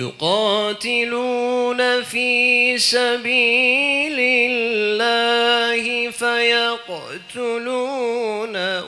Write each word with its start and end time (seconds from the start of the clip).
يقاتلون 0.00 1.80
في 2.02 2.78
سبيل 2.78 4.16
الله 4.20 6.10
فيقتلون 6.10 7.76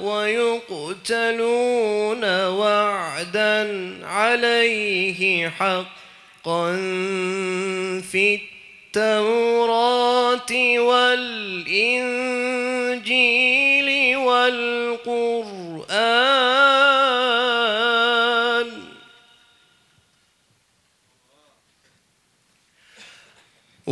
ويقتلون 0.02 1.44
وعدا 2.46 3.60
عليه 4.04 5.48
حقا 5.48 6.72
في 8.12 8.40
التوراة 8.96 10.52
والإنجيل 10.78 12.32
والقرآن. 14.16 15.52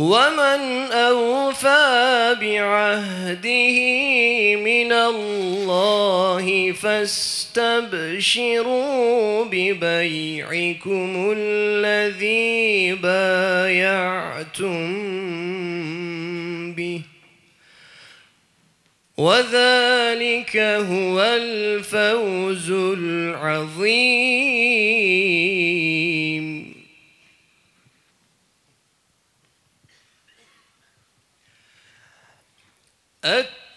ومن 0.01 0.91
أوفى 0.91 2.35
بعهده 2.41 3.77
من 4.55 4.91
الله 4.91 6.71
فاستبشروا 6.71 7.85
ببيعكم 9.45 11.33
الذي 11.37 12.93
بايعتم 12.93 14.81
به 16.73 17.01
وذلك 19.17 20.57
هو 20.57 21.21
الفوز 21.21 22.71
العظيم 22.71 24.41
التائبون 33.25 33.73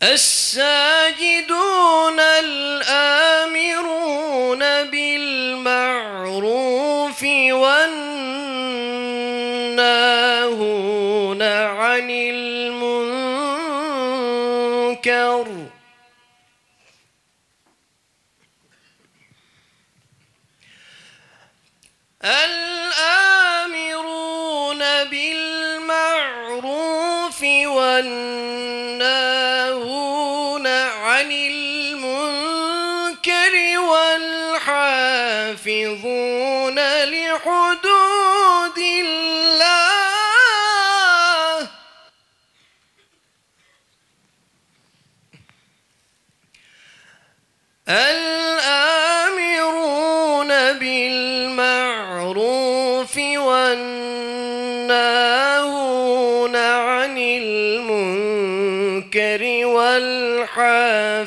As 0.02 0.31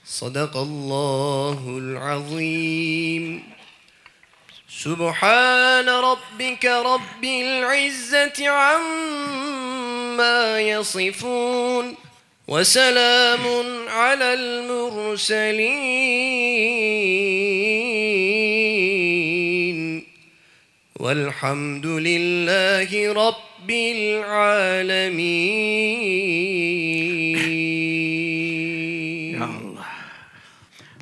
صدق 0.05 0.57
الله 0.57 1.79
العظيم. 1.79 3.43
سبحان 4.85 5.89
ربك 5.89 6.65
رب 6.65 7.25
العزة 7.25 8.49
عما 8.49 9.88
يصفون 10.60 11.96
وسلام 12.48 13.44
على 13.90 14.34
المرسلين 18.74 20.04
والحمد 21.00 21.86
لله 21.86 23.14
رب 23.14 23.70
العالمين 27.24 29.34
Ya 29.34 29.46
Allah. 29.46 29.86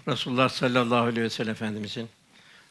Resulullah 0.08 0.50
sallallahu 0.50 1.06
aleyhi 1.08 1.22
ve 1.24 1.30
sellem 1.30 1.52
Efendimizin 1.52 2.10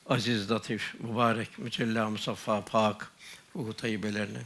aziz, 0.07 0.51
latif, 0.51 0.95
mübarek, 1.01 1.59
mücella, 1.59 2.11
musaffa, 2.11 2.65
pak, 2.65 3.11
ruhu 3.57 3.73
tayyibelerine, 3.73 4.39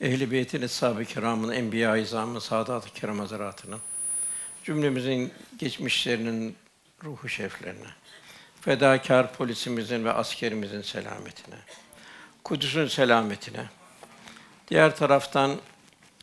ehl-i 0.00 0.30
beytin, 0.30 0.62
eshab-ı 0.62 1.04
kiramın, 1.04 1.52
enbiya-i 1.52 2.02
izamın, 2.02 2.38
saadat-ı 2.38 2.92
kiram 2.94 3.18
hazaratının, 3.18 3.80
cümlemizin 4.64 5.32
geçmişlerinin 5.58 6.56
ruhu 7.04 7.28
şeriflerine, 7.28 7.88
fedakar 8.60 9.32
polisimizin 9.32 10.04
ve 10.04 10.12
askerimizin 10.12 10.82
selametine, 10.82 11.56
Kudüs'ün 12.44 12.86
selametine, 12.86 13.64
diğer 14.68 14.96
taraftan 14.96 15.56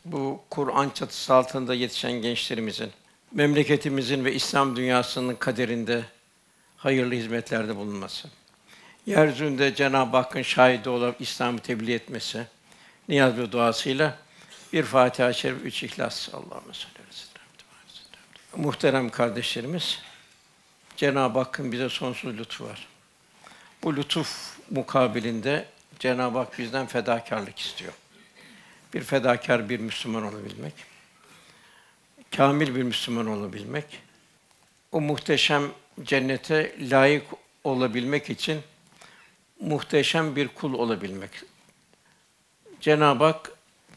bu 0.06 0.42
Kur'an 0.50 0.90
çatısı 0.90 1.34
altında 1.34 1.74
yetişen 1.74 2.12
gençlerimizin, 2.12 2.92
memleketimizin 3.32 4.26
ve 4.26 4.34
İslam 4.34 4.76
dünyasının 4.76 5.36
kaderinde 5.36 6.04
hayırlı 6.78 7.14
hizmetlerde 7.14 7.76
bulunması, 7.76 8.28
yeryüzünde 9.06 9.76
Cenab-ı 9.76 10.18
Hakk'ın 10.18 10.42
şahidi 10.42 10.90
olarak 10.90 11.22
İslam'ı 11.22 11.60
tebliğ 11.60 11.94
etmesi, 11.94 12.48
niyaz 13.10 13.38
ve 13.38 13.52
duasıyla 13.52 14.18
bir 14.74 14.84
Fatiha-i 14.84 15.34
Şerif, 15.34 15.66
üç 15.66 15.84
İhlas. 15.84 16.30
Allahümme 16.34 16.74
salli 16.74 16.94
ve 16.98 17.04
Muhterem 18.58 19.10
kardeşlerimiz, 19.10 20.02
Cenab-ı 20.98 21.40
Hakk'ın 21.40 21.72
bize 21.72 21.90
sonsuz 21.90 22.38
lütfu 22.38 22.66
var. 22.66 22.88
Bu 23.84 23.96
lütuf 23.96 24.58
mukabilinde 24.70 25.66
Cenab-ı 26.00 26.38
Hak 26.38 26.60
bizden 26.60 26.88
fedakarlık 26.88 27.60
istiyor. 27.60 27.94
Bir 28.94 29.04
fedakar 29.04 29.70
bir 29.70 29.80
Müslüman 29.80 30.24
olabilmek, 30.24 30.74
kamil 32.36 32.76
bir 32.76 32.84
Müslüman 32.84 33.28
olabilmek, 33.28 34.02
o 34.92 35.02
muhteşem 35.02 35.64
cennete 36.04 36.76
layık 36.80 37.26
olabilmek 37.64 38.30
için 38.30 38.62
muhteşem 39.60 40.36
bir 40.36 40.48
kul 40.48 40.74
olabilmek. 40.74 41.32
Cenab-ı 42.84 43.24
Hak 43.24 43.52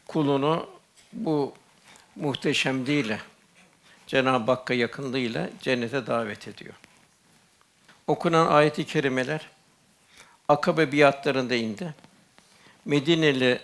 kulunu 0.07 0.69
bu 1.13 1.53
muhteşemliğiyle, 2.15 3.19
Cenab-ı 4.07 4.51
Hakk'a 4.51 4.73
yakınlığıyla 4.73 5.49
cennete 5.61 6.07
davet 6.07 6.47
ediyor. 6.47 6.73
Okunan 8.07 8.47
ayet-i 8.47 8.85
kerimeler 8.85 9.49
Akabe 10.47 10.91
biatlarında 10.91 11.55
indi. 11.55 11.95
Medineli 12.85 13.59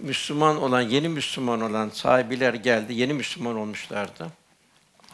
Müslüman 0.00 0.62
olan, 0.62 0.80
yeni 0.80 1.08
Müslüman 1.08 1.60
olan 1.60 1.88
sahibiler 1.88 2.54
geldi, 2.54 2.94
yeni 2.94 3.12
Müslüman 3.14 3.56
olmuşlardı. 3.56 4.28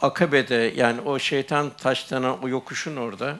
Akabe'de 0.01 0.73
yani 0.75 1.01
o 1.01 1.19
şeytan 1.19 1.69
taşlanan 1.69 2.43
o 2.43 2.49
yokuşun 2.49 2.95
orada 2.95 3.39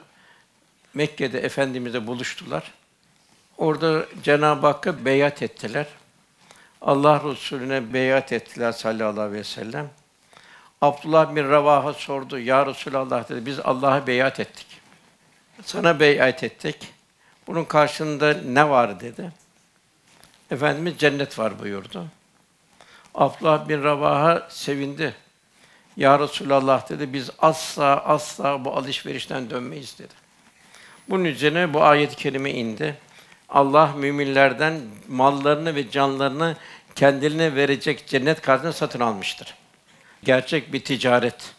Mekke'de 0.94 1.40
Efendimiz'e 1.40 2.06
buluştular. 2.06 2.72
Orada 3.62 4.06
Cenab-ı 4.22 4.66
Hakk'a 4.66 5.04
beyat 5.04 5.42
ettiler. 5.42 5.86
Allah 6.80 7.22
Resulüne 7.24 7.92
beyat 7.92 8.32
ettiler 8.32 8.72
sallallahu 8.72 9.20
aleyhi 9.20 9.38
ve 9.38 9.44
sellem. 9.44 9.90
Abdullah 10.80 11.34
bin 11.34 11.48
Ravaha 11.50 11.92
sordu. 11.92 12.38
Ya 12.38 12.66
Resulallah 12.66 13.28
dedi. 13.28 13.46
Biz 13.46 13.60
Allah'a 13.60 14.06
beyat 14.06 14.40
ettik. 14.40 14.66
Sana 15.64 16.00
beyat 16.00 16.44
ettik. 16.44 16.76
Bunun 17.46 17.64
karşılığında 17.64 18.34
ne 18.34 18.68
var 18.68 19.00
dedi. 19.00 19.32
Efendimiz 20.50 20.98
cennet 20.98 21.38
var 21.38 21.58
buyurdu. 21.58 22.06
Abdullah 23.14 23.68
bin 23.68 23.82
Ravaha 23.82 24.46
sevindi. 24.50 25.14
Ya 25.96 26.18
Resulallah 26.18 26.88
dedi. 26.88 27.12
Biz 27.12 27.30
asla 27.38 28.04
asla 28.04 28.64
bu 28.64 28.76
alışverişten 28.76 29.50
dönmeyiz 29.50 29.98
dedi. 29.98 30.14
Bunun 31.08 31.24
üzerine 31.24 31.74
bu 31.74 31.82
ayet-i 31.82 32.16
kerime 32.16 32.50
indi. 32.50 32.96
Allah 33.52 33.92
müminlerden 33.96 34.80
mallarını 35.08 35.74
ve 35.74 35.90
canlarını 35.90 36.56
kendilerine 36.94 37.54
verecek 37.54 38.06
cennet 38.06 38.40
karşılığında 38.40 38.72
satın 38.72 39.00
almıştır. 39.00 39.54
Gerçek 40.24 40.72
bir 40.72 40.84
ticaret. 40.84 41.54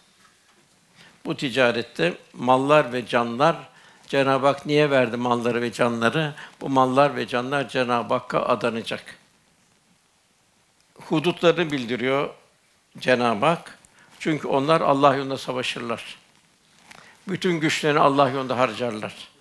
Bu 1.25 1.37
ticarette 1.37 2.13
mallar 2.33 2.93
ve 2.93 3.05
canlar 3.05 3.55
Cenab-ı 4.07 4.47
Hak 4.47 4.65
niye 4.65 4.89
verdi 4.89 5.17
malları 5.17 5.61
ve 5.61 5.71
canları? 5.71 6.33
Bu 6.61 6.69
mallar 6.69 7.15
ve 7.15 7.27
canlar 7.27 7.69
Cenab-ı 7.69 8.13
Hakk'a 8.13 8.45
adanacak. 8.45 9.17
Hudutlarını 10.95 11.71
bildiriyor 11.71 12.29
Cenab-ı 12.99 13.45
Hak. 13.45 13.79
Çünkü 14.19 14.47
onlar 14.47 14.81
Allah 14.81 15.15
yolunda 15.15 15.37
savaşırlar. 15.37 16.17
Bütün 17.27 17.59
güçlerini 17.59 17.99
Allah 17.99 18.29
yolunda 18.29 18.57
harcarlar. 18.57 19.32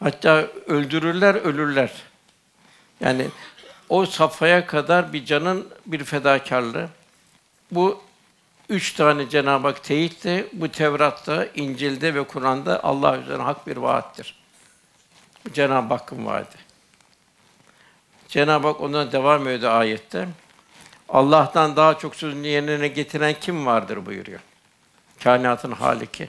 Hatta 0.00 0.46
öldürürler, 0.66 1.34
ölürler. 1.34 1.92
Yani 3.00 3.26
o 3.88 4.06
safhaya 4.06 4.66
kadar 4.66 5.12
bir 5.12 5.24
canın 5.24 5.68
bir 5.86 6.04
fedakarlığı. 6.04 6.88
Bu 7.70 8.00
üç 8.68 8.92
tane 8.92 9.28
Cenab-ı 9.28 9.68
Hak 9.68 9.84
teyit 9.84 10.24
de 10.24 10.46
bu 10.52 10.68
Tevrat'ta, 10.68 11.46
İncil'de 11.54 12.14
ve 12.14 12.24
Kur'an'da 12.26 12.84
Allah 12.84 13.18
üzerine 13.18 13.42
hak 13.42 13.66
bir 13.66 13.76
vaattir. 13.76 14.36
Bu 15.44 15.52
Cenab-ı 15.52 15.94
Hakk'ın 15.94 16.26
vaadi. 16.26 16.56
Cenab-ı 18.28 18.66
Hak 18.66 18.80
ondan 18.80 19.12
devam 19.12 19.48
ediyor 19.48 19.72
ayette. 19.72 20.28
Allah'tan 21.08 21.76
daha 21.76 21.98
çok 21.98 22.16
sözünü 22.16 22.46
yerine 22.46 22.88
getiren 22.88 23.34
kim 23.40 23.66
vardır 23.66 24.06
buyuruyor. 24.06 24.40
Kainatın 25.24 25.72
haliki. 25.72 26.28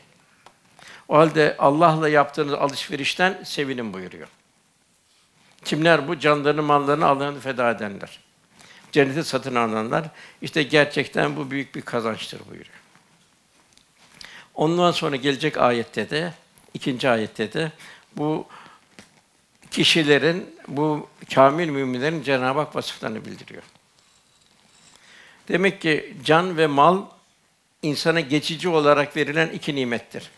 O 1.07 1.17
halde 1.17 1.55
Allah'la 1.59 2.09
yaptığınız 2.09 2.53
alışverişten 2.53 3.43
sevinin 3.43 3.93
buyuruyor. 3.93 4.27
Kimler 5.65 6.07
bu? 6.07 6.19
Canlarını, 6.19 6.61
mallarını 6.61 7.05
Allah'ın 7.05 7.39
feda 7.39 7.71
edenler. 7.71 8.19
Cenneti 8.91 9.23
satın 9.23 9.55
alanlar. 9.55 10.05
İşte 10.41 10.63
gerçekten 10.63 11.35
bu 11.35 11.51
büyük 11.51 11.75
bir 11.75 11.81
kazançtır 11.81 12.39
buyuruyor. 12.49 12.75
Ondan 14.53 14.91
sonra 14.91 15.15
gelecek 15.15 15.57
ayette 15.57 16.09
de, 16.09 16.33
ikinci 16.73 17.09
ayette 17.09 17.53
de 17.53 17.71
bu 18.15 18.47
kişilerin, 19.71 20.55
bu 20.67 21.09
kamil 21.33 21.69
müminlerin 21.69 22.23
Cenab-ı 22.23 22.59
Hak 22.59 22.75
vasıflarını 22.75 23.25
bildiriyor. 23.25 23.63
Demek 25.47 25.81
ki 25.81 26.17
can 26.23 26.57
ve 26.57 26.67
mal 26.67 27.01
insana 27.81 28.19
geçici 28.19 28.69
olarak 28.69 29.17
verilen 29.17 29.49
iki 29.49 29.75
nimettir. 29.75 30.31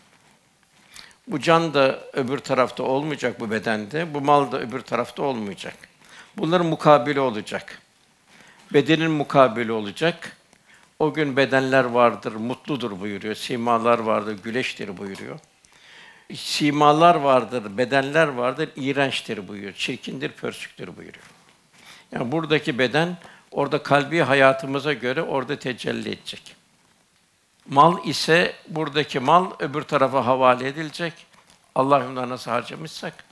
Bu 1.28 1.40
can 1.40 1.74
da 1.74 1.98
öbür 2.12 2.38
tarafta 2.38 2.82
olmayacak 2.82 3.40
bu 3.40 3.50
bedende, 3.50 4.14
bu 4.14 4.20
mal 4.20 4.52
da 4.52 4.60
öbür 4.60 4.80
tarafta 4.80 5.22
olmayacak. 5.22 5.74
Bunların 6.36 6.66
mukabili 6.66 7.20
olacak. 7.20 7.82
Bedenin 8.72 9.10
mukabili 9.10 9.72
olacak. 9.72 10.36
O 10.98 11.14
gün 11.14 11.36
bedenler 11.36 11.84
vardır, 11.84 12.32
mutludur 12.32 13.00
buyuruyor. 13.00 13.34
Simalar 13.34 13.98
vardır, 13.98 14.38
güleştir 14.42 14.98
buyuruyor. 14.98 15.38
Simalar 16.34 17.14
vardır, 17.14 17.78
bedenler 17.78 18.28
vardır, 18.28 18.68
iğrençtir 18.76 19.48
buyuruyor. 19.48 19.72
Çirkindir, 19.72 20.32
pörsüktür 20.32 20.86
buyuruyor. 20.96 21.24
Yani 22.12 22.32
buradaki 22.32 22.78
beden 22.78 23.16
orada 23.50 23.82
kalbi 23.82 24.20
hayatımıza 24.20 24.92
göre 24.92 25.22
orada 25.22 25.58
tecelli 25.58 26.08
edecek. 26.08 26.57
Mal 27.68 28.04
ise 28.04 28.56
buradaki 28.68 29.20
mal 29.20 29.50
öbür 29.58 29.82
tarafa 29.82 30.26
havale 30.26 30.68
edilecek. 30.68 31.12
Allah 31.74 32.28
nasıl 32.28 32.50
harcamışsak 32.50 33.24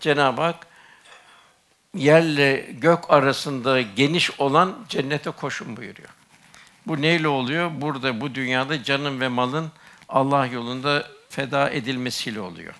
Cenab-ı 0.00 0.42
Hak 0.42 0.66
yerle 1.96 2.56
gök 2.72 3.10
arasında 3.10 3.80
geniş 3.80 4.40
olan 4.40 4.74
cennete 4.88 5.30
koşun 5.30 5.76
buyuruyor. 5.76 6.08
Bu 6.86 7.02
neyle 7.02 7.28
oluyor? 7.28 7.70
Burada 7.74 8.20
bu 8.20 8.34
dünyada 8.34 8.82
canın 8.82 9.20
ve 9.20 9.28
malın 9.28 9.70
Allah 10.08 10.46
yolunda 10.46 11.08
feda 11.28 11.70
edilmesiyle 11.70 12.40
oluyor. 12.40 12.74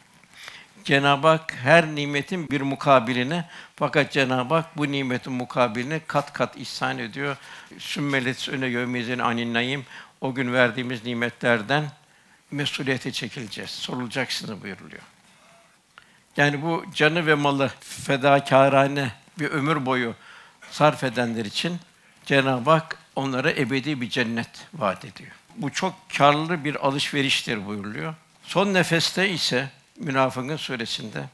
Cenab-ı 0.85 1.29
Hak 1.29 1.55
her 1.63 1.87
nimetin 1.87 2.51
bir 2.51 2.61
mukabiline 2.61 3.49
fakat 3.77 4.13
Cenab-ı 4.13 4.55
Hak 4.55 4.77
bu 4.77 4.93
nimetin 4.93 5.33
mukabiline 5.33 6.01
kat 6.07 6.33
kat 6.33 6.57
ihsan 6.57 6.99
ediyor. 6.99 7.37
Sümmelet 7.79 8.49
öne 8.49 8.67
yevmizin 8.67 9.19
anin 9.19 9.55
o 10.23 10.35
gün 10.35 10.53
verdiğimiz 10.53 11.05
nimetlerden 11.05 11.91
mesuliyete 12.51 13.13
çekileceğiz. 13.13 13.71
Sorulacaksınız 13.71 14.63
buyuruluyor. 14.63 15.03
Yani 16.37 16.63
bu 16.63 16.85
canı 16.95 17.27
ve 17.27 17.35
malı 17.35 17.71
fedakârane 17.81 19.13
bir 19.39 19.51
ömür 19.51 19.87
boyu 19.87 20.15
sarf 20.71 21.05
edenler 21.05 21.45
için 21.45 21.79
Cenab-ı 22.25 22.71
Hak 22.71 22.99
onlara 23.17 23.51
ebedi 23.51 24.01
bir 24.01 24.11
cennet 24.11 24.49
vaat 24.75 25.05
ediyor. 25.05 25.31
Bu 25.57 25.73
çok 25.73 25.95
karlı 26.17 26.65
bir 26.65 26.87
alışveriştir 26.87 27.67
buyuruluyor. 27.67 28.15
Son 28.43 28.75
nefeste 28.75 29.31
ise 29.31 29.71
Münafıkın 29.99 30.57
suresinde 30.57 31.25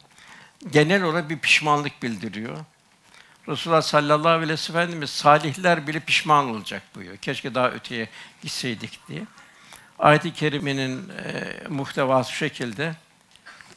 genel 0.70 1.02
olarak 1.02 1.30
bir 1.30 1.38
pişmanlık 1.38 2.02
bildiriyor. 2.02 2.58
Resulullah 3.48 3.82
sallallahu 3.82 4.28
aleyhi 4.28 4.52
ve 4.52 4.56
sellem 4.56 4.80
Efendimiz 4.80 5.10
salihler 5.10 5.86
bile 5.86 6.00
pişman 6.00 6.50
olacak 6.50 6.82
buyuruyor. 6.94 7.16
Keşke 7.16 7.54
daha 7.54 7.70
öteye 7.70 8.08
gitseydik 8.42 9.08
diye. 9.08 9.22
Ayet-i 9.98 10.32
kerimenin 10.32 11.08
e, 11.08 11.54
muhtevası 11.68 12.32
şekilde 12.32 12.94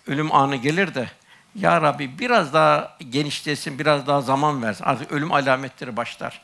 ölüm 0.08 0.36
anı 0.36 0.56
gelir 0.56 0.96
de 0.96 1.10
ya 1.56 1.82
Rabbi 1.82 2.20
biraz 2.20 2.54
daha 2.54 2.98
genişlesin, 3.10 3.80
biraz 3.80 4.08
daha 4.08 4.22
zaman 4.22 4.64
versin. 4.64 4.84
Artık 4.84 5.12
ölüm 5.12 5.32
alametleri 5.32 5.98
başlar. 5.98 6.42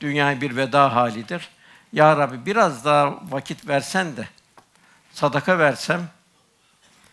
Dünya 0.00 0.40
bir 0.40 0.56
veda 0.56 0.94
halidir. 0.94 1.48
Ya 1.92 2.16
Rabbi 2.16 2.46
biraz 2.46 2.84
daha 2.84 3.18
vakit 3.30 3.68
versen 3.68 4.16
de 4.16 4.28
sadaka 5.12 5.58
versem 5.58 6.08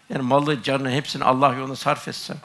yani 0.10 0.22
malı, 0.22 0.64
canı 0.64 0.92
hepsini 0.92 1.24
Allah 1.24 1.54
yoluna 1.54 1.76
sarf 1.76 2.08
etsem 2.08 2.38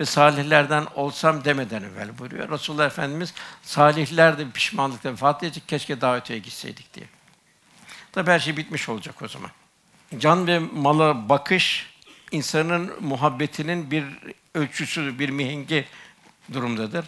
ve 0.00 0.04
salihlerden 0.04 0.86
olsam 0.94 1.44
demeden 1.44 1.82
evvel 1.82 2.18
buyuruyor. 2.18 2.50
Resulullah 2.50 2.86
Efendimiz 2.86 3.34
salihler 3.62 4.38
de 4.38 4.50
pişmanlıkla 4.50 5.12
vefat 5.12 5.42
edecek. 5.42 5.68
Keşke 5.68 6.00
daha 6.00 6.16
öteye 6.16 6.38
gitseydik 6.38 6.94
diye. 6.94 7.06
Tabi 8.12 8.30
her 8.30 8.38
şey 8.38 8.56
bitmiş 8.56 8.88
olacak 8.88 9.22
o 9.22 9.28
zaman. 9.28 9.50
Can 10.18 10.46
ve 10.46 10.58
mala 10.58 11.28
bakış 11.28 11.94
insanın 12.30 12.92
muhabbetinin 13.00 13.90
bir 13.90 14.04
ölçüsü, 14.54 15.18
bir 15.18 15.28
mihengi 15.28 15.86
durumdadır. 16.52 17.04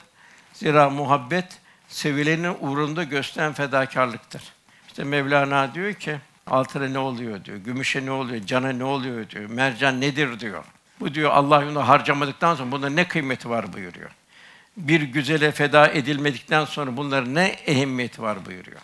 Zira 0.52 0.90
muhabbet 0.90 1.58
sevilenin 1.88 2.56
uğrunda 2.60 3.04
gösteren 3.04 3.52
fedakarlıktır. 3.52 4.42
İşte 4.88 5.04
Mevlana 5.04 5.74
diyor 5.74 5.94
ki 5.94 6.18
altına 6.46 6.88
ne 6.88 6.98
oluyor 6.98 7.44
diyor, 7.44 7.56
gümüşe 7.56 8.06
ne 8.06 8.10
oluyor, 8.10 8.46
cana 8.46 8.68
ne 8.68 8.84
oluyor 8.84 9.30
diyor, 9.30 9.50
mercan 9.50 10.00
nedir 10.00 10.40
diyor. 10.40 10.64
Bu 11.00 11.14
diyor 11.14 11.30
Allah 11.30 11.62
yolunda 11.62 11.88
harcamadıktan 11.88 12.54
sonra 12.54 12.72
bunda 12.72 12.88
ne 12.88 13.08
kıymeti 13.08 13.50
var 13.50 13.72
buyuruyor. 13.72 14.10
Bir 14.76 15.00
güzele 15.00 15.52
feda 15.52 15.88
edilmedikten 15.88 16.64
sonra 16.64 16.96
bunların 16.96 17.34
ne 17.34 17.46
ehemmiyeti 17.46 18.22
var 18.22 18.46
buyuruyor. 18.46 18.80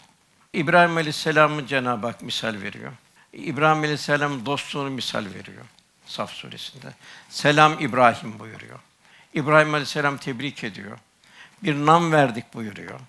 İbrahim 0.53 0.97
Aleyhisselam'ı 0.97 1.67
Cenab-ı 1.67 2.07
Hak 2.07 2.23
misal 2.23 2.61
veriyor. 2.63 2.93
İbrahim 3.33 3.79
Aleyhisselam 3.79 4.47
dostluğunu 4.47 4.91
misal 4.91 5.25
veriyor. 5.25 5.65
Saf 6.07 6.31
suresinde. 6.31 6.87
Selam 7.29 7.81
İbrahim 7.81 8.39
buyuruyor. 8.39 8.79
İbrahim 9.35 9.75
Aleyhisselam 9.75 10.17
tebrik 10.17 10.65
ediyor. 10.65 10.99
Bir 11.63 11.75
nam 11.75 12.13
verdik 12.13 12.55
buyuruyor. 12.55 13.01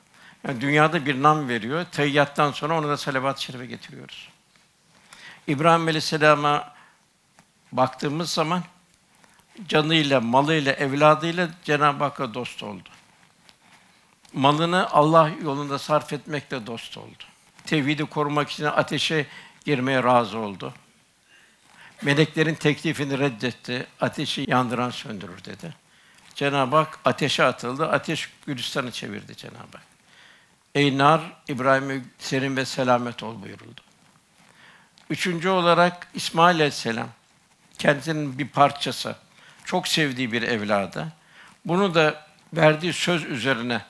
Yani 0.47 0.61
dünyada 0.61 1.05
bir 1.05 1.23
nam 1.23 1.49
veriyor. 1.49 1.85
Teyyattan 1.91 2.51
sonra 2.51 2.77
onu 2.77 2.87
da 2.87 2.97
salavat-ı 2.97 3.43
şerife 3.43 3.65
getiriyoruz. 3.65 4.29
İbrahim 5.47 5.87
Aleyhisselam'a 5.87 6.73
baktığımız 7.71 8.31
zaman 8.31 8.63
canıyla, 9.67 10.21
malıyla, 10.21 10.73
evladıyla 10.73 11.49
Cenab-ı 11.63 12.03
Hakk'a 12.03 12.33
dost 12.33 12.63
oldu. 12.63 12.89
Malını 14.33 14.89
Allah 14.89 15.31
yolunda 15.43 15.79
sarf 15.79 16.13
etmekle 16.13 16.67
dost 16.67 16.97
oldu. 16.97 17.23
Tevhidi 17.65 18.05
korumak 18.05 18.49
için 18.49 18.63
ateşe 18.63 19.25
girmeye 19.65 20.03
razı 20.03 20.37
oldu. 20.37 20.73
Meleklerin 22.01 22.55
teklifini 22.55 23.19
reddetti. 23.19 23.87
Ateşi 24.01 24.45
yandıran 24.47 24.89
söndürür 24.89 25.45
dedi. 25.45 25.73
Cenab-ı 26.35 26.75
Hak 26.75 26.99
ateşe 27.05 27.43
atıldı. 27.43 27.89
Ateş 27.89 28.29
Gülistan'ı 28.45 28.91
çevirdi 28.91 29.35
Cenab-ı 29.35 29.57
Hak. 29.77 29.89
Ey 30.75 30.97
nar, 30.97 31.21
İbrahim'e 31.47 32.01
serin 32.19 32.57
ve 32.57 32.65
selamet 32.65 33.23
ol 33.23 33.41
buyuruldu. 33.41 33.81
Üçüncü 35.09 35.49
olarak 35.49 36.07
İsmail 36.13 36.55
Aleyhisselam, 36.55 37.07
kendisinin 37.77 38.39
bir 38.39 38.47
parçası, 38.47 39.15
çok 39.69 39.87
sevdiği 39.87 40.31
bir 40.31 40.41
evladı. 40.41 41.07
Bunu 41.65 41.95
da 41.95 42.25
verdiği 42.53 42.93
söz 42.93 43.25
üzerine 43.25 43.81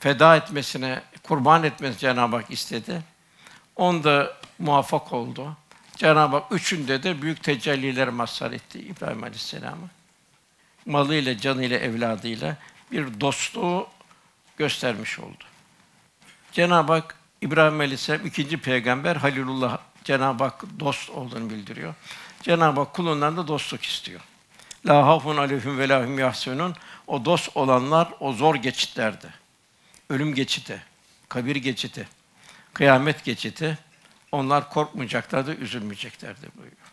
feda 0.00 0.36
etmesine, 0.36 1.02
kurban 1.22 1.64
etmesini 1.64 1.98
Cenab-ı 1.98 2.36
Hak 2.36 2.50
istedi. 2.50 3.02
Onda 3.76 4.36
muvaffak 4.58 5.12
oldu. 5.12 5.56
Cenab-ı 5.96 6.36
Hak 6.36 6.52
üçünde 6.52 7.02
de 7.02 7.22
büyük 7.22 7.42
tecelliler 7.42 8.08
mazhar 8.08 8.52
etti 8.52 8.78
İbrahim 8.80 9.22
Aleyhisselam'a. 9.22 9.86
Malıyla, 10.86 11.38
canıyla, 11.38 11.78
evladıyla 11.78 12.56
bir 12.92 13.20
dostluğu 13.20 13.88
göstermiş 14.56 15.18
oldu. 15.18 15.44
Cenab-ı 16.52 16.92
Hak 16.92 17.16
İbrahim 17.40 17.80
Aleyhisselam 17.80 18.26
ikinci 18.26 18.56
peygamber 18.56 19.16
Halilullah 19.16 19.78
Cenab-ı 20.04 20.44
Hak 20.44 20.64
dost 20.80 21.10
olduğunu 21.10 21.50
bildiriyor. 21.50 21.94
Cenab-ı 22.42 22.80
Hak 22.80 22.94
kulundan 22.94 23.36
da 23.36 23.48
dostluk 23.48 23.84
istiyor. 23.84 24.20
La 24.86 25.06
hafun 25.06 25.36
aleyhim 25.36 25.78
ve 25.78 25.88
lahum 25.88 26.18
yahsunun. 26.18 26.74
O 27.06 27.24
dost 27.24 27.56
olanlar 27.56 28.08
o 28.20 28.32
zor 28.32 28.54
geçitlerde. 28.54 29.26
Ölüm 30.10 30.34
geçiti, 30.34 30.82
kabir 31.28 31.56
geçiti, 31.56 32.08
kıyamet 32.74 33.24
geçiti. 33.24 33.78
Onlar 34.32 34.70
korkmayacaklardı, 34.70 35.54
üzülmeyeceklerdi 35.54 36.46
buyuruyor. 36.56 36.92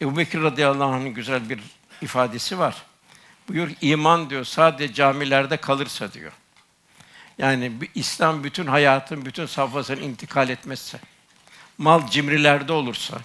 Ebu 0.00 0.16
Bekir 0.16 0.42
radıyallahu 0.42 0.92
anh'ın 0.92 1.14
güzel 1.14 1.48
bir 1.50 1.60
ifadesi 2.02 2.58
var. 2.58 2.82
Buyur 3.48 3.70
iman 3.80 4.30
diyor 4.30 4.44
sadece 4.44 4.94
camilerde 4.94 5.56
kalırsa 5.56 6.12
diyor. 6.12 6.32
Yani 7.38 7.72
İslam 7.94 8.44
bütün 8.44 8.66
hayatın 8.66 9.24
bütün 9.24 9.46
safhasını 9.46 10.00
intikal 10.00 10.48
etmezse, 10.48 11.00
mal 11.78 12.10
cimrilerde 12.10 12.72
olursa, 12.72 13.18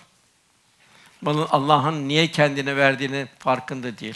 Allah'ın 1.25 2.07
niye 2.07 2.27
kendine 2.27 2.75
verdiğini 2.75 3.27
farkında 3.39 3.97
değil. 3.97 4.15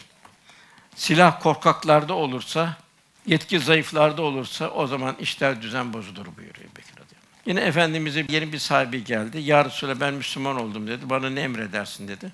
Silah 0.95 1.41
korkaklarda 1.41 2.13
olursa, 2.13 2.77
yetki 3.25 3.59
zayıflarda 3.59 4.21
olursa 4.21 4.69
o 4.69 4.87
zaman 4.87 5.15
işler 5.19 5.61
düzen 5.61 5.93
bozulur 5.93 6.25
buyuruyor 6.37 6.69
Bekir 6.77 6.91
radıyallahu. 6.91 7.21
Yine 7.45 7.61
Efendimiz'e 7.61 8.25
yeni 8.29 8.53
bir 8.53 8.59
sahibi 8.59 9.03
geldi. 9.03 9.39
Ya 9.39 9.65
Resulallah 9.65 9.99
ben 9.99 10.13
Müslüman 10.13 10.61
oldum 10.61 10.87
dedi. 10.87 11.09
Bana 11.09 11.29
ne 11.29 11.41
emredersin 11.41 12.07
dedi. 12.07 12.31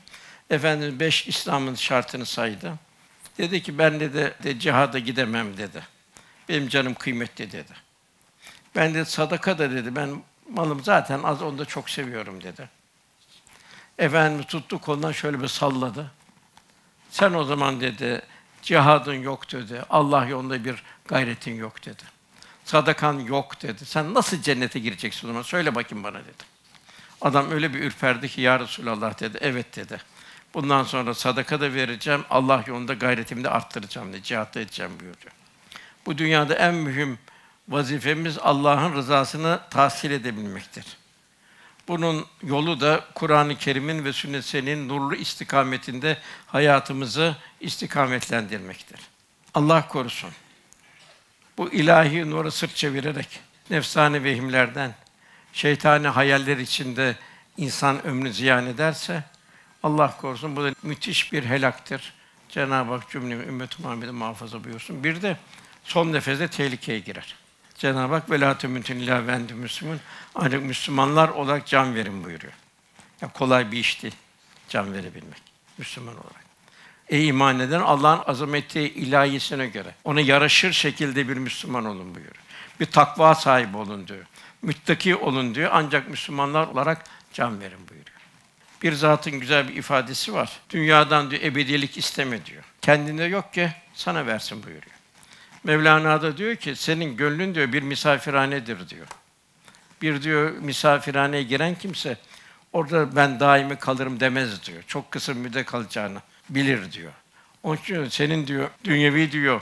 Efendimiz 0.49 0.99
beş 0.99 1.27
İslam'ın 1.27 1.75
şartını 1.75 2.25
saydı. 2.25 2.73
Dedi 3.37 3.63
ki 3.63 3.77
ben 3.77 3.99
de, 3.99 4.33
de 4.43 4.59
cihada 4.59 4.99
gidemem 4.99 5.57
dedi. 5.57 5.83
Benim 6.49 6.67
canım 6.67 6.93
kıymetli 6.93 7.51
dedi. 7.51 7.73
Ben 8.75 8.93
de 8.93 9.05
sadaka 9.05 9.57
da 9.57 9.71
dedi. 9.71 9.95
Ben 9.95 10.23
malım 10.49 10.83
zaten 10.83 11.23
az 11.23 11.41
onu 11.41 11.57
da 11.57 11.65
çok 11.65 11.89
seviyorum 11.89 12.43
dedi. 12.43 12.69
Efendimiz 13.97 14.45
tuttu 14.45 14.79
kolundan 14.79 15.11
şöyle 15.11 15.41
bir 15.41 15.47
salladı. 15.47 16.11
Sen 17.09 17.33
o 17.33 17.43
zaman 17.43 17.81
dedi 17.81 18.21
cihadın 18.61 19.13
yok 19.13 19.51
dedi. 19.51 19.81
Allah 19.89 20.25
yolunda 20.25 20.65
bir 20.65 20.83
gayretin 21.07 21.55
yok 21.55 21.85
dedi. 21.85 22.03
Sadakan 22.65 23.19
yok 23.19 23.61
dedi. 23.61 23.85
Sen 23.85 24.13
nasıl 24.13 24.41
cennete 24.41 24.79
gireceksin 24.79 25.27
o 25.27 25.29
zaman? 25.29 25.41
Söyle 25.41 25.75
bakayım 25.75 26.03
bana 26.03 26.19
dedi. 26.19 26.43
Adam 27.21 27.51
öyle 27.51 27.73
bir 27.73 27.79
ürperdi 27.79 28.29
ki 28.29 28.41
ya 28.41 28.59
Resulallah 28.59 29.19
dedi. 29.19 29.37
Evet 29.41 29.75
dedi. 29.75 30.01
Bundan 30.53 30.83
sonra 30.83 31.13
sadaka 31.13 31.61
da 31.61 31.73
vereceğim. 31.73 32.23
Allah 32.29 32.63
yolunda 32.67 32.93
gayretimi 32.93 33.43
de 33.43 33.49
arttıracağım 33.49 34.13
dedi. 34.13 34.23
Cihatta 34.23 34.59
edeceğim 34.59 34.91
buyuruyor. 34.99 35.31
Bu 36.05 36.17
dünyada 36.17 36.55
en 36.55 36.75
mühim 36.75 37.19
vazifemiz 37.69 38.37
Allah'ın 38.37 38.93
rızasını 38.93 39.59
tahsil 39.69 40.11
edebilmektir. 40.11 40.85
Bunun 41.87 42.25
yolu 42.43 42.81
da 42.81 43.05
Kur'an-ı 43.15 43.57
Kerim'in 43.57 44.05
ve 44.05 44.13
sünnet 44.13 44.45
senin 44.45 44.89
nurlu 44.89 45.15
istikametinde 45.15 46.17
hayatımızı 46.47 47.35
istikametlendirmektir. 47.59 48.99
Allah 49.53 49.87
korusun. 49.87 50.29
Bu 51.57 51.73
ilahi 51.73 52.31
nura 52.31 52.51
sırt 52.51 52.75
çevirerek 52.75 53.39
nefsani 53.69 54.23
vehimlerden, 54.23 54.95
şeytani 55.53 56.07
hayaller 56.07 56.57
içinde 56.57 57.15
insan 57.57 58.05
ömrünü 58.05 58.33
ziyan 58.33 58.67
ederse 58.67 59.23
Allah 59.83 60.17
korusun 60.17 60.55
bu 60.55 60.63
da 60.63 60.73
müthiş 60.83 61.33
bir 61.33 61.45
helaktır. 61.45 62.13
Cenab-ı 62.49 62.91
Hak 62.91 63.09
cümlemi 63.09 63.43
ümmet-i 63.43 63.81
Muhammed'i 63.81 64.11
muhafaza 64.11 64.63
buyursun. 64.63 65.03
Bir 65.03 65.21
de 65.21 65.37
son 65.83 66.13
nefeste 66.13 66.47
tehlikeye 66.47 66.99
girer. 66.99 67.35
Cenab-ı 67.77 68.13
Hak 68.13 68.31
velâ 68.31 68.51
temûtun 68.51 68.95
illâ 68.95 69.27
ve 69.27 69.31
entüm 69.31 69.57
müslümûn. 69.57 69.99
Ancak 70.35 70.63
Müslümanlar 70.63 71.29
olarak 71.29 71.67
can 71.67 71.95
verin 71.95 72.23
buyuruyor. 72.23 72.53
Ya 73.21 73.29
kolay 73.33 73.71
bir 73.71 73.77
iş 73.77 74.03
değil 74.03 74.15
can 74.69 74.93
verebilmek 74.93 75.41
Müslüman 75.77 76.13
olarak. 76.13 76.47
Ey 77.09 77.27
iman 77.27 77.59
eden 77.59 77.79
Allah'ın 77.79 78.23
azameti 78.25 78.81
ilahisine 78.81 79.67
göre 79.67 79.95
ona 80.03 80.21
yaraşır 80.21 80.73
şekilde 80.73 81.27
bir 81.27 81.37
Müslüman 81.37 81.85
olun 81.85 82.15
buyuruyor. 82.15 82.35
Bir 82.79 82.85
takva 82.85 83.35
sahibi 83.35 83.77
olun 83.77 84.07
diyor. 84.07 84.25
Müttaki 84.61 85.15
olun 85.15 85.55
diyor. 85.55 85.69
Ancak 85.73 86.09
Müslümanlar 86.09 86.67
olarak 86.67 87.03
can 87.33 87.59
verin 87.59 87.89
buyuruyor. 87.89 88.17
Bir 88.83 88.93
zatın 88.93 89.39
güzel 89.39 89.67
bir 89.67 89.75
ifadesi 89.75 90.33
var. 90.33 90.59
Dünyadan 90.69 91.31
diyor 91.31 91.41
ebediyelik 91.41 91.97
isteme 91.97 92.45
diyor. 92.45 92.63
Kendinde 92.81 93.23
yok 93.23 93.53
ki 93.53 93.71
sana 93.93 94.25
versin 94.25 94.63
buyuruyor. 94.63 94.96
Mevlana 95.63 96.21
da 96.21 96.37
diyor 96.37 96.55
ki 96.55 96.75
senin 96.75 97.17
gönlün 97.17 97.55
diyor 97.55 97.73
bir 97.73 97.83
misafirhanedir 97.83 98.89
diyor. 98.89 99.07
Bir 100.01 100.21
diyor 100.21 100.51
misafirhaneye 100.51 101.43
giren 101.43 101.75
kimse 101.75 102.17
orada 102.73 103.15
ben 103.15 103.39
daimi 103.39 103.75
kalırım 103.75 104.19
demez 104.19 104.65
diyor. 104.65 104.83
Çok 104.87 105.11
kısa 105.11 105.33
müddet 105.33 105.65
kalacağını 105.65 106.21
bilir 106.49 106.91
diyor. 106.91 107.11
Onun 107.63 107.77
için 107.77 108.09
senin 108.09 108.47
diyor 108.47 108.69
dünyevi 108.83 109.31
diyor 109.31 109.61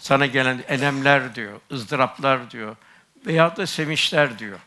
sana 0.00 0.26
gelen 0.26 0.62
elemler 0.68 1.34
diyor, 1.34 1.60
ızdıraplar 1.72 2.50
diyor 2.50 2.76
veya 3.26 3.56
da 3.56 3.66
sevinçler 3.66 4.38
diyor. 4.38 4.58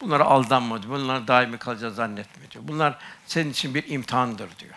Bunlara 0.00 0.24
aldanma 0.24 0.82
diyor. 0.82 0.94
Bunlar 0.94 1.28
daimi 1.28 1.58
kalacağız 1.58 1.94
zannetme 1.94 2.50
diyor. 2.50 2.64
Bunlar 2.68 2.98
senin 3.26 3.50
için 3.50 3.74
bir 3.74 3.88
imtihandır 3.88 4.58
diyor. 4.58 4.74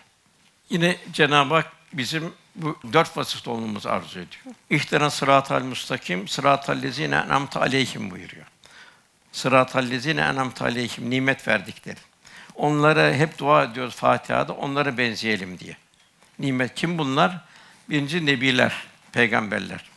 Yine 0.69 0.97
Cenab-ı 1.13 1.53
Hak 1.53 1.71
bizim 1.93 2.33
bu 2.55 2.77
dört 2.93 3.17
vasıf 3.17 3.47
olmamızı 3.47 3.91
arzu 3.91 4.19
ediyor. 4.19 4.55
İhtena 4.69 5.09
sıratal 5.09 5.63
mustakim, 5.63 6.27
sıratal 6.27 6.81
lezine 6.81 7.15
en'amte 7.15 7.59
aleyhim 7.59 8.11
buyuruyor. 8.11 8.45
Sıratal 9.31 9.89
lezine 9.89 10.21
en'amte 10.21 10.65
aleyhim, 10.65 11.09
nimet 11.09 11.47
verdikleri. 11.47 11.99
Onlara 12.55 13.13
hep 13.13 13.37
dua 13.37 13.63
ediyoruz 13.63 13.95
Fatiha'da, 13.95 14.53
onlara 14.53 14.97
benzeyelim 14.97 15.59
diye. 15.59 15.77
Nimet 16.39 16.75
kim 16.75 16.97
bunlar? 16.97 17.37
Birinci 17.89 18.25
nebiler, 18.25 18.83
peygamberler. 19.11 19.89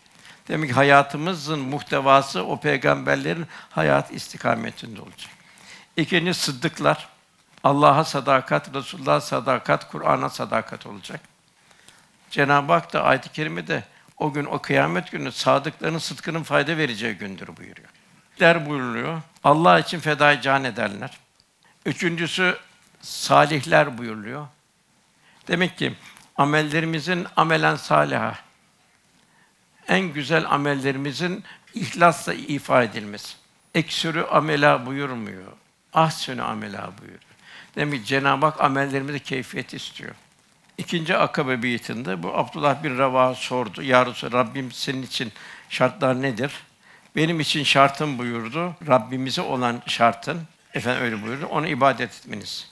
Demek 0.48 0.70
ki 0.70 0.74
hayatımızın 0.74 1.58
muhtevası 1.60 2.44
o 2.44 2.60
peygamberlerin 2.60 3.46
hayat 3.70 4.12
istikametinde 4.12 5.00
olacak. 5.00 5.30
İkinci 5.96 6.34
sıddıklar. 6.34 7.08
Allah'a 7.64 8.04
sadakat, 8.04 8.74
Resulullah'a 8.74 9.20
sadakat, 9.20 9.90
Kur'an'a 9.90 10.30
sadakat 10.30 10.86
olacak. 10.86 11.31
Cenab-ı 12.32 12.72
Hak 12.72 12.92
da 12.92 13.02
ayet-i 13.04 13.32
kerimede 13.32 13.84
o 14.18 14.32
gün 14.32 14.44
o 14.44 14.58
kıyamet 14.58 15.10
günü 15.10 15.32
sadıkların 15.32 15.98
sıdkının 15.98 16.42
fayda 16.42 16.76
vereceği 16.76 17.14
gündür 17.14 17.56
buyuruyor. 17.56 17.88
Der 18.40 18.68
buyuruyor. 18.68 19.22
Allah 19.44 19.78
için 19.78 20.00
fedai 20.00 20.40
can 20.40 20.64
ederler. 20.64 21.18
Üçüncüsü 21.86 22.58
salihler 23.00 23.98
buyuruluyor. 23.98 24.46
Demek 25.48 25.78
ki 25.78 25.92
amellerimizin 26.36 27.26
amelen 27.36 27.76
saliha 27.76 28.38
en 29.88 30.00
güzel 30.12 30.50
amellerimizin 30.50 31.44
ihlasla 31.74 32.34
ifa 32.34 32.82
edilmesi. 32.82 33.34
Eksürü 33.74 34.22
amela 34.22 34.86
buyurmuyor. 34.86 35.52
Ahsünü 35.92 36.42
amela 36.42 36.92
buyuruyor. 36.98 37.20
Demek 37.76 38.00
ki 38.00 38.06
Cenab-ı 38.06 38.46
Hak 38.46 38.60
amellerimize 38.60 39.18
keyfiyet 39.18 39.74
istiyor. 39.74 40.14
İkinci 40.78 41.16
akabe 41.16 41.62
beytinde 41.62 42.22
bu 42.22 42.38
Abdullah 42.38 42.82
bin 42.82 42.98
Rava 42.98 43.34
sordu. 43.34 43.82
Ya 43.82 44.06
Resulallah, 44.06 44.38
Rabbim 44.38 44.72
senin 44.72 45.02
için 45.02 45.32
şartlar 45.68 46.22
nedir? 46.22 46.52
Benim 47.16 47.40
için 47.40 47.64
şartım 47.64 48.18
buyurdu. 48.18 48.74
Rabbimize 48.86 49.42
olan 49.42 49.82
şartın, 49.86 50.40
efendim 50.74 51.02
öyle 51.02 51.22
buyurdu. 51.22 51.46
Ona 51.46 51.68
ibadet 51.68 52.10
etmeniz. 52.10 52.70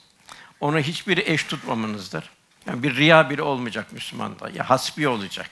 Ona 0.59 0.79
hiçbir 0.79 1.17
eş 1.27 1.43
tutmamanızdır. 1.43 2.29
Yani 2.65 2.83
bir 2.83 2.95
riya 2.95 3.29
bile 3.29 3.41
olmayacak 3.41 3.93
Müslümanda. 3.93 4.49
Ya 4.49 4.69
hasbi 4.69 5.07
olacak. 5.07 5.49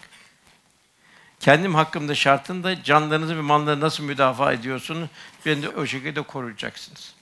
Kendim 1.39 1.75
hakkımda 1.75 2.15
şartın 2.15 2.63
da 2.63 2.83
canlarınızı 2.83 3.37
ve 3.37 3.41
mallarınızı 3.41 3.85
nasıl 3.85 4.03
müdafaa 4.03 4.53
ediyorsunuz, 4.53 5.09
beni 5.45 5.63
de 5.63 5.69
o 5.69 5.85
şekilde 5.85 6.21
koruyacaksınız. 6.21 7.13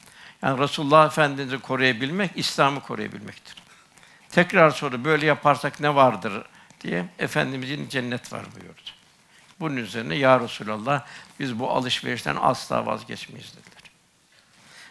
Yani 0.41 0.59
Resulullah 0.59 1.05
Efendimiz'i 1.05 1.59
koruyabilmek, 1.59 2.31
İslam'ı 2.35 2.81
koruyabilmektir. 2.81 3.66
Tekrar 4.29 4.69
soru, 4.69 5.03
böyle 5.03 5.25
yaparsak 5.25 5.79
ne 5.79 5.95
vardır 5.95 6.43
diye 6.81 7.05
Efendimizin 7.19 7.89
cennet 7.89 8.33
var 8.33 8.45
buyurdu. 8.55 8.81
Bunun 9.59 9.77
üzerine 9.77 10.15
ya 10.15 10.39
Resulallah 10.39 11.05
biz 11.39 11.59
bu 11.59 11.71
alışverişten 11.71 12.37
asla 12.41 12.85
vazgeçmeyiz 12.85 13.51
dediler. 13.51 13.91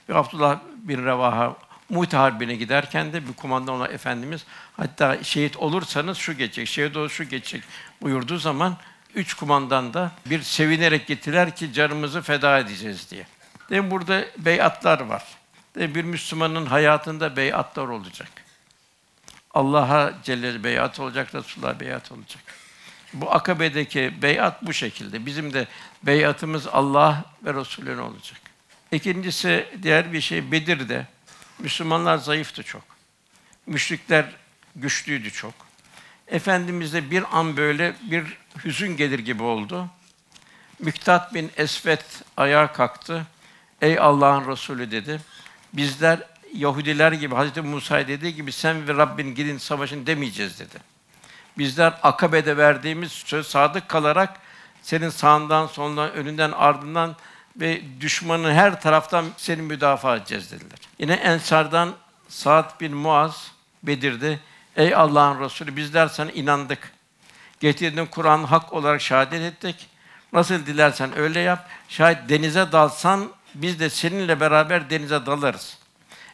Ve 0.09 0.14
Abdullah 0.14 0.59
bin 0.76 1.05
Revaha 1.05 1.57
Muhte 1.88 2.16
Harbi'ne 2.16 2.55
giderken 2.55 3.12
de 3.12 3.28
bir 3.28 3.33
kumandan 3.33 3.75
ona 3.75 3.87
Efendimiz 3.87 4.45
hatta 4.76 5.25
şehit 5.25 5.57
olursanız 5.57 6.19
şu 6.19 6.33
geçecek, 6.33 6.69
şehit 6.69 6.97
olur 6.97 7.11
şu 7.11 7.25
geçecek 7.25 7.62
buyurduğu 8.02 8.38
zaman 8.38 8.76
üç 9.14 9.35
kumandan 9.35 9.95
da 9.95 10.12
bir 10.26 10.43
sevinerek 10.43 11.07
gittiler 11.07 11.57
ki 11.57 11.73
canımızı 11.73 12.23
feda 12.23 12.59
edeceğiz 12.59 13.11
diye. 13.11 13.26
Demin 13.71 13.90
burada 13.90 14.25
beyatlar 14.38 15.00
var. 15.00 15.25
Demin 15.75 15.95
bir 15.95 16.05
Müslümanın 16.05 16.66
hayatında 16.66 17.37
beyatlar 17.37 17.88
olacak. 17.88 18.28
Allah'a 19.57 20.15
Celle 20.23 20.65
beyat 20.65 21.01
olacak, 21.01 21.35
Resulullah 21.35 21.81
beyat 21.81 22.13
olacak. 22.13 22.43
Bu 23.13 23.35
akabedeki 23.35 24.23
beyat 24.23 24.67
bu 24.67 24.73
şekilde. 24.73 25.27
Bizim 25.27 25.53
de 25.53 25.67
beyatımız 26.03 26.67
Allah 26.67 27.25
ve 27.45 27.55
Resulüne 27.55 28.01
olacak. 28.01 28.41
İkincisi 28.93 29.67
diğer 29.83 30.13
bir 30.13 30.21
şey 30.21 30.53
Bedir'de 30.53 31.07
Müslümanlar 31.59 32.17
zayıftı 32.17 32.63
çok. 32.63 32.83
Müşrikler 33.67 34.25
güçlüydü 34.77 35.31
çok. 35.31 35.55
Efendimiz'de 36.29 37.11
bir 37.11 37.39
an 37.39 37.57
böyle 37.57 37.95
bir 38.11 38.39
hüzün 38.65 38.97
gelir 38.97 39.19
gibi 39.19 39.43
oldu. 39.43 39.89
Miktat 40.79 41.35
bin 41.35 41.51
Esvet 41.57 42.05
ayağa 42.37 42.73
kalktı. 42.73 43.27
Ey 43.83 43.99
Allah'ın 43.99 44.51
Resulü 44.51 44.91
dedi. 44.91 45.21
Bizler 45.73 46.36
Yahudiler 46.59 47.13
gibi 47.13 47.35
Hazreti 47.35 47.61
Musa 47.61 48.09
dediği 48.09 48.35
gibi 48.35 48.53
sen 48.53 48.89
ve 48.89 48.95
Rabbin 48.95 49.35
gidin 49.35 49.59
savaşın 49.59 50.07
demeyeceğiz 50.07 50.61
dedi. 50.61 50.79
Bizler 51.59 51.95
Akabe'de 52.03 52.57
verdiğimiz 52.57 53.13
söz 53.13 53.47
sadık 53.47 53.89
kalarak 53.89 54.41
senin 54.83 55.09
sağından, 55.09 55.67
solundan, 55.67 56.13
önünden, 56.13 56.53
ardından 56.53 57.17
ve 57.57 57.83
düşmanın 58.01 58.53
her 58.53 58.81
taraftan 58.81 59.25
seni 59.37 59.63
müdafaa 59.63 60.17
edeceğiz 60.17 60.53
dediler. 60.53 60.79
Yine 60.99 61.13
Ensar'dan 61.13 61.95
Sa'd 62.29 62.81
bin 62.81 62.97
Muaz 62.97 63.53
Bedir'de 63.83 64.38
Ey 64.77 64.95
Allah'ın 64.95 65.40
Resulü 65.40 65.77
bizler 65.77 66.09
sana 66.09 66.31
inandık. 66.31 66.92
Getirdiğin 67.61 68.07
Kur'an 68.07 68.45
hak 68.45 68.73
olarak 68.73 69.01
şehadet 69.01 69.42
ettik. 69.42 69.88
Nasıl 70.33 70.66
dilersen 70.66 71.19
öyle 71.19 71.40
yap. 71.40 71.69
Şayet 71.88 72.29
denize 72.29 72.73
dalsan 72.73 73.29
biz 73.55 73.81
de 73.81 73.90
seninle 73.90 74.40
beraber 74.40 74.90
denize 74.90 75.27
dalarız. 75.27 75.79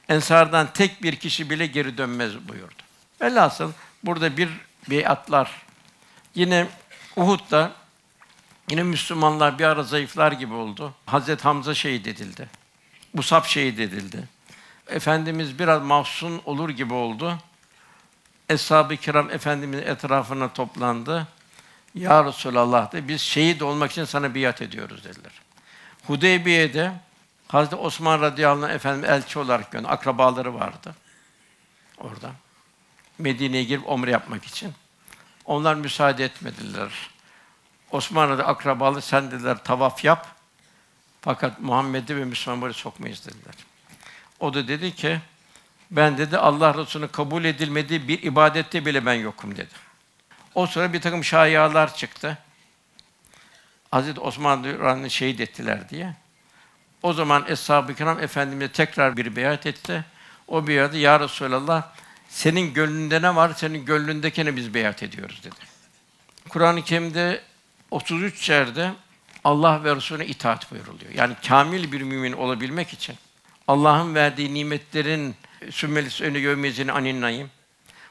Ensardan 0.08 0.72
tek 0.72 1.02
bir 1.02 1.16
kişi 1.16 1.50
bile 1.50 1.66
geri 1.66 1.98
dönmez 1.98 2.48
buyurdu. 2.48 2.82
Velhasıl 3.20 3.72
burada 4.02 4.36
bir 4.36 4.48
beyatlar. 4.90 5.62
Yine 6.34 6.66
Uhud'da 7.16 7.72
yine 8.70 8.82
Müslümanlar 8.82 9.58
bir 9.58 9.64
ara 9.64 9.82
zayıflar 9.82 10.32
gibi 10.32 10.54
oldu. 10.54 10.94
Hazret 11.06 11.44
Hamza 11.44 11.74
şehit 11.74 12.06
edildi. 12.06 12.48
Musab 13.14 13.44
şehit 13.44 13.80
edildi. 13.80 14.28
Efendimiz 14.88 15.58
biraz 15.58 15.82
mahzun 15.82 16.42
olur 16.44 16.70
gibi 16.70 16.94
oldu. 16.94 17.38
Eshab-ı 18.48 18.96
kiram 18.96 19.30
Efendimizin 19.30 19.86
etrafına 19.86 20.52
toplandı. 20.52 21.26
Ya 21.94 22.24
Resulallah 22.24 22.92
de 22.92 23.08
biz 23.08 23.20
şehit 23.20 23.62
olmak 23.62 23.90
için 23.90 24.04
sana 24.04 24.34
biat 24.34 24.62
ediyoruz 24.62 25.04
dediler. 25.04 25.32
Hudeybiye'de 26.06 26.92
Hazreti 27.52 27.76
Osman 27.76 28.20
radıyallahu 28.20 28.66
anh 28.66 28.74
efendim 28.74 29.10
elçi 29.10 29.38
olarak 29.38 29.72
gönderdi. 29.72 29.92
Akrabaları 29.92 30.54
vardı 30.54 30.94
orada. 31.98 32.32
Medine'ye 33.18 33.64
girip 33.64 33.88
omre 33.88 34.10
yapmak 34.10 34.44
için. 34.44 34.72
Onlar 35.44 35.74
müsaade 35.74 36.24
etmediler. 36.24 37.10
Osman 37.90 38.30
radıyallahu 38.30 38.50
akrabalı 38.50 39.02
sen 39.02 39.30
dediler 39.30 39.64
tavaf 39.64 40.04
yap. 40.04 40.36
Fakat 41.20 41.60
Muhammed'i 41.60 42.16
ve 42.16 42.24
Müslümanları 42.24 42.74
sokmayız 42.74 43.26
dediler. 43.26 43.54
O 44.40 44.54
da 44.54 44.68
dedi 44.68 44.94
ki 44.94 45.20
ben 45.90 46.18
dedi 46.18 46.38
Allah 46.38 46.74
Resulü'nün 46.74 47.08
kabul 47.08 47.44
edilmediği 47.44 48.08
bir 48.08 48.22
ibadette 48.22 48.86
bile 48.86 49.06
ben 49.06 49.14
yokum 49.14 49.56
dedi. 49.56 49.74
O 50.54 50.66
sonra 50.66 50.92
bir 50.92 51.00
takım 51.00 51.24
şayialar 51.24 51.94
çıktı. 51.94 52.38
Hazreti 53.90 54.20
Osman 54.20 54.64
Radıyallahu 54.64 55.08
şehit 55.08 55.40
ettiler 55.40 55.88
diye. 55.88 56.21
O 57.02 57.12
zaman 57.12 57.44
Eshab-ı 57.48 57.94
Kiram 57.94 58.20
Efendimiz'e 58.20 58.72
tekrar 58.72 59.16
bir 59.16 59.36
beyat 59.36 59.66
etti. 59.66 60.04
O 60.48 60.66
beyatı 60.66 60.96
Ya 60.96 61.20
Resulallah 61.20 61.82
senin 62.28 62.74
gönlünde 62.74 63.22
ne 63.22 63.36
var? 63.36 63.52
Senin 63.56 63.84
gönlündekine 63.84 64.56
biz 64.56 64.74
beyat 64.74 65.02
ediyoruz 65.02 65.40
dedi. 65.44 65.54
Kur'an-ı 66.48 66.82
Kerim'de 66.84 67.40
33 67.90 68.48
yerde 68.48 68.92
Allah 69.44 69.84
ve 69.84 69.96
Resulüne 69.96 70.26
itaat 70.26 70.70
buyuruluyor. 70.70 71.12
Yani 71.14 71.34
kamil 71.48 71.92
bir 71.92 72.02
mümin 72.02 72.32
olabilmek 72.32 72.92
için 72.92 73.16
Allah'ın 73.68 74.14
verdiği 74.14 74.54
nimetlerin 74.54 75.34
sümmelis 75.70 76.20
önü 76.20 76.40
görmeyeceğini 76.40 76.92
aninnayım. 76.92 77.50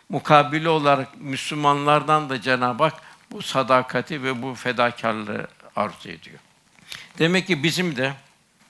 Mukabili 0.09 0.69
olarak 0.69 1.21
Müslümanlardan 1.21 2.29
da 2.29 2.41
Cenab-ı 2.41 2.83
Hak 2.83 2.93
bu 3.31 3.41
sadakati 3.41 4.23
ve 4.23 4.41
bu 4.41 4.55
fedakarlığı 4.55 5.47
arzu 5.75 6.09
ediyor. 6.09 6.39
Demek 7.19 7.47
ki 7.47 7.63
bizim 7.63 7.95
de 7.95 8.13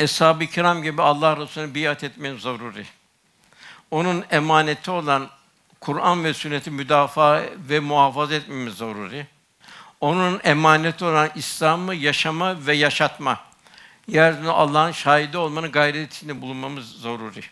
Eshab-ı 0.01 0.45
Kiram 0.45 0.83
gibi 0.83 1.01
Allah 1.01 1.37
Resulüne 1.37 1.75
biat 1.75 2.03
etmemiz 2.03 2.41
zaruri. 2.41 2.85
Onun 3.91 4.25
emaneti 4.31 4.91
olan 4.91 5.29
Kur'an 5.79 6.23
ve 6.23 6.33
sünneti 6.33 6.71
müdafaa 6.71 7.41
ve 7.69 7.79
muhafaza 7.79 8.35
etmemiz 8.35 8.73
zaruri. 8.73 9.27
Onun 10.01 10.41
emaneti 10.43 11.05
olan 11.05 11.29
İslam'ı 11.35 11.95
yaşama 11.95 12.65
ve 12.65 12.75
yaşatma. 12.75 13.39
Yeryüzünde 14.07 14.49
Allah'ın 14.51 14.91
şahidi 14.91 15.37
olmanın 15.37 15.71
gayretinde 15.71 16.41
bulunmamız 16.41 17.01
zaruri. 17.01 17.43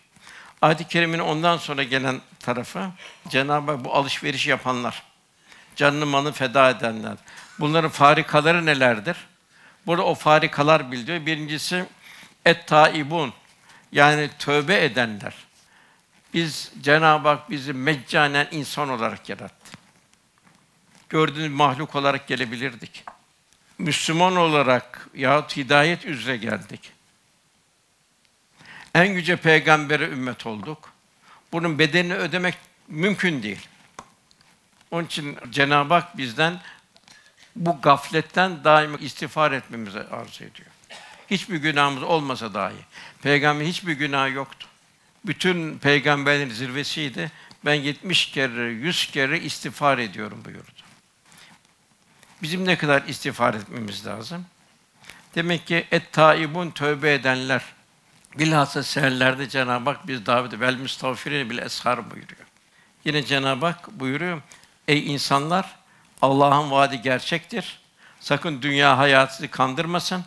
Ayet-i 0.61 0.87
Kerime'nin 0.87 1.23
ondan 1.23 1.57
sonra 1.57 1.83
gelen 1.83 2.21
tarafı 2.39 2.89
Cenab-ı 3.27 3.71
Hak 3.71 3.85
bu 3.85 3.95
alışveriş 3.95 4.47
yapanlar, 4.47 5.03
canını 5.75 6.05
malını 6.05 6.31
feda 6.31 6.69
edenler. 6.69 7.17
Bunların 7.59 7.89
farikaları 7.89 8.65
nelerdir? 8.65 9.17
Burada 9.87 10.03
o 10.03 10.15
farikalar 10.15 10.91
bildiriyor. 10.91 11.25
Birincisi 11.25 11.85
et 12.45 12.67
taibun 12.67 13.33
yani 13.91 14.29
tövbe 14.39 14.83
edenler. 14.83 15.33
Biz 16.33 16.71
Cenab-ı 16.81 17.27
Hak 17.27 17.49
bizi 17.49 17.73
meccanen 17.73 18.47
insan 18.51 18.89
olarak 18.89 19.29
yarattı. 19.29 19.77
Gördüğünüz 21.09 21.51
mahluk 21.51 21.95
olarak 21.95 22.27
gelebilirdik. 22.27 23.03
Müslüman 23.77 24.35
olarak 24.35 25.07
yahut 25.13 25.57
hidayet 25.57 26.05
üzere 26.05 26.37
geldik. 26.37 26.91
En 28.95 29.05
yüce 29.05 29.35
peygambere 29.35 30.03
ümmet 30.03 30.45
olduk. 30.45 30.93
Bunun 31.51 31.79
bedelini 31.79 32.13
ödemek 32.13 32.55
mümkün 32.87 33.43
değil. 33.43 33.67
Onun 34.91 35.05
için 35.05 35.37
Cenab-ı 35.49 35.93
Hak 35.93 36.17
bizden 36.17 36.59
bu 37.55 37.81
gafletten 37.81 38.63
daima 38.63 38.97
istiğfar 38.97 39.51
etmemizi 39.51 39.99
arzu 39.99 40.43
ediyor. 40.43 40.69
Hiçbir 41.31 41.57
günahımız 41.57 42.03
olmasa 42.03 42.53
dahi. 42.53 42.75
Peygamber 43.21 43.65
hiçbir 43.65 43.93
günah 43.93 44.33
yoktu. 44.33 44.67
Bütün 45.25 45.77
peygamberlerin 45.77 46.49
zirvesiydi. 46.49 47.31
Ben 47.65 47.73
70 47.73 48.31
kere, 48.31 48.71
100 48.71 49.11
kere 49.11 49.39
istiğfar 49.39 49.97
ediyorum 49.97 50.41
buyurdu. 50.45 50.81
Bizim 52.41 52.65
ne 52.65 52.77
kadar 52.77 53.03
istiğfar 53.03 53.53
etmemiz 53.53 54.05
lazım? 54.05 54.45
Demek 55.35 55.67
ki 55.67 55.87
et 55.91 56.13
taibun 56.13 56.71
tövbe 56.71 57.13
edenler. 57.13 57.61
Bilhassa 58.39 58.83
seherlerde 58.83 59.49
Cenab-ı 59.49 59.89
Hak 59.89 60.07
biz 60.07 60.25
davet 60.25 60.59
vel 60.59 60.75
müstağfirin 60.75 61.49
bile 61.49 61.65
eshar 61.65 62.11
buyuruyor. 62.11 62.45
Yine 63.05 63.25
Cenab-ı 63.25 63.65
Hak 63.65 63.91
buyuruyor. 63.91 64.41
Ey 64.87 65.13
insanlar 65.13 65.75
Allah'ın 66.21 66.71
vaadi 66.71 67.01
gerçektir. 67.01 67.79
Sakın 68.19 68.61
dünya 68.61 68.97
hayatı 68.97 69.35
sizi 69.35 69.47
kandırmasın, 69.47 70.23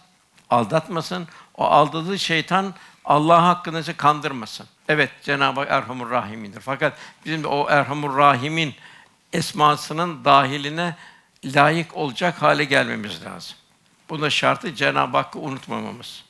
aldatmasın. 0.53 1.29
O 1.55 1.65
aldadığı 1.65 2.19
şeytan 2.19 2.75
Allah 3.05 3.47
hakkında 3.47 3.83
sizi 3.83 3.97
kandırmasın. 3.97 4.67
Evet 4.89 5.11
Cenab-ı 5.23 5.61
Hak 5.61 5.71
Erhamur 5.71 6.11
Rahim'indir. 6.11 6.61
Fakat 6.61 6.99
bizim 7.25 7.43
de 7.43 7.47
o 7.47 7.71
Erhamur 7.71 8.17
Rahim'in 8.17 8.75
esmasının 9.33 10.25
dahiline 10.25 10.97
layık 11.45 11.97
olacak 11.97 12.43
hale 12.43 12.65
gelmemiz 12.65 13.25
lazım. 13.25 13.57
Buna 14.11 14.31
şartı 14.31 14.75
Cenab-ı 14.75 15.17
Hakk'ı 15.17 15.39
unutmamamız. 15.39 16.25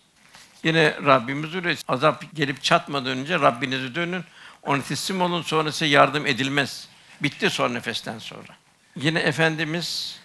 Yine 0.64 0.94
Rabbimiz 1.06 1.54
öyle 1.54 1.76
azap 1.88 2.24
gelip 2.34 2.62
çatmadan 2.62 3.18
önce 3.18 3.40
Rabbinize 3.40 3.94
dönün. 3.94 4.24
Ona 4.62 4.82
teslim 4.82 5.20
olun 5.22 5.42
sonra 5.42 5.72
size 5.72 5.86
yardım 5.86 6.26
edilmez. 6.26 6.88
Bitti 7.22 7.50
son 7.50 7.74
nefesten 7.74 8.18
sonra. 8.18 8.52
Yine 8.96 9.18
Efendimiz 9.18 10.20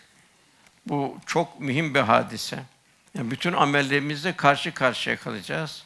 bu 0.86 1.18
çok 1.26 1.60
mühim 1.60 1.96
bir 1.96 2.00
hadise. 2.00 2.64
Yani 3.18 3.32
bütün 3.32 3.54
amellerimizle 3.54 4.36
karşı 4.36 4.74
karşıya 4.74 5.18
kalacağız. 5.18 5.84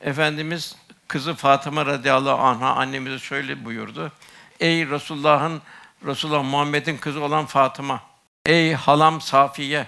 Efendimiz 0.00 0.76
kızı 1.08 1.34
Fatıma 1.34 1.86
radıyallahu 1.86 2.42
anha 2.42 2.74
annemize 2.74 3.18
şöyle 3.18 3.64
buyurdu. 3.64 4.12
Ey 4.60 4.88
Resulullah'ın 4.88 5.62
Resulullah 6.06 6.44
Muhammed'in 6.44 6.96
kızı 6.96 7.20
olan 7.20 7.46
Fatıma. 7.46 8.02
Ey 8.46 8.72
halam 8.72 9.20
Safiye. 9.20 9.86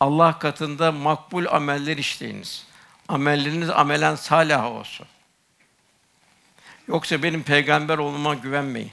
Allah 0.00 0.38
katında 0.38 0.92
makbul 0.92 1.46
ameller 1.46 1.96
işleyiniz. 1.96 2.66
Amelleriniz 3.08 3.70
amelen 3.70 4.14
salih 4.14 4.64
olsun. 4.64 5.06
Yoksa 6.88 7.22
benim 7.22 7.42
peygamber 7.42 7.98
olmama 7.98 8.34
güvenmeyin. 8.34 8.92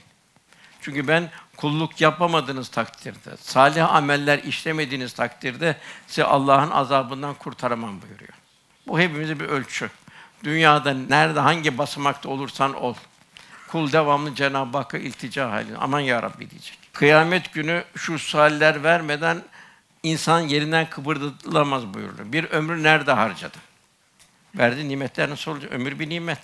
Çünkü 0.80 1.08
ben 1.08 1.30
kulluk 1.56 2.00
yapamadığınız 2.00 2.68
takdirde, 2.68 3.36
salih 3.36 3.94
ameller 3.94 4.38
işlemediğiniz 4.38 5.12
takdirde 5.12 5.76
size 6.06 6.24
Allah'ın 6.24 6.70
azabından 6.70 7.34
kurtaramam 7.34 8.02
buyuruyor. 8.02 8.32
Bu 8.86 9.00
hepimize 9.00 9.40
bir 9.40 9.44
ölçü. 9.44 9.90
Dünyada 10.44 10.94
nerede 10.94 11.40
hangi 11.40 11.78
basamakta 11.78 12.28
olursan 12.28 12.74
ol. 12.74 12.94
Kul 13.68 13.92
devamlı 13.92 14.34
Cenab-ı 14.34 14.78
Hakk'a 14.78 14.98
iltica 14.98 15.50
halinde. 15.50 15.78
Aman 15.78 16.00
ya 16.00 16.22
Rabbi 16.22 16.50
diyecek. 16.50 16.78
Kıyamet 16.92 17.52
günü 17.52 17.84
şu 17.96 18.18
sualler 18.18 18.84
vermeden 18.84 19.42
insan 20.02 20.40
yerinden 20.40 20.90
kıpırdatılamaz 20.90 21.94
buyuruluyor. 21.94 22.32
Bir 22.32 22.44
ömrü 22.44 22.82
nerede 22.82 23.12
harcadı? 23.12 23.58
Verdiği 24.54 24.88
nimetler 24.88 25.30
nasıl? 25.30 25.62
Ömür 25.62 25.98
bir 25.98 26.08
nimet. 26.08 26.38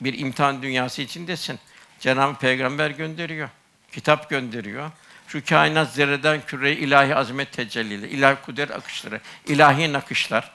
Bir 0.00 0.18
imtihan 0.18 0.62
dünyası 0.62 1.02
içindesin. 1.02 1.58
Cenab-ı 2.00 2.38
Peygamber 2.38 2.90
gönderiyor. 2.90 3.48
Kitap 3.94 4.30
gönderiyor. 4.30 4.90
Şu 5.28 5.44
kainat 5.44 5.92
zerreden 5.92 6.40
küreye 6.46 6.76
ilahi 6.76 7.14
azamet 7.14 7.52
tecellileri, 7.52 8.10
ilahi 8.10 8.36
kudret 8.42 8.70
akışları, 8.70 9.20
ilahi 9.46 9.92
nakışlar. 9.92 10.50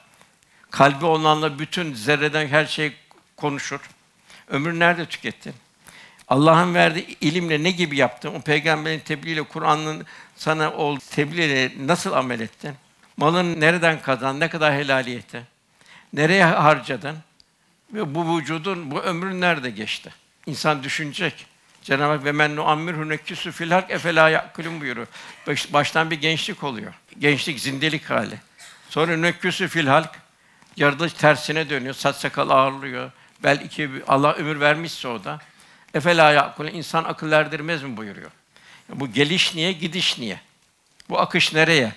Kalbi 0.70 1.04
olanla 1.04 1.58
bütün 1.58 1.94
zerreden 1.94 2.48
her 2.48 2.66
şey 2.66 2.92
konuşur. 3.36 3.80
Ömrü 4.48 4.78
nerede 4.78 5.06
tükettin? 5.06 5.54
Allah'ın 6.28 6.74
verdiği 6.74 7.16
ilimle 7.20 7.62
ne 7.62 7.70
gibi 7.70 7.96
yaptın? 7.96 8.34
O 8.34 8.40
peygamberin 8.40 8.98
tebliğiyle, 8.98 9.42
Kur'an'ın 9.42 10.06
sana 10.36 10.70
o 10.70 10.98
tebliğiyle 10.98 11.72
nasıl 11.86 12.12
amel 12.12 12.40
ettin? 12.40 12.74
Malın 13.16 13.60
nereden 13.60 14.02
kazandın? 14.02 14.40
Ne 14.40 14.48
kadar 14.48 14.74
helaliyeti? 14.74 15.42
Nereye 16.12 16.44
harcadın? 16.44 17.18
Ve 17.94 18.14
bu 18.14 18.38
vücudun, 18.38 18.90
bu 18.90 19.00
ömrün 19.00 19.40
nerede 19.40 19.70
geçti? 19.70 20.14
İnsan 20.46 20.82
düşünecek. 20.82 21.49
Cenab-ı 21.82 22.12
Hak 22.12 22.24
ve 22.24 22.32
men 22.32 22.56
nuammirhu 22.56 23.08
nekkisu 23.08 23.52
fil 23.52 23.70
hak 23.70 23.90
efela 23.90 24.28
yakulun 24.28 24.80
buyuruyor. 24.80 25.06
Baş, 25.46 25.72
baştan 25.72 26.10
bir 26.10 26.20
gençlik 26.20 26.64
oluyor. 26.64 26.92
Gençlik 27.18 27.60
zindelik 27.60 28.10
hali. 28.10 28.38
Sonra 28.88 29.16
nekkisu 29.16 29.68
fil 29.68 29.86
halk 29.86 30.10
yaratılış 30.76 31.12
tersine 31.12 31.70
dönüyor. 31.70 31.94
Saç 31.94 32.16
sakal 32.16 32.50
ağırlıyor. 32.50 33.10
Belki 33.42 33.90
Allah 34.08 34.32
ömür 34.32 34.60
vermişse 34.60 35.08
o 35.08 35.24
da. 35.24 35.38
Efela 35.94 36.32
yakulun 36.32 36.68
insan 36.68 37.04
akıl 37.04 37.32
erdirmez 37.32 37.82
mi 37.82 37.96
buyuruyor. 37.96 38.30
Bu 38.88 39.12
geliş 39.12 39.54
niye, 39.54 39.72
gidiş 39.72 40.18
niye? 40.18 40.40
Bu 41.08 41.20
akış 41.20 41.52
nereye? 41.52 41.92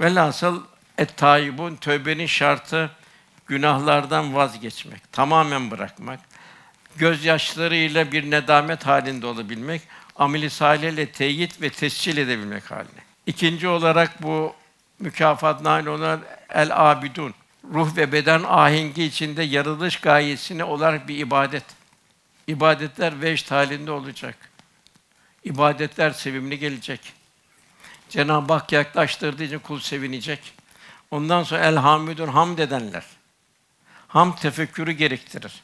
Velhasıl 0.00 0.62
et 0.98 1.16
tayyibun 1.16 1.76
tövbenin 1.76 2.26
şartı 2.26 2.90
günahlardan 3.46 4.34
vazgeçmek, 4.34 5.12
tamamen 5.12 5.70
bırakmak, 5.70 6.20
gözyaşlarıyla 6.98 8.12
bir 8.12 8.30
nedamet 8.30 8.86
halinde 8.86 9.26
olabilmek, 9.26 9.82
ameli 10.16 10.50
salih 10.50 10.92
ile 10.92 11.06
teyit 11.06 11.62
ve 11.62 11.70
tescil 11.70 12.16
edebilmek 12.16 12.70
haline. 12.70 13.00
İkinci 13.26 13.68
olarak 13.68 14.22
bu 14.22 14.54
mükafat 14.98 15.62
nail 15.62 15.86
olan 15.86 16.20
el 16.50 16.90
abidun. 16.90 17.34
Ruh 17.74 17.96
ve 17.96 18.12
beden 18.12 18.42
ahengi 18.46 19.04
içinde 19.04 19.42
yaratılış 19.42 20.00
gayesine 20.00 20.64
olarak 20.64 21.08
bir 21.08 21.18
ibadet. 21.18 21.64
İbadetler 22.46 23.22
vecd 23.22 23.50
halinde 23.50 23.90
olacak. 23.90 24.36
İbadetler 25.44 26.10
sevimli 26.10 26.58
gelecek. 26.58 27.12
Cenab-ı 28.08 28.52
Hak 28.52 28.72
yaklaştırdığı 28.72 29.44
için 29.44 29.58
kul 29.58 29.80
sevinecek. 29.80 30.52
Ondan 31.10 31.42
sonra 31.42 31.60
elhamdülillah 31.60 32.34
hamd 32.34 32.58
edenler. 32.58 33.04
Ham 34.08 34.36
tefekkürü 34.36 34.92
gerektirir. 34.92 35.62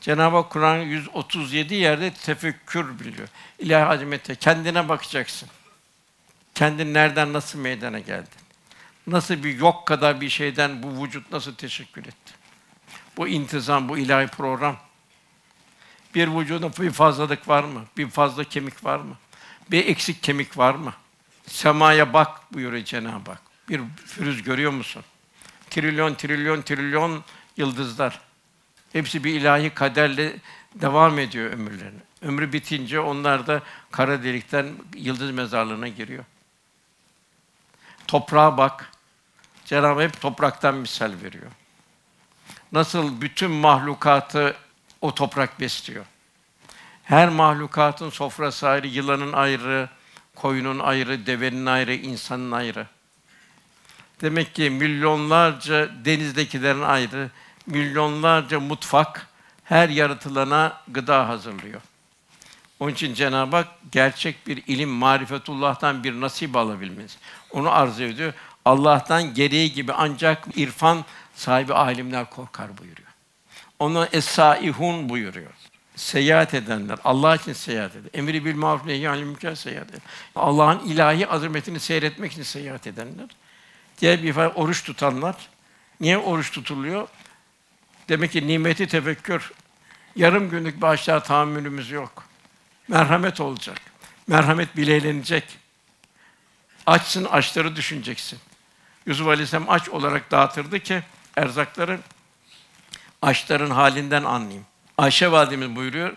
Cenab-ı 0.00 0.36
Hak 0.36 0.50
Kur'an 0.50 0.78
137 0.78 1.74
yerde 1.74 2.10
tefekkür 2.10 2.98
biliyor. 2.98 3.28
İlahi 3.58 3.84
azamete 3.84 4.34
kendine 4.34 4.88
bakacaksın. 4.88 5.48
Kendin 6.54 6.94
nereden 6.94 7.32
nasıl 7.32 7.58
meydana 7.58 7.98
geldin? 7.98 8.40
Nasıl 9.06 9.44
bir 9.44 9.58
yok 9.58 9.86
kadar 9.86 10.20
bir 10.20 10.28
şeyden 10.28 10.82
bu 10.82 11.04
vücut 11.04 11.32
nasıl 11.32 11.54
teşekkür 11.54 12.02
etti? 12.02 12.32
Bu 13.16 13.28
intizam, 13.28 13.88
bu 13.88 13.98
ilahi 13.98 14.26
program. 14.26 14.76
Bir 16.14 16.28
vücuda 16.28 16.72
bir 16.82 16.90
fazlalık 16.90 17.48
var 17.48 17.64
mı? 17.64 17.84
Bir 17.96 18.10
fazla 18.10 18.44
kemik 18.44 18.84
var 18.84 18.98
mı? 18.98 19.16
Bir 19.70 19.86
eksik 19.86 20.22
kemik 20.22 20.58
var 20.58 20.74
mı? 20.74 20.94
Semaya 21.46 22.12
bak 22.12 22.54
buyuruyor 22.54 22.84
Cenab-ı 22.84 23.30
Hak. 23.30 23.40
Bir 23.68 23.80
pürüz 24.14 24.42
görüyor 24.42 24.72
musun? 24.72 25.04
Trilyon, 25.70 26.14
trilyon, 26.14 26.62
trilyon 26.62 27.24
yıldızlar. 27.56 28.20
Hepsi 28.92 29.24
bir 29.24 29.40
ilahi 29.40 29.70
kaderle 29.70 30.36
devam 30.74 31.18
ediyor 31.18 31.52
ömürlerini. 31.52 32.00
Ömrü 32.22 32.52
bitince 32.52 33.00
onlar 33.00 33.46
da 33.46 33.62
kara 33.90 34.22
delikten 34.22 34.72
yıldız 34.94 35.30
mezarlığına 35.30 35.88
giriyor. 35.88 36.24
Toprağa 38.06 38.56
bak. 38.56 38.92
Cenab-ı 39.64 40.02
hep 40.02 40.20
topraktan 40.20 40.74
misal 40.74 41.12
veriyor. 41.22 41.50
Nasıl 42.72 43.20
bütün 43.20 43.50
mahlukatı 43.50 44.56
o 45.00 45.14
toprak 45.14 45.60
besliyor. 45.60 46.04
Her 47.04 47.28
mahlukatın 47.28 48.10
sofrası 48.10 48.68
ayrı, 48.68 48.86
yılanın 48.86 49.32
ayrı, 49.32 49.88
koyunun 50.34 50.78
ayrı, 50.78 51.26
devenin 51.26 51.66
ayrı, 51.66 51.94
insanın 51.94 52.52
ayrı. 52.52 52.86
Demek 54.20 54.54
ki 54.54 54.70
milyonlarca 54.70 56.04
denizdekilerin 56.04 56.82
ayrı, 56.82 57.30
milyonlarca 57.70 58.60
mutfak 58.60 59.26
her 59.64 59.88
yaratılana 59.88 60.80
gıda 60.88 61.28
hazırlıyor. 61.28 61.80
Onun 62.80 62.92
için 62.92 63.14
Cenab-ı 63.14 63.56
Hak 63.56 63.68
gerçek 63.92 64.46
bir 64.46 64.62
ilim, 64.66 64.90
marifetullah'tan 64.90 66.04
bir 66.04 66.20
nasip 66.20 66.56
alabilmeniz. 66.56 67.18
Onu 67.50 67.70
arzu 67.70 68.02
ediyor. 68.02 68.32
Allah'tan 68.64 69.34
gereği 69.34 69.72
gibi 69.72 69.92
ancak 69.92 70.46
irfan 70.56 71.04
sahibi 71.34 71.74
alimler 71.74 72.30
korkar 72.30 72.78
buyuruyor. 72.78 73.08
Ona 73.78 74.06
es-saihun 74.06 75.08
buyuruyor. 75.08 75.50
Seyahat 75.96 76.54
edenler, 76.54 76.98
Allah 77.04 77.36
için 77.36 77.52
seyahat 77.52 77.96
eder. 77.96 78.10
Emri 78.14 78.44
bil 78.44 78.54
maruf 78.54 78.86
nehy 78.86 79.08
anil 79.08 79.22
münker 79.22 79.54
seyahat 79.54 79.90
eder. 79.90 80.00
Allah'ın 80.36 80.78
ilahi 80.78 81.26
azametini 81.26 81.80
seyretmek 81.80 82.32
için 82.32 82.42
seyahat 82.42 82.86
edenler. 82.86 83.28
Diğer 84.00 84.22
bir 84.22 84.28
ifade 84.28 84.48
oruç 84.48 84.84
tutanlar. 84.84 85.36
Niye 86.00 86.18
oruç 86.18 86.50
tutuluyor? 86.52 87.08
Demek 88.10 88.32
ki 88.32 88.46
nimeti 88.46 88.86
tefekkür. 88.86 89.52
Yarım 90.16 90.50
günlük 90.50 90.84
açlığa 90.84 91.22
tahammülümüz 91.22 91.90
yok. 91.90 92.24
Merhamet 92.88 93.40
olacak. 93.40 93.80
Merhamet 94.26 94.76
bileylenecek. 94.76 95.44
Açsın, 96.86 97.24
açları 97.24 97.76
düşüneceksin. 97.76 98.38
Yusuf 99.06 99.26
Aleyhisselam 99.26 99.70
aç 99.70 99.88
olarak 99.88 100.30
dağıtırdı 100.30 100.80
ki 100.80 101.02
erzakları 101.36 102.00
açların 103.22 103.70
halinden 103.70 104.24
anlayayım. 104.24 104.66
Ayşe 104.98 105.32
validemiz 105.32 105.76
buyuruyor. 105.76 106.16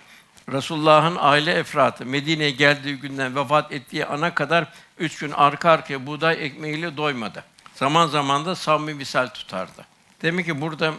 Resulullah'ın 0.51 1.17
aile 1.19 1.51
efratı 1.51 2.05
Medine'ye 2.05 2.51
geldiği 2.51 2.95
günden 2.95 3.35
vefat 3.35 3.71
ettiği 3.71 4.05
ana 4.05 4.33
kadar 4.33 4.67
üç 4.97 5.17
gün 5.17 5.31
arka 5.31 5.71
arkaya 5.71 6.07
buğday 6.07 6.45
ekmeğiyle 6.45 6.97
doymadı. 6.97 7.43
Zaman 7.75 8.07
zaman 8.07 8.45
da 8.45 8.55
savmi 8.55 8.93
misal 8.93 9.27
tutardı. 9.27 9.85
Demek 10.21 10.45
ki 10.45 10.61
burada 10.61 10.93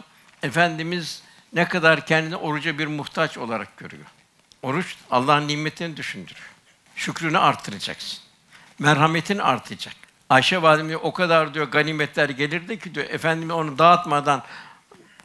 Efendimiz 0.45 1.23
ne 1.53 1.69
kadar 1.69 2.07
kendini 2.07 2.37
oruca 2.37 2.79
bir 2.79 2.87
muhtaç 2.87 3.39
olarak 3.39 3.77
görüyor. 3.77 4.05
Oruç 4.63 4.97
Allah'ın 5.11 5.49
nimetini 5.49 5.97
düşündürüyor. 5.97 6.51
Şükrünü 6.97 7.39
artıracaksın. 7.39 8.19
Merhametin 8.79 9.39
artacak. 9.39 9.95
Ayşe 10.31 10.63
validemiz 10.63 10.97
o 11.03 11.13
kadar 11.13 11.55
diyor 11.55 11.67
ganimetler 11.67 12.29
gelirdi 12.29 12.79
ki 12.79 12.95
diyor 12.95 13.07
Efendimiz 13.11 13.55
onu 13.55 13.79
dağıtmadan 13.79 14.43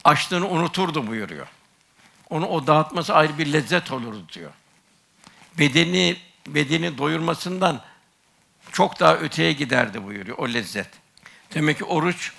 açlığını 0.03 0.47
unuturdu 0.47 1.07
buyuruyor. 1.07 1.47
Onu 2.29 2.47
o 2.47 2.67
dağıtması 2.67 3.13
ayrı 3.13 3.37
bir 3.37 3.53
lezzet 3.53 3.91
olurdu 3.91 4.25
diyor. 4.33 4.51
Bedeni 5.59 6.17
bedeni 6.47 6.97
doyurmasından 6.97 7.81
çok 8.71 8.99
daha 8.99 9.15
öteye 9.15 9.53
giderdi 9.53 10.03
buyuruyor 10.03 10.37
o 10.37 10.47
lezzet. 10.47 10.89
Demek 11.53 11.77
ki 11.77 11.85
oruç 11.85 12.31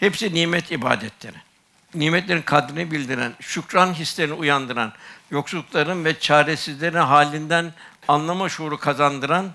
hepsi 0.00 0.34
nimet 0.34 0.70
ibadetleri. 0.70 1.51
Nimetlerin 1.94 2.42
kadrini 2.42 2.90
bildiren, 2.90 3.32
şükran 3.40 3.94
hislerini 3.94 4.32
uyandıran, 4.32 4.92
yoksullukların 5.30 6.04
ve 6.04 6.18
çaresizlerin 6.18 6.96
halinden 6.96 7.72
anlama 8.08 8.48
şuuru 8.48 8.78
kazandıran, 8.78 9.50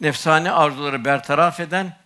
nefsani 0.00 0.50
arzuları 0.50 1.04
bertaraf 1.04 1.60
eden, 1.60 1.96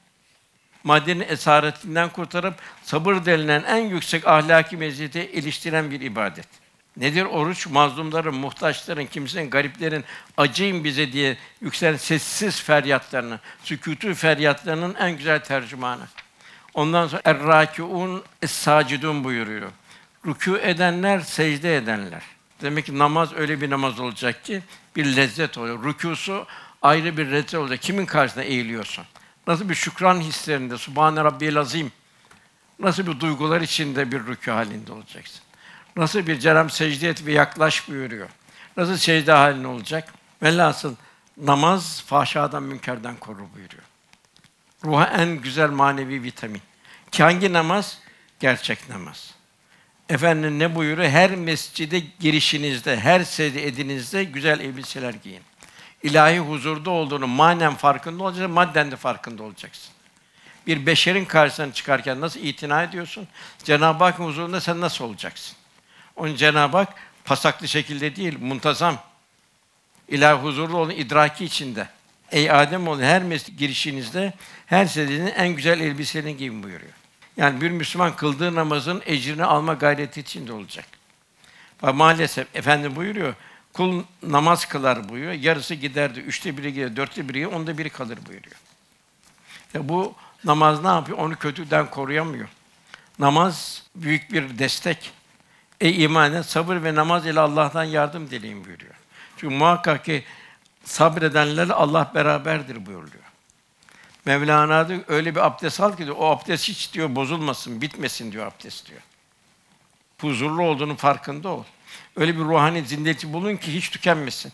maddenin 0.85 1.25
esaretinden 1.29 2.09
kurtarıp 2.09 2.55
sabır 2.83 3.25
denilen 3.25 3.63
en 3.63 3.89
yüksek 3.89 4.27
ahlaki 4.27 4.77
meziyete 4.77 5.31
iliştiren 5.33 5.91
bir 5.91 6.01
ibadet. 6.01 6.47
Nedir 6.97 7.25
oruç? 7.25 7.67
Mazlumların, 7.67 8.35
muhtaçların, 8.35 9.07
kimsenin, 9.07 9.51
gariplerin 9.51 10.05
acıyın 10.37 10.85
bize 10.85 11.13
diye 11.13 11.37
yükselen 11.61 11.97
sessiz 11.97 12.63
feryatlarını, 12.63 13.39
sükûtü 13.65 14.15
feryatlarının 14.15 14.95
en 14.95 15.17
güzel 15.17 15.45
tercümanı. 15.45 16.03
Ondan 16.75 17.07
sonra 17.07 17.23
er-râkiûn 17.25 18.23
es-sâcidûn 18.43 19.25
buyuruyor. 19.25 19.71
Rükû 20.27 20.59
edenler, 20.59 21.21
secde 21.21 21.77
edenler. 21.77 22.23
Demek 22.63 22.87
ki 22.87 22.99
namaz 22.99 23.33
öyle 23.33 23.61
bir 23.61 23.71
namaz 23.71 24.01
olacak 24.01 24.45
ki 24.45 24.63
bir 24.97 25.17
lezzet 25.17 25.59
oluyor. 25.59 25.85
Rükûsu 25.85 26.47
ayrı 26.83 27.17
bir 27.17 27.27
lezzet 27.27 27.55
olacak. 27.55 27.83
Kimin 27.83 28.07
karşısında 28.07 28.45
eğiliyorsun? 28.45 29.05
Nasıl 29.47 29.69
bir 29.69 29.75
şükran 29.75 30.21
hislerinde, 30.21 30.79
Subhane 30.79 31.25
Rabbiyel 31.25 31.57
Azim. 31.57 31.93
Nasıl 32.79 33.07
bir 33.07 33.21
duygular 33.21 33.61
içinde 33.61 34.13
bir 34.13 34.19
rükû 34.19 34.51
halinde 34.51 34.93
olacaksın? 34.93 35.41
Nasıl 35.97 36.27
bir 36.27 36.39
Cenab-ı 36.39 36.75
secde 36.75 37.09
et 37.09 37.27
ve 37.27 37.33
yaklaş 37.33 37.89
buyuruyor. 37.89 38.29
Nasıl 38.77 38.97
secde 38.97 39.33
halinde 39.33 39.67
olacak? 39.67 40.13
Velhasıl 40.43 40.95
namaz 41.37 42.03
fahşadan 42.07 42.63
münkerden 42.63 43.17
korur 43.17 43.45
buyuruyor. 43.55 43.83
Ruha 44.85 45.07
en 45.07 45.41
güzel 45.41 45.71
manevi 45.71 46.23
vitamin. 46.23 46.63
Ki 47.11 47.23
hangi 47.23 47.53
namaz? 47.53 47.99
Gerçek 48.41 48.89
namaz. 48.89 49.35
Efendim 50.09 50.59
ne 50.59 50.75
buyuruyor? 50.75 51.09
Her 51.09 51.31
mescide 51.31 52.03
girişinizde, 52.21 53.01
her 53.01 53.25
secde 53.25 54.25
güzel 54.25 54.61
elbiseler 54.61 55.15
giyin. 55.15 55.43
İlahi 56.03 56.39
huzurda 56.39 56.91
olduğunu 56.91 57.27
manen 57.27 57.75
farkında 57.75 58.25
olacaksın, 58.25 58.51
madden 58.51 58.91
de 58.91 58.97
farkında 58.97 59.43
olacaksın. 59.43 59.93
Bir 60.67 60.87
beşerin 60.87 61.25
karşısına 61.25 61.73
çıkarken 61.73 62.21
nasıl 62.21 62.41
itina 62.41 62.83
ediyorsun? 62.83 63.29
Cenab-ı 63.65 64.05
Hakk'ın 64.05 64.25
huzurunda 64.25 64.61
sen 64.61 64.81
nasıl 64.81 65.05
olacaksın? 65.05 65.57
Onun 66.17 66.37
Cenab-ı 66.37 66.77
Hak 66.77 66.95
pasaklı 67.25 67.69
şekilde 67.69 68.17
değil, 68.17 68.39
muntazam. 68.41 68.99
İlahi 70.09 70.43
huzurlu 70.43 70.77
olun 70.77 70.91
idraki 70.91 71.45
içinde. 71.45 71.89
Ey 72.31 72.51
Adem 72.51 72.89
oğlu 72.89 73.03
her 73.03 73.23
girişinizde 73.59 74.33
her 74.67 74.87
secdenin 74.87 75.27
en 75.27 75.49
güzel 75.49 75.81
elbiselerini 75.81 76.37
giyin 76.37 76.63
buyuruyor. 76.63 76.93
Yani 77.37 77.61
bir 77.61 77.71
Müslüman 77.71 78.17
kıldığı 78.17 78.55
namazın 78.55 79.03
ecrini 79.07 79.45
alma 79.45 79.75
gayreti 79.75 80.21
içinde 80.21 80.53
olacak. 80.53 80.85
Ve 81.83 81.93
maalesef 81.93 82.57
Efendi 82.57 82.97
buyuruyor, 82.97 83.35
kul 83.73 84.03
namaz 84.23 84.65
kılar 84.65 85.09
buyuruyor, 85.09 85.33
yarısı 85.33 85.75
giderdi, 85.75 86.21
üçte 86.21 86.57
biri 86.57 86.73
gider, 86.73 86.97
dörtte 86.97 87.29
biri 87.29 87.47
onda 87.47 87.79
biri 87.79 87.91
kalır 87.91 88.19
buyuruyor. 88.29 88.57
Ya 89.75 89.89
bu 89.89 90.15
namaz 90.45 90.83
ne 90.83 90.89
yapıyor? 90.89 91.19
Onu 91.19 91.37
kötüden 91.37 91.91
koruyamıyor. 91.91 92.49
Namaz 93.19 93.83
büyük 93.95 94.33
bir 94.33 94.59
destek. 94.59 95.11
Ey 95.81 96.05
iman 96.05 96.43
sabır 96.43 96.85
ve 96.85 96.95
namaz 96.95 97.27
ile 97.27 97.41
Allah'tan 97.41 97.85
yardım 97.85 98.31
dileyin 98.31 98.65
buyuruyor. 98.65 98.95
Çünkü 99.37 99.55
muhakkak 99.55 100.05
ki 100.05 100.25
sabredenlerle 100.85 101.73
Allah 101.73 102.13
beraberdir 102.15 102.87
buyuruyor. 102.87 103.25
Mevlana 104.25 104.89
diyor, 104.89 105.01
öyle 105.09 105.35
bir 105.35 105.47
abdest 105.47 105.81
al 105.81 105.97
ki 105.97 106.05
diyor, 106.05 106.17
o 106.19 106.31
abdest 106.31 106.69
hiç 106.69 106.93
diyor 106.93 107.15
bozulmasın, 107.15 107.81
bitmesin 107.81 108.33
diyor 108.33 108.47
abdest 108.47 108.91
diyor. 108.91 109.01
Huzurlu 110.21 110.63
olduğunun 110.63 110.97
farkında 110.97 111.49
ol. 111.49 111.65
Öyle 112.17 112.35
bir 112.35 112.41
ruhani 112.41 112.85
zindeti 112.85 113.33
bulun 113.33 113.57
ki 113.57 113.75
hiç 113.75 113.91
tükenmesin. 113.91 114.53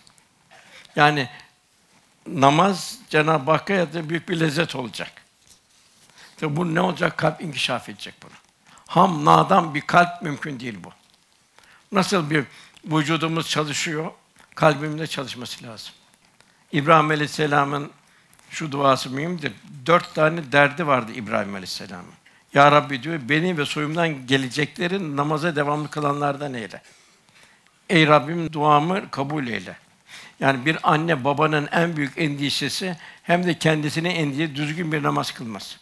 Yani 0.96 1.28
namaz 2.26 2.98
Cenab-ı 3.10 3.50
Hakk'a 3.50 3.92
da 3.92 4.08
büyük 4.08 4.28
bir 4.28 4.40
lezzet 4.40 4.76
olacak. 4.76 5.12
Tabi 6.36 6.56
bu 6.56 6.74
ne 6.74 6.80
olacak? 6.80 7.16
Kalp 7.16 7.40
inkişaf 7.40 7.88
edecek 7.88 8.14
bunu. 8.22 8.32
Ham, 8.86 9.24
nadan 9.24 9.74
bir 9.74 9.80
kalp 9.80 10.22
mümkün 10.22 10.60
değil 10.60 10.78
bu. 10.84 10.90
Nasıl 11.92 12.30
bir 12.30 12.44
vücudumuz 12.84 13.48
çalışıyor, 13.48 14.10
kalbimin 14.54 14.98
de 14.98 15.06
çalışması 15.06 15.64
lazım. 15.64 15.94
İbrahim 16.72 17.10
Aleyhisselam'ın 17.10 17.90
şu 18.50 18.72
duası 18.72 19.10
mühimdir. 19.10 19.52
Dört 19.86 20.14
tane 20.14 20.52
derdi 20.52 20.86
vardı 20.86 21.12
İbrahim 21.14 21.54
Aleyhisselam'ın. 21.54 22.14
Ya 22.54 22.72
Rabbi 22.72 23.02
diyor, 23.02 23.20
beni 23.28 23.58
ve 23.58 23.64
soyumdan 23.64 24.26
geleceklerin 24.26 25.16
namaza 25.16 25.56
devamlı 25.56 25.90
kılanlardan 25.90 26.54
eyle. 26.54 26.82
Ey 27.90 28.06
Rabbim 28.06 28.52
duamı 28.52 29.10
kabul 29.10 29.46
eyle. 29.46 29.76
Yani 30.40 30.66
bir 30.66 30.78
anne 30.82 31.24
babanın 31.24 31.68
en 31.72 31.96
büyük 31.96 32.18
endişesi 32.18 32.96
hem 33.22 33.46
de 33.46 33.58
kendisine 33.58 34.08
endişe 34.12 34.54
düzgün 34.56 34.92
bir 34.92 35.02
namaz 35.02 35.32
kılması. 35.32 35.76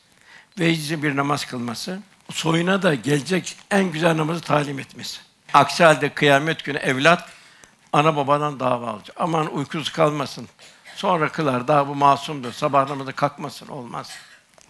Vecizli 0.59 1.03
bir 1.03 1.17
namaz 1.17 1.45
kılması. 1.45 1.99
Soyuna 2.31 2.83
da 2.83 2.95
gelecek 2.95 3.57
en 3.71 3.93
güzel 3.93 4.17
namazı 4.17 4.41
talim 4.41 4.79
etmesi. 4.79 5.21
Aksi 5.53 5.85
halde 5.85 6.09
kıyamet 6.09 6.65
günü 6.65 6.79
evlat 6.79 7.29
ana 7.93 8.17
babadan 8.17 8.61
dava 8.61 8.91
alacak. 8.91 9.17
Aman 9.21 9.55
uykusuz 9.55 9.93
kalmasın. 9.93 10.49
Sonra 10.97 11.29
kılar, 11.29 11.69
daha 11.69 11.89
bu 11.89 11.95
masumdur. 11.95 12.53
Sabah 12.53 12.89
namazı 12.89 13.13
kalkmasın, 13.13 13.67
olmaz. 13.69 14.11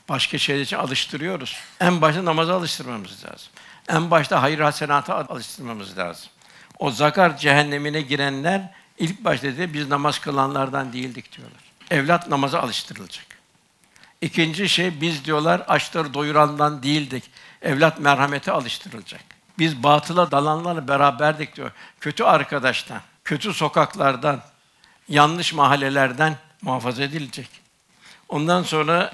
Başka 0.09 0.39
şeyler 0.39 0.63
için 0.63 0.77
alıştırıyoruz. 0.77 1.57
En 1.81 2.01
başta 2.01 2.25
namaza 2.25 2.57
alıştırmamız 2.57 3.25
lazım. 3.25 3.49
En 3.89 4.11
başta 4.11 4.43
hayır 4.43 4.59
hasenata 4.59 5.15
alıştırmamız 5.29 5.99
lazım. 5.99 6.29
O 6.79 6.91
zakar 6.91 7.37
cehennemine 7.37 8.01
girenler 8.01 8.71
ilk 8.99 9.25
başta 9.25 9.47
dedi 9.47 9.75
biz 9.75 9.89
namaz 9.89 10.19
kılanlardan 10.19 10.93
değildik 10.93 11.37
diyorlar. 11.37 11.61
Evlat 11.91 12.29
namaza 12.29 12.61
alıştırılacak. 12.61 13.27
İkinci 14.21 14.69
şey 14.69 15.01
biz 15.01 15.25
diyorlar 15.25 15.61
açları 15.61 16.15
doyurandan 16.15 16.83
değildik. 16.83 17.31
Evlat 17.63 18.01
merhamete 18.01 18.53
alıştırılacak. 18.53 19.21
Biz 19.59 19.83
batıla 19.83 20.31
dalanlarla 20.31 20.89
beraberdik 20.89 21.57
diyor. 21.57 21.71
Kötü 22.01 22.25
arkadaştan, 22.25 23.01
kötü 23.25 23.55
sokaklardan, 23.55 24.43
yanlış 25.09 25.53
mahallelerden 25.53 26.37
muhafaza 26.63 27.03
edilecek. 27.03 27.49
Ondan 28.29 28.63
sonra 28.63 29.13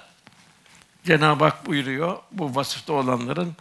Cenab-ı 1.04 1.44
Hak 1.44 1.66
buyuruyor 1.66 2.18
bu 2.32 2.54
vasıfta 2.54 2.92
olanların 2.92 3.56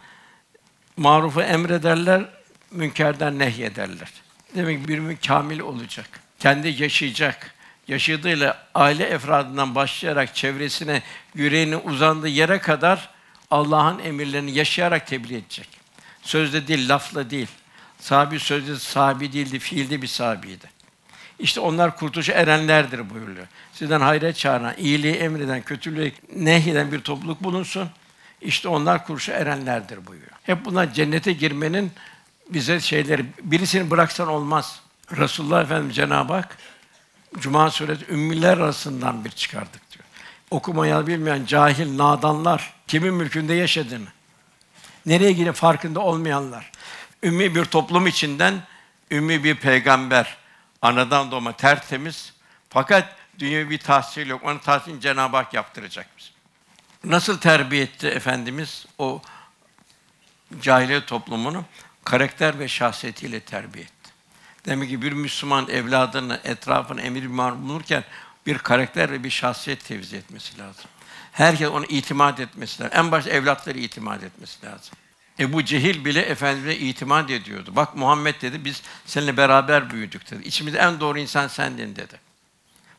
marufu 0.96 1.42
emrederler, 1.42 2.24
münkerden 2.70 3.38
nehyederler. 3.38 4.08
Demek 4.54 4.82
ki 4.82 4.88
bir 4.88 5.16
kamil 5.16 5.60
olacak. 5.60 6.20
Kendi 6.38 6.82
yaşayacak. 6.82 7.54
Yaşadığıyla 7.88 8.66
aile 8.74 9.04
efradından 9.04 9.74
başlayarak 9.74 10.34
çevresine, 10.34 11.02
yüreğine 11.34 11.76
uzandığı 11.76 12.28
yere 12.28 12.58
kadar 12.58 13.10
Allah'ın 13.50 13.98
emirlerini 13.98 14.50
yaşayarak 14.50 15.06
tebliğ 15.06 15.36
edecek. 15.36 15.68
Sözde 16.22 16.68
değil, 16.68 16.88
lafla 16.88 17.30
değil. 17.30 17.48
Sahabi 18.00 18.40
sözde 18.40 18.76
sahibi 18.76 19.32
değildi, 19.32 19.58
fiilde 19.58 20.02
bir 20.02 20.06
sahibiydi. 20.06 20.79
İşte 21.40 21.60
onlar 21.60 21.96
kurtuluşa 21.96 22.32
erenlerdir 22.32 23.10
buyuruyor. 23.10 23.46
Sizden 23.72 24.00
hayret 24.00 24.36
çağıran, 24.36 24.74
iyiliği 24.78 25.14
emreden, 25.14 25.62
kötülüğü 25.62 26.12
nehyeden 26.36 26.92
bir 26.92 27.00
topluluk 27.00 27.44
bulunsun. 27.44 27.88
İşte 28.40 28.68
onlar 28.68 28.98
kurtuluşa 28.98 29.32
erenlerdir 29.32 30.06
buyuruyor. 30.06 30.32
Hep 30.42 30.64
bunlar 30.64 30.92
cennete 30.92 31.32
girmenin 31.32 31.92
bize 32.50 32.80
şeyleri, 32.80 33.26
birisini 33.42 33.90
bıraksan 33.90 34.28
olmaz. 34.28 34.80
Resulullah 35.16 35.62
Efendimiz 35.62 35.96
Cenab-ı 35.96 36.32
Hak 36.32 36.56
Cuma 37.38 37.70
suresi 37.70 38.04
ümmiler 38.10 38.58
arasından 38.58 39.24
bir 39.24 39.30
çıkardık 39.30 39.90
diyor. 39.92 40.04
Okumayı 40.50 41.06
bilmeyen 41.06 41.44
cahil 41.44 41.98
nadanlar 41.98 42.74
kimin 42.86 43.14
mülkünde 43.14 43.54
yaşadığını, 43.54 44.08
nereye 45.06 45.32
gidip 45.32 45.54
farkında 45.54 46.00
olmayanlar, 46.00 46.72
ümmi 47.22 47.54
bir 47.54 47.64
toplum 47.64 48.06
içinden 48.06 48.54
ümmi 49.10 49.44
bir 49.44 49.54
peygamber, 49.54 50.36
anadan 50.82 51.30
doğma 51.30 51.52
tertemiz 51.52 52.34
fakat 52.68 53.16
dünyevi 53.38 53.78
tahsil 53.78 54.26
yok. 54.26 54.44
Onun 54.44 54.58
tahsilini 54.58 55.00
Cenab-ı 55.00 55.36
Hak 55.36 55.54
yaptıracak 55.54 56.06
bize. 56.18 56.30
Nasıl 57.04 57.38
terbiye 57.38 57.82
etti 57.82 58.06
Efendimiz 58.06 58.86
o 58.98 59.22
cahiliye 60.60 61.04
toplumunu? 61.04 61.64
Karakter 62.04 62.58
ve 62.58 62.68
şahsiyetiyle 62.68 63.40
terbiye 63.40 63.84
etti. 63.84 64.10
Demek 64.66 64.88
ki 64.88 65.02
bir 65.02 65.12
Müslüman 65.12 65.68
evladını, 65.68 66.40
etrafını 66.44 67.02
emir 67.02 67.22
bir 67.22 67.38
bulurken 67.38 68.04
bir 68.46 68.58
karakter 68.58 69.10
ve 69.10 69.24
bir 69.24 69.30
şahsiyet 69.30 69.84
tevzi 69.84 70.16
etmesi 70.16 70.58
lazım. 70.58 70.90
Herkes 71.32 71.68
ona 71.68 71.86
itimat 71.86 72.40
etmesi 72.40 72.82
lazım. 72.82 72.98
En 72.98 73.12
başta 73.12 73.30
evlatları 73.30 73.78
itimat 73.78 74.22
etmesi 74.22 74.66
lazım. 74.66 74.94
Ebu 75.40 75.64
Cehil 75.64 76.04
bile 76.04 76.20
Efendimiz'e 76.20 76.78
itimat 76.78 77.30
ediyordu. 77.30 77.72
Bak 77.76 77.96
Muhammed 77.96 78.42
dedi, 78.42 78.64
biz 78.64 78.82
seninle 79.06 79.36
beraber 79.36 79.90
büyüdük 79.90 80.30
dedi. 80.30 80.48
İçimizde 80.48 80.78
en 80.78 81.00
doğru 81.00 81.18
insan 81.18 81.48
sendin 81.48 81.96
dedi. 81.96 82.20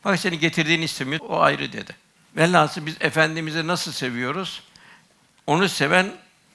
Bak 0.04 0.20
seni 0.20 0.38
getirdiğini 0.38 0.84
istemiyor, 0.84 1.20
o 1.28 1.40
ayrı 1.40 1.72
dedi. 1.72 1.96
Velhasıl 2.36 2.86
biz 2.86 2.96
Efendimiz'i 3.00 3.66
nasıl 3.66 3.92
seviyoruz? 3.92 4.62
Onu 5.46 5.68
seven, 5.68 6.12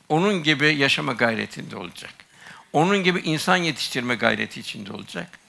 onun 0.10 0.44
gibi 0.44 0.76
yaşama 0.76 1.14
gayretinde 1.14 1.76
olacak. 1.76 2.14
Onun 2.74 3.04
gibi 3.04 3.20
insan 3.20 3.58
yetiştirme 3.58 4.16
gayreti 4.16 4.60
içinde 4.60 4.92
olacak. 4.94 5.40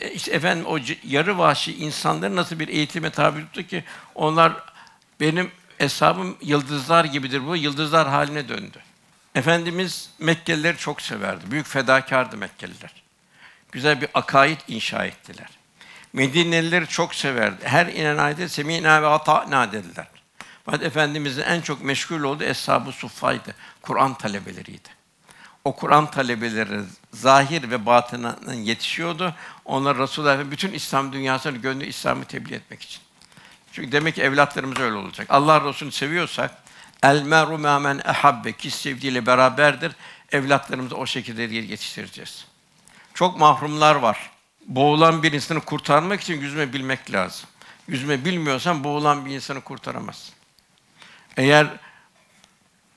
E, 0.00 0.10
İşte 0.10 0.32
efendim 0.32 0.66
o 0.66 0.78
yarı 1.04 1.38
vahşi 1.38 1.76
insanları 1.76 2.36
nasıl 2.36 2.58
bir 2.58 2.68
eğitime 2.68 3.10
tabi 3.10 3.40
tuttu 3.40 3.62
ki 3.66 3.84
onlar 4.14 4.52
benim 5.20 5.50
hesabım 5.78 6.36
yıldızlar 6.42 7.04
gibidir 7.04 7.46
bu 7.46 7.56
yıldızlar 7.56 8.08
haline 8.08 8.48
döndü. 8.48 8.78
Efendimiz 9.34 10.10
Mekkelileri 10.18 10.76
çok 10.76 11.02
severdi. 11.02 11.50
Büyük 11.50 11.66
fedakardı 11.66 12.36
Mekkeliler. 12.36 13.02
Güzel 13.72 14.00
bir 14.00 14.08
akaid 14.14 14.60
inşa 14.68 15.04
ettiler. 15.04 15.48
Medinelileri 16.12 16.86
çok 16.86 17.14
severdi. 17.14 17.64
Her 17.64 17.86
inen 17.86 18.18
ayette 18.18 18.48
semînâ 18.48 19.02
ve 19.02 19.06
ata'nâ 19.06 19.72
dediler. 19.72 20.06
Fakat 20.64 20.82
Efendimizin 20.82 21.42
en 21.42 21.60
çok 21.60 21.84
meşgul 21.84 22.22
olduğu 22.22 22.44
Eshab-ı 22.44 22.92
Suffa'ydı. 22.92 23.54
Kur'an 23.82 24.14
talebeleriydi. 24.14 24.88
O 25.64 25.76
Kur'an 25.76 26.10
talebeleri 26.10 26.80
zahir 27.12 27.70
ve 27.70 27.86
batından 27.86 28.52
yetişiyordu. 28.52 29.34
Onlar 29.64 29.98
Resulullah 29.98 30.50
bütün 30.50 30.72
İslam 30.72 31.12
dünyasını 31.12 31.58
gönlü 31.58 31.86
İslam'ı 31.86 32.24
tebliğ 32.24 32.54
etmek 32.54 32.82
için. 32.82 33.00
Çünkü 33.72 33.92
demek 33.92 34.14
ki 34.14 34.22
evlatlarımız 34.22 34.80
öyle 34.80 34.96
olacak. 34.96 35.26
Allah 35.30 35.64
Resulü'nü 35.64 35.92
seviyorsak 35.92 36.61
el 37.02 37.22
meru 37.22 37.58
men 37.58 38.00
ehabbe 38.04 38.52
ki 38.52 38.70
sevdiğiyle 38.70 39.26
beraberdir. 39.26 39.92
Evlatlarımızı 40.32 40.96
o 40.96 41.06
şekilde 41.06 41.42
yetiştireceğiz. 41.42 42.46
Çok 43.14 43.38
mahrumlar 43.38 43.94
var. 43.94 44.30
Boğulan 44.66 45.22
bir 45.22 45.32
insanı 45.32 45.60
kurtarmak 45.60 46.20
için 46.20 46.40
yüzme 46.40 46.72
bilmek 46.72 47.12
lazım. 47.12 47.48
Yüzme 47.88 48.24
bilmiyorsan 48.24 48.84
boğulan 48.84 49.26
bir 49.26 49.34
insanı 49.34 49.60
kurtaramazsın. 49.60 50.34
Eğer 51.36 51.66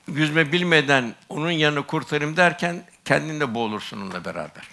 yüzme 0.08 0.52
bilmeden 0.52 1.14
onun 1.28 1.50
yanını 1.50 1.86
kurtarayım 1.86 2.36
derken 2.36 2.84
kendin 3.04 3.40
de 3.40 3.54
boğulursun 3.54 3.96
onunla 3.96 4.24
beraber. 4.24 4.64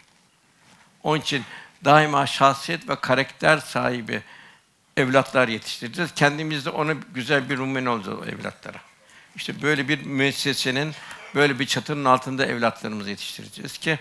Onun 1.04 1.20
için 1.20 1.44
daima 1.86 2.26
şahsiyet 2.26 2.90
ve 2.90 2.96
karakter 2.96 3.58
sahibi 3.58 4.24
evlatlar 4.98 5.48
yetiştireceğiz. 5.48 6.12
Kendimiz 6.14 6.66
de 6.66 6.70
ona 6.70 6.94
güzel 7.14 7.50
bir 7.50 7.58
numune 7.58 7.90
olacağız 7.90 8.28
evlatlara. 8.28 8.93
İşte 9.36 9.62
böyle 9.62 9.88
bir 9.88 10.06
müessesenin, 10.06 10.94
böyle 11.36 11.60
bir 11.60 11.66
çatının 11.66 12.06
altında 12.06 12.46
evlatlarımızı 12.46 13.10
yetiştireceğiz 13.10 13.78
ki 13.78 14.00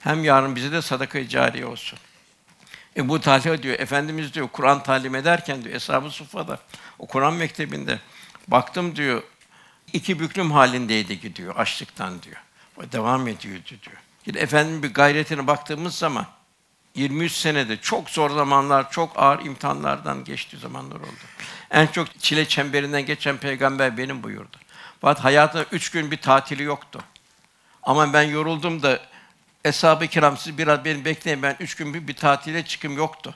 hem 0.00 0.24
yarın 0.24 0.56
bize 0.56 0.72
de 0.72 0.82
sadaka-i 0.82 1.28
cariye 1.28 1.66
olsun. 1.66 1.98
Ebu 2.96 3.20
Talha 3.20 3.62
diyor, 3.62 3.78
Efendimiz 3.78 4.34
diyor, 4.34 4.48
Kur'an 4.52 4.82
talim 4.82 5.14
ederken 5.14 5.64
diyor, 5.64 5.74
Eshab-ı 5.74 6.10
Suffa'da, 6.10 6.58
o 6.98 7.06
Kur'an 7.06 7.34
mektebinde, 7.34 7.98
baktım 8.48 8.96
diyor, 8.96 9.22
iki 9.92 10.20
büklüm 10.20 10.50
halindeydi 10.50 11.20
gidiyor, 11.20 11.56
açlıktan 11.56 12.22
diyor. 12.22 12.36
O 12.76 12.92
devam 12.92 13.28
ediyordu 13.28 13.68
diyor. 13.68 13.96
Yine 14.26 14.38
Efendimiz 14.38 14.82
bir 14.82 14.94
gayretine 14.94 15.46
baktığımız 15.46 15.94
zaman, 15.94 16.26
23 16.94 17.32
senede 17.32 17.76
çok 17.76 18.10
zor 18.10 18.30
zamanlar, 18.30 18.90
çok 18.90 19.18
ağır 19.18 19.44
imtihanlardan 19.44 20.24
geçtiği 20.24 20.56
zamanlar 20.56 20.96
oldu. 20.96 21.24
En 21.70 21.86
çok 21.86 22.18
çile 22.18 22.48
çemberinden 22.48 23.06
geçen 23.06 23.36
peygamber 23.36 23.98
benim 23.98 24.22
buyurdu. 24.22 24.56
Fakat 25.02 25.24
hayatında 25.24 25.64
üç 25.72 25.90
gün 25.90 26.10
bir 26.10 26.16
tatili 26.16 26.62
yoktu. 26.62 27.02
Ama 27.82 28.12
ben 28.12 28.22
yoruldum 28.22 28.82
da 28.82 29.00
Eshab-ı 29.64 30.06
kiram 30.06 30.36
siz 30.36 30.58
biraz 30.58 30.84
beni 30.84 31.04
bekleyin 31.04 31.42
ben 31.42 31.56
üç 31.60 31.74
gün 31.74 31.94
bir, 31.94 32.08
bir 32.08 32.14
tatile 32.14 32.64
çıkım 32.64 32.96
yoktu. 32.96 33.34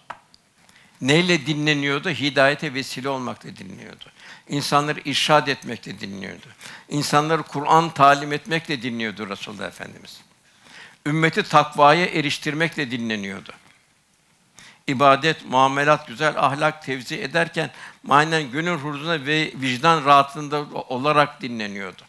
Neyle 1.01 1.47
dinleniyordu? 1.47 2.11
Hidayete 2.11 2.75
vesile 2.75 3.09
olmakla 3.09 3.57
dinliyordu. 3.57 4.05
İnsanları 4.49 5.01
irşad 5.05 5.47
etmekle 5.47 6.01
dinliyordu. 6.01 6.47
İnsanları 6.89 7.43
Kur'an 7.43 7.91
talim 7.91 8.33
etmekle 8.33 8.83
dinliyordu 8.83 9.29
Resulullah 9.29 9.67
Efendimiz. 9.67 10.21
Ümmeti 11.07 11.43
takvaya 11.43 12.07
eriştirmekle 12.07 12.91
dinleniyordu. 12.91 13.53
İbadet, 14.87 15.47
muamelat, 15.47 16.07
güzel 16.07 16.35
ahlak 16.37 16.83
tevzi 16.83 17.21
ederken 17.21 17.71
manen 18.03 18.51
gönül 18.51 18.79
huzuruna 18.79 19.27
ve 19.27 19.53
vicdan 19.55 20.05
rahatlığında 20.05 20.65
olarak 20.89 21.43
dinleniyordu. 21.43 22.03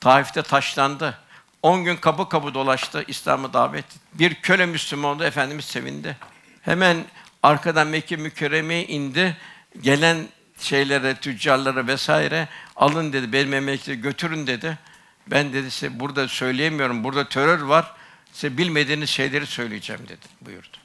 Taif'te 0.00 0.42
taşlandı. 0.42 1.18
10 1.62 1.84
gün 1.84 1.96
kapı 1.96 2.28
kapı 2.28 2.54
dolaştı, 2.54 3.04
İslam'a 3.08 3.52
davet. 3.52 3.84
etti. 3.84 3.98
Bir 4.14 4.34
köle 4.34 4.66
Müslüman 4.66 5.16
oldu, 5.16 5.24
Efendimiz 5.24 5.64
sevindi. 5.64 6.16
Hemen 6.62 7.04
arkadan 7.42 7.86
Mekke 7.86 8.16
mükerremeye 8.16 8.86
indi. 8.86 9.36
Gelen 9.80 10.26
şeylere, 10.60 11.14
tüccarlara 11.16 11.86
vesaire 11.86 12.48
alın 12.76 13.12
dedi, 13.12 13.32
benim 13.32 13.48
memlekete 13.48 13.94
götürün 13.94 14.46
dedi. 14.46 14.78
Ben 15.26 15.52
dedi 15.52 15.70
size 15.70 16.00
burada 16.00 16.28
söyleyemiyorum, 16.28 17.04
burada 17.04 17.28
terör 17.28 17.60
var. 17.60 17.94
Size 18.32 18.58
bilmediğiniz 18.58 19.10
şeyleri 19.10 19.46
söyleyeceğim 19.46 20.02
dedi, 20.08 20.26
buyurdu. 20.40 20.76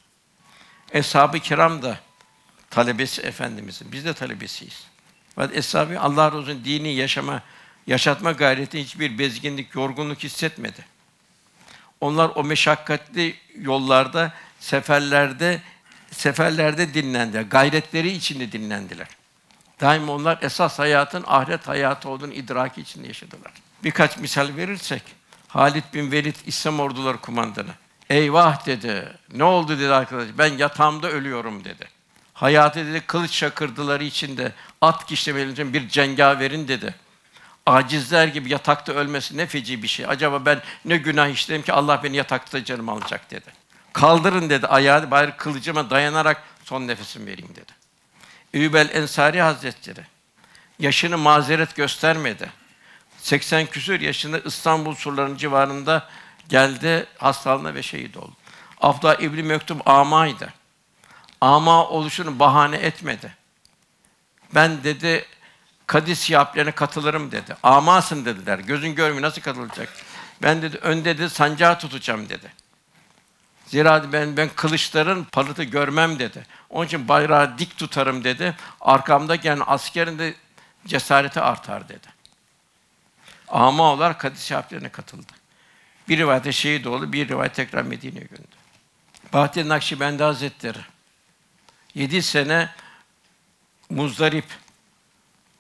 Eshab-ı 0.93 1.39
kiram 1.39 1.81
da 1.81 1.99
talebesi 2.69 3.21
Efendimizin, 3.21 3.91
biz 3.91 4.05
de 4.05 4.13
talebesiyiz. 4.13 4.87
Fakat 5.35 5.57
Eshab-ı 5.57 5.99
Allah 5.99 6.25
razı 6.25 6.37
olsun 6.37 6.61
dini 6.65 6.93
yaşama, 6.93 7.41
yaşatma 7.87 8.31
gayreti 8.31 8.83
hiçbir 8.83 9.19
bezginlik, 9.19 9.75
yorgunluk 9.75 10.23
hissetmedi. 10.23 10.85
Onlar 12.01 12.31
o 12.35 12.43
meşakkatli 12.43 13.35
yollarda, 13.55 14.33
seferlerde, 14.59 15.61
seferlerde 16.11 16.93
dinlendiler. 16.93 17.41
Gayretleri 17.41 18.11
içinde 18.11 18.51
dinlendiler. 18.51 19.07
Daima 19.81 20.11
onlar 20.11 20.39
esas 20.41 20.79
hayatın 20.79 21.23
ahiret 21.27 21.67
hayatı 21.67 22.09
olduğunu 22.09 22.33
idraki 22.33 22.81
içinde 22.81 23.07
yaşadılar. 23.07 23.51
Birkaç 23.83 24.17
misal 24.17 24.55
verirsek, 24.55 25.03
Halid 25.47 25.83
bin 25.93 26.11
Velid 26.11 26.35
İslam 26.45 26.79
orduları 26.79 27.17
kumandanı. 27.17 27.71
Eyvah 28.09 28.65
dedi. 28.65 29.13
Ne 29.33 29.43
oldu 29.43 29.79
dedi 29.79 29.93
arkadaş. 29.93 30.27
Ben 30.37 30.57
yatağımda 30.57 31.11
ölüyorum 31.11 31.63
dedi. 31.63 31.87
Hayatı 32.33 32.85
dedi 32.85 33.01
kılıç 33.01 33.31
şakırdıları 33.31 34.03
içinde 34.03 34.51
at 34.81 35.05
kişnemeli 35.05 35.51
için 35.51 35.73
bir 35.73 35.89
cengaverin 35.89 36.67
dedi. 36.67 36.95
Acizler 37.65 38.27
gibi 38.27 38.49
yatakta 38.49 38.93
ölmesi 38.93 39.37
ne 39.37 39.45
feci 39.45 39.83
bir 39.83 39.87
şey. 39.87 40.05
Acaba 40.05 40.45
ben 40.45 40.61
ne 40.85 40.97
günah 40.97 41.27
işledim 41.27 41.61
ki 41.61 41.73
Allah 41.73 42.03
beni 42.03 42.17
yatakta 42.17 42.63
canım 42.63 42.89
alacak 42.89 43.31
dedi. 43.31 43.49
Kaldırın 43.93 44.49
dedi 44.49 44.67
ayağı 44.67 45.11
bari 45.11 45.31
kılıcıma 45.37 45.89
dayanarak 45.89 46.43
son 46.63 46.87
nefesimi 46.87 47.25
vereyim 47.31 47.55
dedi. 47.55 47.71
Übel 48.53 48.89
Ensari 48.93 49.41
Hazretleri 49.41 50.01
yaşını 50.79 51.17
mazeret 51.17 51.75
göstermedi. 51.75 52.49
80 53.17 53.65
küsur 53.65 53.99
yaşında 53.99 54.39
İstanbul 54.39 54.95
surlarının 54.95 55.37
civarında 55.37 56.09
geldi 56.49 57.05
hastalığına 57.17 57.73
ve 57.73 57.83
şehit 57.83 58.17
oldu. 58.17 58.33
Abdullah 58.81 59.21
İbni 59.21 59.43
Mektum 59.43 59.79
amaydı. 59.85 60.53
Ama 61.41 61.87
oluşunu 61.87 62.39
bahane 62.39 62.75
etmedi. 62.75 63.35
Ben 64.55 64.83
dedi 64.83 65.25
Kadis 65.87 66.29
yaplarına 66.29 66.71
katılırım 66.71 67.31
dedi. 67.31 67.55
Amasın 67.63 68.25
dediler. 68.25 68.59
Gözün 68.59 68.95
görmüyor 68.95 69.21
nasıl 69.21 69.41
katılacak? 69.41 69.89
Ben 70.41 70.61
dedi 70.61 70.77
önde 70.77 71.17
dedi 71.17 71.29
sancağı 71.29 71.79
tutacağım 71.79 72.29
dedi. 72.29 72.53
Zira 73.65 74.13
ben 74.13 74.37
ben 74.37 74.49
kılıçların 74.55 75.23
parıltı 75.23 75.63
görmem 75.63 76.19
dedi. 76.19 76.45
Onun 76.69 76.85
için 76.85 77.07
bayrağı 77.07 77.57
dik 77.57 77.77
tutarım 77.77 78.23
dedi. 78.23 78.55
Arkamda 78.81 79.35
gelen 79.35 79.61
askerin 79.65 80.19
de 80.19 80.35
cesareti 80.87 81.41
artar 81.41 81.89
dedi. 81.89 82.07
Ama 83.47 83.83
olarak 83.83 84.19
Kadis 84.19 84.45
Şahaplarına 84.45 84.89
katıldı. 84.89 85.31
Bir 86.09 86.17
rivayette 86.17 86.51
şehit 86.51 86.87
oldu, 86.87 87.13
bir 87.13 87.29
rivayet 87.29 87.55
tekrar 87.55 87.81
Medine'ye 87.81 88.25
gönderdi. 88.25 88.55
Bahattin 89.33 89.69
Nakşibendi 89.69 90.23
Hazretleri 90.23 90.77
yedi 91.95 92.21
sene 92.21 92.69
muzdarip 93.89 94.45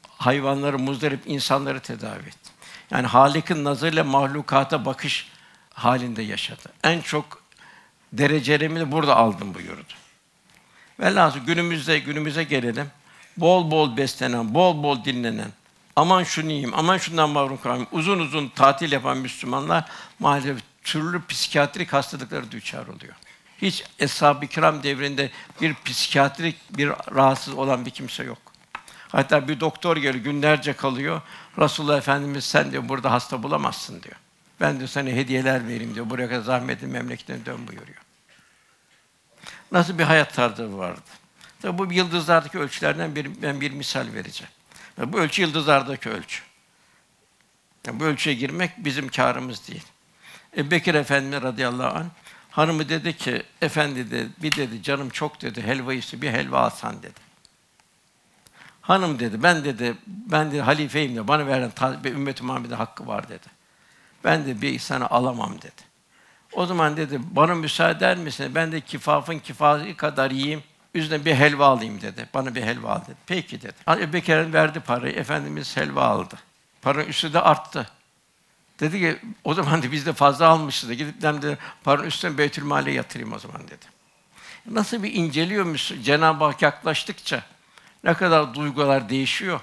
hayvanları 0.07 0.79
muzdarip 0.79 1.19
insanları 1.25 1.79
tedavi 1.79 2.27
etti. 2.27 2.51
Yani 2.91 3.07
Halik'in 3.07 3.63
nazarıyla 3.63 4.03
mahlukata 4.03 4.85
bakış 4.85 5.31
halinde 5.73 6.21
yaşadı. 6.21 6.73
En 6.83 7.01
çok 7.01 7.43
derecelerimi 8.13 8.79
de 8.79 8.91
burada 8.91 9.15
aldım 9.15 9.53
buyurdu. 9.53 9.93
Velhasıl 10.99 11.39
günümüzde 11.39 11.99
günümüze 11.99 12.43
gelelim. 12.43 12.91
Bol 13.37 13.71
bol 13.71 13.97
beslenen, 13.97 14.53
bol 14.53 14.83
bol 14.83 15.03
dinlenen, 15.05 15.51
Aman 15.95 16.23
şunu 16.23 16.49
yiyeyim, 16.49 16.73
aman 16.73 16.97
şundan 16.97 17.29
mahrum 17.29 17.61
kalayım. 17.61 17.87
Uzun 17.91 18.19
uzun 18.19 18.47
tatil 18.47 18.91
yapan 18.91 19.17
Müslümanlar 19.17 19.85
maalesef 20.19 20.57
türlü 20.83 21.25
psikiyatrik 21.25 21.93
hastalıklara 21.93 22.51
düçar 22.51 22.87
oluyor. 22.87 23.13
Hiç 23.61 23.83
Eshab-ı 23.99 24.47
Kiram 24.47 24.83
devrinde 24.83 25.31
bir 25.61 25.75
psikiyatrik 25.85 26.55
bir 26.77 26.89
rahatsız 27.15 27.53
olan 27.53 27.85
bir 27.85 27.91
kimse 27.91 28.23
yok. 28.23 28.37
Hatta 29.09 29.47
bir 29.47 29.59
doktor 29.59 29.97
geliyor, 29.97 30.23
günlerce 30.23 30.73
kalıyor. 30.73 31.21
Resulullah 31.59 31.97
Efendimiz 31.97 32.43
sen 32.43 32.71
diyor 32.71 32.89
burada 32.89 33.11
hasta 33.11 33.43
bulamazsın 33.43 34.03
diyor. 34.03 34.15
Ben 34.61 34.77
diyor 34.77 34.89
sana 34.89 35.09
hediyeler 35.09 35.67
vereyim 35.67 35.95
diyor. 35.95 36.09
Buraya 36.09 36.29
kadar 36.29 36.41
zahmetin 36.41 36.89
memleketine 36.89 37.45
dön 37.45 37.67
buyuruyor. 37.67 37.97
Nasıl 39.71 39.99
bir 39.99 40.03
hayat 40.03 40.33
tarzı 40.33 40.77
vardı? 40.77 41.01
Tabi 41.61 41.77
bu 41.77 41.93
yıldızlardaki 41.93 42.59
ölçülerden 42.59 43.15
bir, 43.15 43.41
ben 43.41 43.61
bir 43.61 43.71
misal 43.71 44.13
vereceğim. 44.13 44.51
Ya 44.97 45.13
bu 45.13 45.19
ölçü 45.19 45.41
yıldızlardaki 45.41 46.09
ölçü. 46.09 46.41
Yani 47.87 47.99
bu 47.99 48.03
ölçüye 48.03 48.35
girmek 48.35 48.71
bizim 48.77 49.07
kârımız 49.07 49.67
değil. 49.67 49.83
Ebu 50.57 50.71
Bekir 50.71 50.95
Efendimiz 50.95 51.41
radıyallahu 51.41 51.97
anh 51.97 52.05
hanımı 52.49 52.89
dedi 52.89 53.17
ki, 53.17 53.43
efendi 53.61 54.11
dedi, 54.11 54.29
bir 54.37 54.55
dedi 54.55 54.83
canım 54.83 55.09
çok 55.09 55.41
dedi, 55.41 55.61
helva 55.61 55.93
iste 55.93 56.21
bir 56.21 56.31
helva 56.31 56.59
alsan 56.59 57.03
dedi. 57.03 57.19
Hanım 58.81 59.19
dedi, 59.19 59.43
ben 59.43 59.63
dedi, 59.63 59.95
ben 60.07 60.51
de 60.51 60.61
halifeyim 60.61 61.15
de 61.15 61.27
bana 61.27 61.71
bir 62.03 62.11
ümmet-i 62.11 62.43
Muhammed'e 62.43 62.75
hakkı 62.75 63.07
var 63.07 63.29
dedi. 63.29 63.47
Ben 64.23 64.45
de 64.45 64.61
bir 64.61 64.79
sana 64.79 65.07
alamam 65.07 65.61
dedi. 65.61 65.93
O 66.53 66.65
zaman 66.65 66.97
dedi, 66.97 67.19
bana 67.31 67.55
müsaade 67.55 67.97
eder 67.97 68.17
misin? 68.17 68.51
Ben 68.55 68.71
de 68.71 68.81
kifafın 68.81 69.39
kifası 69.39 69.97
kadar 69.97 70.31
yiyeyim, 70.31 70.63
üzerine 70.93 71.25
bir 71.25 71.35
helva 71.35 71.67
alayım 71.67 72.01
dedi. 72.01 72.29
Bana 72.33 72.55
bir 72.55 72.63
helva 72.63 72.89
al 72.89 73.01
dedi. 73.01 73.15
Peki 73.25 73.61
dedi. 73.61 73.73
Ebu 73.87 74.13
Bekir'in 74.13 74.53
verdi 74.53 74.79
parayı, 74.79 75.13
Efendimiz 75.13 75.77
helva 75.77 76.03
aldı. 76.03 76.35
Paranın 76.81 77.07
üstü 77.07 77.33
de 77.33 77.41
arttı. 77.41 77.89
Dedi 78.79 78.99
ki, 78.99 79.19
o 79.43 79.53
zaman 79.53 79.83
da 79.83 79.91
biz 79.91 80.05
de 80.05 80.13
fazla 80.13 80.47
almışız 80.47 80.89
da 80.89 80.93
gidip 80.93 81.15
ben 81.23 81.41
de 81.41 81.57
paranın 81.83 82.07
üstüne 82.07 82.37
Beytülmal'e 82.37 82.91
yatırayım 82.91 83.33
o 83.33 83.39
zaman 83.39 83.67
dedi. 83.67 83.85
Nasıl 84.65 85.03
bir 85.03 85.13
inceliyor 85.13 85.65
Müslüman? 85.65 86.03
Cenab-ı 86.03 86.43
Hak 86.43 86.61
yaklaştıkça 86.61 87.43
ne 88.03 88.13
kadar 88.13 88.53
duygular 88.53 89.09
değişiyor. 89.09 89.59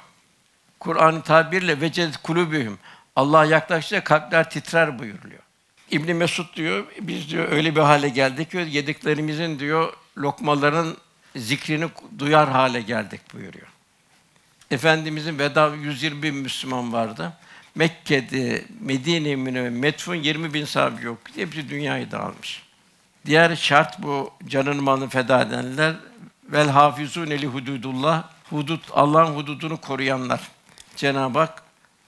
Kur'an-ı 0.81 1.23
tabirle 1.23 1.81
veced 1.81 2.15
kulübühüm. 2.23 2.79
Allah 3.17 3.45
yaklaştıkça 3.45 4.05
kalpler 4.05 4.51
titrer 4.51 4.99
buyuruluyor. 4.99 5.43
İbn 5.91 6.13
Mesud 6.13 6.57
diyor, 6.57 6.87
biz 7.01 7.31
diyor 7.31 7.53
öyle 7.53 7.77
bir 7.77 7.81
hale 7.81 8.09
geldik 8.09 8.51
ki 8.51 8.67
yediklerimizin 8.71 9.59
diyor 9.59 9.93
lokmaların 10.19 10.97
zikrini 11.37 11.89
duyar 12.19 12.49
hale 12.51 12.81
geldik 12.81 13.21
buyuruyor. 13.35 13.67
Efendimizin 14.71 15.39
veda 15.39 15.75
120 15.75 16.23
bin 16.23 16.35
Müslüman 16.35 16.93
vardı. 16.93 17.33
Mekke'de, 17.75 18.65
Medine-i 18.81 19.37
Münevver, 19.37 19.71
Metfun 19.71 20.15
20 20.15 20.55
bin 20.55 20.65
sahabe 20.65 21.03
yok. 21.03 21.19
Hepsi 21.35 21.69
dünyayı 21.69 22.11
dağılmış. 22.11 22.63
Diğer 23.27 23.57
şart 23.57 24.03
bu 24.03 24.31
canını 24.49 24.83
malını 24.83 25.09
feda 25.09 25.43
edenler 25.43 25.95
vel 26.45 26.69
hafizun 26.69 27.27
eli 27.27 27.47
hududullah 27.47 28.25
hudut 28.51 28.89
Allah'ın 28.93 29.35
hududunu 29.35 29.81
koruyanlar. 29.81 30.41
Cenab-ı 30.97 31.39
Hak 31.39 31.63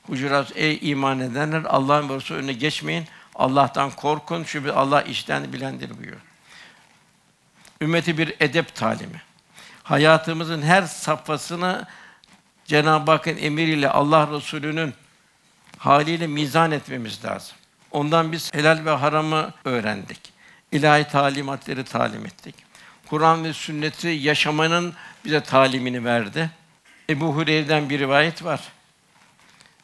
Hucurat 0.07 0.53
ey 0.57 0.79
iman 0.83 1.21
edenler 1.21 1.63
Allah'ın 1.65 2.09
ve 2.09 2.35
önüne 2.35 2.53
geçmeyin. 2.53 3.05
Allah'tan 3.35 3.91
korkun 3.91 4.45
çünkü 4.47 4.71
Allah 4.71 5.03
işten 5.03 5.53
bilendir 5.53 5.99
buyuruyor. 5.99 6.32
Ümmeti 7.83 8.19
bir 8.19 8.35
edep 8.41 8.75
talimi. 8.75 9.23
Hayatımızın 9.83 10.63
her 10.63 10.83
safhasını 10.83 11.87
Cenab-ı 12.65 13.11
Hakk'ın 13.11 13.37
emriyle 13.37 13.91
Allah 13.91 14.29
Resulü'nün 14.33 14.95
haliyle 15.79 16.27
mizan 16.27 16.71
etmemiz 16.71 17.25
lazım. 17.25 17.57
Ondan 17.91 18.33
biz 18.33 18.55
helal 18.55 18.85
ve 18.85 18.91
haramı 18.91 19.53
öğrendik. 19.65 20.33
İlahi 20.73 21.05
talimatları 21.05 21.85
talim 21.85 22.27
ettik. 22.27 22.55
Kur'an 23.07 23.45
ve 23.45 23.53
sünneti 23.53 24.09
yaşamanın 24.09 24.95
bize 25.25 25.41
talimini 25.41 26.05
verdi. 26.05 26.51
Ebu 27.11 27.35
Hureyre'den 27.35 27.91
bir 27.91 27.99
rivayet 27.99 28.45
var. 28.45 28.61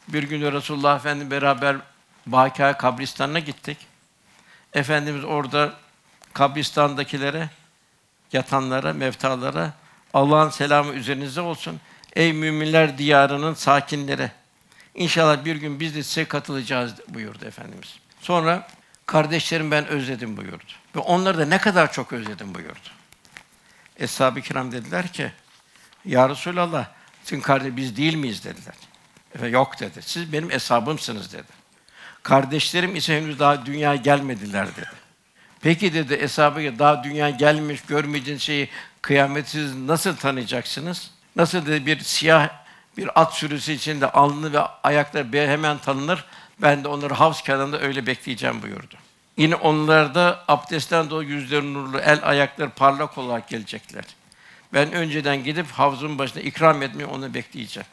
Bir 0.09 0.23
gün 0.23 0.53
Resulullah 0.53 0.97
Efendimiz 0.97 1.31
beraber 1.31 1.77
Bâkâ 2.27 2.77
kabristanına 2.77 3.39
gittik. 3.39 3.79
Efendimiz 4.73 5.25
orada 5.25 5.73
kabristandakilere, 6.35 7.49
yatanlara, 8.33 8.93
mevtalara 8.93 9.73
Allah'ın 10.15 10.51
selamı 10.51 10.93
üzerinize 10.93 11.41
olsun. 11.41 11.81
Ey 12.17 12.33
müminler 12.33 12.99
diyarının 12.99 13.55
sakinleri. 13.55 14.31
İnşallah 14.95 15.45
bir 15.45 15.57
gün 15.57 15.81
biz 15.81 15.95
de 15.95 16.03
size 16.03 16.25
katılacağız 16.25 16.95
buyurdu 17.09 17.45
Efendimiz. 17.45 17.99
Sonra 18.21 18.69
kardeşlerim 19.07 19.71
ben 19.71 19.87
özledim 19.87 20.37
buyurdu. 20.37 20.65
Ve 20.97 21.01
onları 21.01 21.39
da 21.39 21.45
ne 21.45 21.59
kadar 21.59 21.93
çok 21.93 22.13
özledim 22.13 22.55
buyurdu. 22.55 22.89
Eshab-ı 23.99 24.41
kiram 24.41 24.73
dediler 24.73 25.13
ki, 25.13 25.33
Ya 26.05 26.29
Resulallah, 26.29 26.87
sizin 27.25 27.41
kardeş 27.41 27.77
biz 27.77 27.97
değil 27.97 28.15
miyiz 28.15 28.45
dediler. 28.45 28.75
Efendim, 29.35 29.55
yok 29.55 29.81
dedi. 29.81 30.03
Siz 30.03 30.33
benim 30.33 30.51
hesabımsınız 30.51 31.33
dedi. 31.33 31.59
Kardeşlerim 32.23 32.97
ise 32.97 33.17
henüz 33.17 33.39
daha 33.39 33.67
dünya 33.67 33.97
gelmediler 33.97 34.77
dedi. 34.77 35.08
Peki 35.61 35.95
dedi 35.95 36.21
hesabı 36.21 36.79
daha 36.79 37.05
dünya 37.05 37.31
gelmiş 37.31 37.81
görmeyeceğiniz 37.83 38.43
şeyi 38.43 38.69
kıyametsiz 39.03 39.77
nasıl 39.77 40.17
tanıyacaksınız? 40.17 41.11
Nasıl 41.37 41.67
dedi 41.67 41.87
bir 41.87 42.01
siyah 42.01 42.49
bir 42.97 43.21
at 43.21 43.35
sürüsü 43.35 43.73
içinde 43.73 44.11
alnı 44.11 44.53
ve 44.53 44.61
ayakları 44.61 45.49
hemen 45.49 45.79
tanınır. 45.79 46.25
Ben 46.63 46.85
de 46.85 46.89
onları 46.89 47.15
havz 47.15 47.43
kenarında 47.43 47.81
öyle 47.81 48.07
bekleyeceğim 48.07 48.63
buyurdu. 48.63 48.95
Yine 49.37 49.55
onlar 49.55 50.15
da 50.15 50.45
abdestten 50.49 51.11
dolayı 51.11 51.29
yüzleri 51.29 51.75
nurlu, 51.75 51.99
el 51.99 52.21
ayakları 52.23 52.71
parlak 52.71 53.19
olarak 53.19 53.49
gelecekler. 53.49 54.05
Ben 54.73 54.93
önceden 54.93 55.45
gidip 55.45 55.67
havzun 55.67 56.19
başına 56.19 56.43
ikram 56.43 56.83
etmeyi 56.83 57.07
onu 57.07 57.35
bekleyeceğim. 57.35 57.87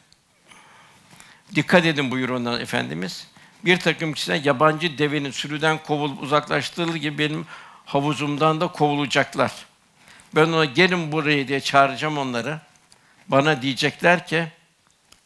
Dikkat 1.54 1.86
edin 1.86 2.10
buyur 2.10 2.28
ondan 2.28 2.60
Efendimiz. 2.60 3.26
Bir 3.64 3.80
takım 3.80 4.12
kişiler 4.12 4.44
yabancı 4.44 4.98
devenin 4.98 5.30
sürüden 5.30 5.78
kovulup 5.82 6.22
uzaklaştırıldığı 6.22 6.96
gibi 6.96 7.18
benim 7.18 7.46
havuzumdan 7.84 8.60
da 8.60 8.68
kovulacaklar. 8.68 9.52
Ben 10.34 10.46
ona 10.46 10.64
gelin 10.64 11.12
buraya 11.12 11.48
diye 11.48 11.60
çağıracağım 11.60 12.18
onları. 12.18 12.60
Bana 13.28 13.62
diyecekler 13.62 14.26
ki 14.26 14.48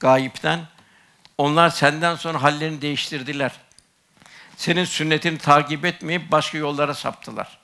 gayipten 0.01 0.61
onlar 1.39 1.71
senden 1.71 2.17
sonra 2.17 2.43
hallerini 2.43 2.83
değiştirdiler. 2.83 3.53
Senin 4.57 4.85
sünnetini 4.85 5.39
takip 5.39 5.85
etmeyip 5.85 6.31
başka 6.31 6.59
yollara 6.59 6.95
saptılar. 6.95 7.59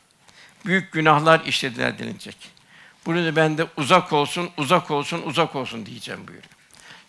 Büyük 0.64 0.92
günahlar 0.92 1.40
işlediler 1.40 1.98
denilecek. 1.98 2.36
Bunu 3.06 3.36
ben 3.36 3.58
de 3.58 3.66
uzak 3.76 4.12
olsun, 4.12 4.50
uzak 4.56 4.90
olsun, 4.90 5.22
uzak 5.22 5.56
olsun 5.56 5.86
diyeceğim 5.86 6.28
buyuruyor. 6.28 6.55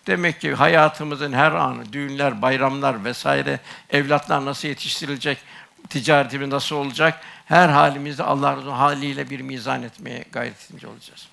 Demek 0.08 0.40
ki 0.40 0.54
hayatımızın 0.54 1.32
her 1.32 1.52
anı, 1.52 1.92
düğünler, 1.92 2.42
bayramlar 2.42 3.04
vesaire, 3.04 3.60
evlatlar 3.90 4.44
nasıl 4.44 4.68
yetiştirilecek, 4.68 5.38
ticaretimiz 5.90 6.48
nasıl 6.48 6.76
olacak, 6.76 7.20
her 7.46 7.68
halimizde 7.68 8.22
Allah'ın 8.22 8.70
haliyle 8.70 9.30
bir 9.30 9.40
mizan 9.40 9.82
etmeye 9.82 10.24
gayret 10.32 10.70
edince 10.70 10.86
olacağız. 10.86 11.28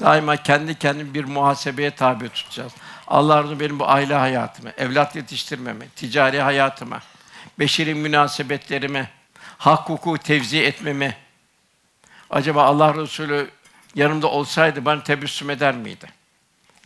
Daima 0.00 0.36
kendi 0.36 0.78
kendimi 0.78 1.14
bir 1.14 1.24
muhasebeye 1.24 1.90
tabi 1.90 2.28
tutacağız. 2.28 2.72
Allah 3.06 3.60
benim 3.60 3.78
bu 3.78 3.88
aile 3.88 4.14
hayatıma, 4.14 4.70
evlat 4.78 5.16
yetiştirmeme, 5.16 5.88
ticari 5.96 6.40
hayatıma, 6.40 7.00
beşeri 7.58 7.94
münasebetlerime, 7.94 9.10
hak 9.58 9.88
hukuku 9.88 10.18
tevzi 10.18 10.62
etmeme. 10.62 11.16
Acaba 12.30 12.64
Allah 12.64 12.94
Resulü 12.94 13.50
yanımda 13.94 14.26
olsaydı 14.26 14.84
bana 14.84 15.02
tebessüm 15.02 15.50
eder 15.50 15.74
miydi? 15.74 16.19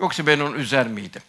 Yoksa 0.00 0.26
ben 0.26 0.40
onu 0.40 0.56
üzer 0.56 0.88
miydim? 0.88 1.22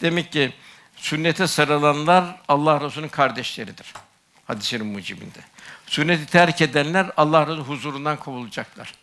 Demek 0.00 0.32
ki 0.32 0.52
sünnete 0.96 1.46
sarılanlar 1.46 2.40
Allah 2.48 2.80
Resulü'nün 2.80 3.08
kardeşleridir. 3.08 3.92
Hadis-i 4.46 4.78
mucibinde. 4.78 5.38
Sünneti 5.86 6.26
terk 6.26 6.62
edenler 6.62 7.10
Allah 7.16 7.46
Resulü 7.46 7.60
huzurundan 7.60 8.16
kovulacaklar. 8.16 8.94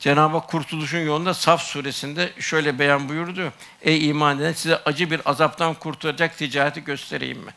Cenab-ı 0.00 0.36
Hak 0.36 0.48
kurtuluşun 0.48 0.98
yolunda 0.98 1.34
Saf 1.34 1.62
suresinde 1.62 2.32
şöyle 2.38 2.78
beyan 2.78 3.08
buyurdu. 3.08 3.52
Ey 3.82 4.08
iman 4.08 4.38
eden 4.38 4.52
size 4.52 4.76
acı 4.84 5.10
bir 5.10 5.30
azaptan 5.30 5.74
kurtaracak 5.74 6.38
ticareti 6.38 6.84
göstereyim 6.84 7.38
mi? 7.38 7.54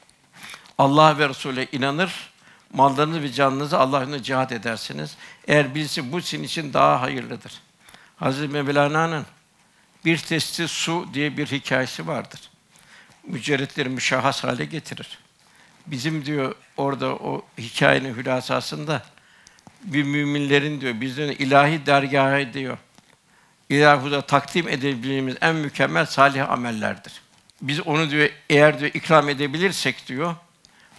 Allah 0.77 1.19
ve 1.19 1.29
Resul'e 1.29 1.67
inanır, 1.71 2.31
mallarınızı 2.73 3.21
ve 3.21 3.31
canınızı 3.31 3.79
Allah 3.79 3.99
yolunda 3.99 4.23
cihat 4.23 4.51
edersiniz. 4.51 5.17
Eğer 5.47 5.75
bilsin 5.75 6.11
bu 6.11 6.21
sizin 6.21 6.43
için 6.43 6.73
daha 6.73 7.01
hayırlıdır. 7.01 7.53
Hazreti 8.17 8.53
Mevlana'nın 8.53 9.25
bir 10.05 10.17
testi 10.17 10.67
su 10.67 11.07
diye 11.13 11.37
bir 11.37 11.47
hikayesi 11.47 12.07
vardır. 12.07 12.39
Mücerretleri 13.27 13.89
müşahhas 13.89 14.43
hale 14.43 14.65
getirir. 14.65 15.17
Bizim 15.87 16.25
diyor 16.25 16.55
orada 16.77 17.15
o 17.15 17.45
hikayenin 17.57 18.15
hülasasında 18.15 19.03
bir 19.83 20.03
müminlerin 20.03 20.81
diyor 20.81 21.01
bizden 21.01 21.31
ilahi 21.31 21.85
dergâhı 21.85 22.53
diyor. 22.53 22.77
İlahuda 23.69 24.21
takdim 24.21 24.67
edebileceğimiz 24.67 25.35
en 25.41 25.55
mükemmel 25.55 26.05
salih 26.05 26.49
amellerdir. 26.51 27.21
biz 27.61 27.79
onu 27.79 28.09
diyor 28.09 28.29
eğer 28.49 28.79
diyor 28.79 28.91
ikram 28.93 29.29
edebilirsek 29.29 30.07
diyor 30.07 30.35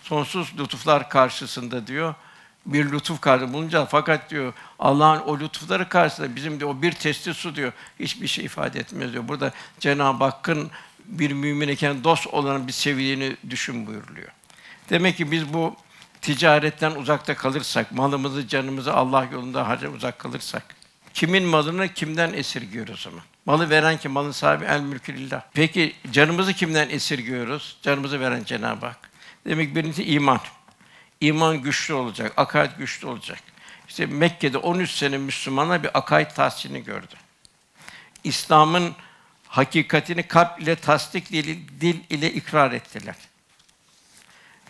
sonsuz 0.02 0.58
lütuflar 0.58 1.08
karşısında 1.08 1.86
diyor 1.86 2.14
bir 2.66 2.92
lütuf 2.92 3.20
karşısında 3.20 3.52
bulunacağız. 3.52 3.88
Fakat 3.90 4.30
diyor 4.30 4.52
Allah'ın 4.78 5.20
o 5.20 5.38
lütufları 5.38 5.88
karşısında 5.88 6.36
bizim 6.36 6.60
de 6.60 6.64
o 6.66 6.82
bir 6.82 6.92
testi 6.92 7.34
su 7.34 7.56
diyor 7.56 7.72
hiçbir 8.00 8.26
şey 8.26 8.44
ifade 8.44 8.80
etmez 8.80 9.12
diyor. 9.12 9.28
Burada 9.28 9.52
Cenab-ı 9.80 10.24
Hakk'ın 10.24 10.70
bir 11.04 11.32
mümin 11.32 11.68
iken 11.68 12.04
dost 12.04 12.26
olan 12.26 12.66
bir 12.66 12.72
seviyeni 12.72 13.36
düşün 13.50 13.86
buyuruluyor. 13.86 14.28
Demek 14.90 15.16
ki 15.16 15.30
biz 15.30 15.54
bu 15.54 15.76
ticaretten 16.20 16.90
uzakta 16.90 17.36
kalırsak, 17.36 17.92
malımızı, 17.92 18.48
canımızı 18.48 18.94
Allah 18.94 19.28
yolunda 19.32 19.68
harca 19.68 19.88
uzak 19.88 20.18
kalırsak, 20.18 20.62
kimin 21.14 21.44
malını 21.44 21.88
kimden 21.88 22.32
esirgiyoruz 22.32 22.94
o 22.94 23.10
zaman? 23.10 23.24
Malı 23.46 23.70
veren 23.70 23.98
kim? 23.98 24.12
Malın 24.12 24.30
sahibi 24.30 24.64
el 24.64 24.80
mülkü 24.80 25.14
lillah. 25.14 25.42
Peki 25.54 25.94
canımızı 26.12 26.52
kimden 26.52 26.88
esirgiyoruz? 26.88 27.76
Canımızı 27.82 28.20
veren 28.20 28.44
Cenab-ı 28.44 28.86
Hak. 28.86 29.10
Demek 29.46 29.68
ki 29.68 29.76
birincisi 29.76 30.04
iman. 30.04 30.40
İman 31.22 31.62
güçlü 31.62 31.94
olacak, 31.94 32.32
akaid 32.36 32.70
güçlü 32.78 33.06
olacak. 33.06 33.38
İşte 33.88 34.06
Mekke'de 34.06 34.58
13 34.58 34.90
sene 34.90 35.18
Müslümana 35.18 35.82
bir 35.82 35.98
akaid 35.98 36.30
tahsilini 36.30 36.84
gördü. 36.84 37.14
İslam'ın 38.24 38.94
hakikatini 39.48 40.22
kalp 40.22 40.60
ile 40.60 40.76
tasdik, 40.76 41.32
dil, 41.32 41.58
dil 41.80 41.96
ile 42.10 42.32
ikrar 42.32 42.72
ettiler. 42.72 43.14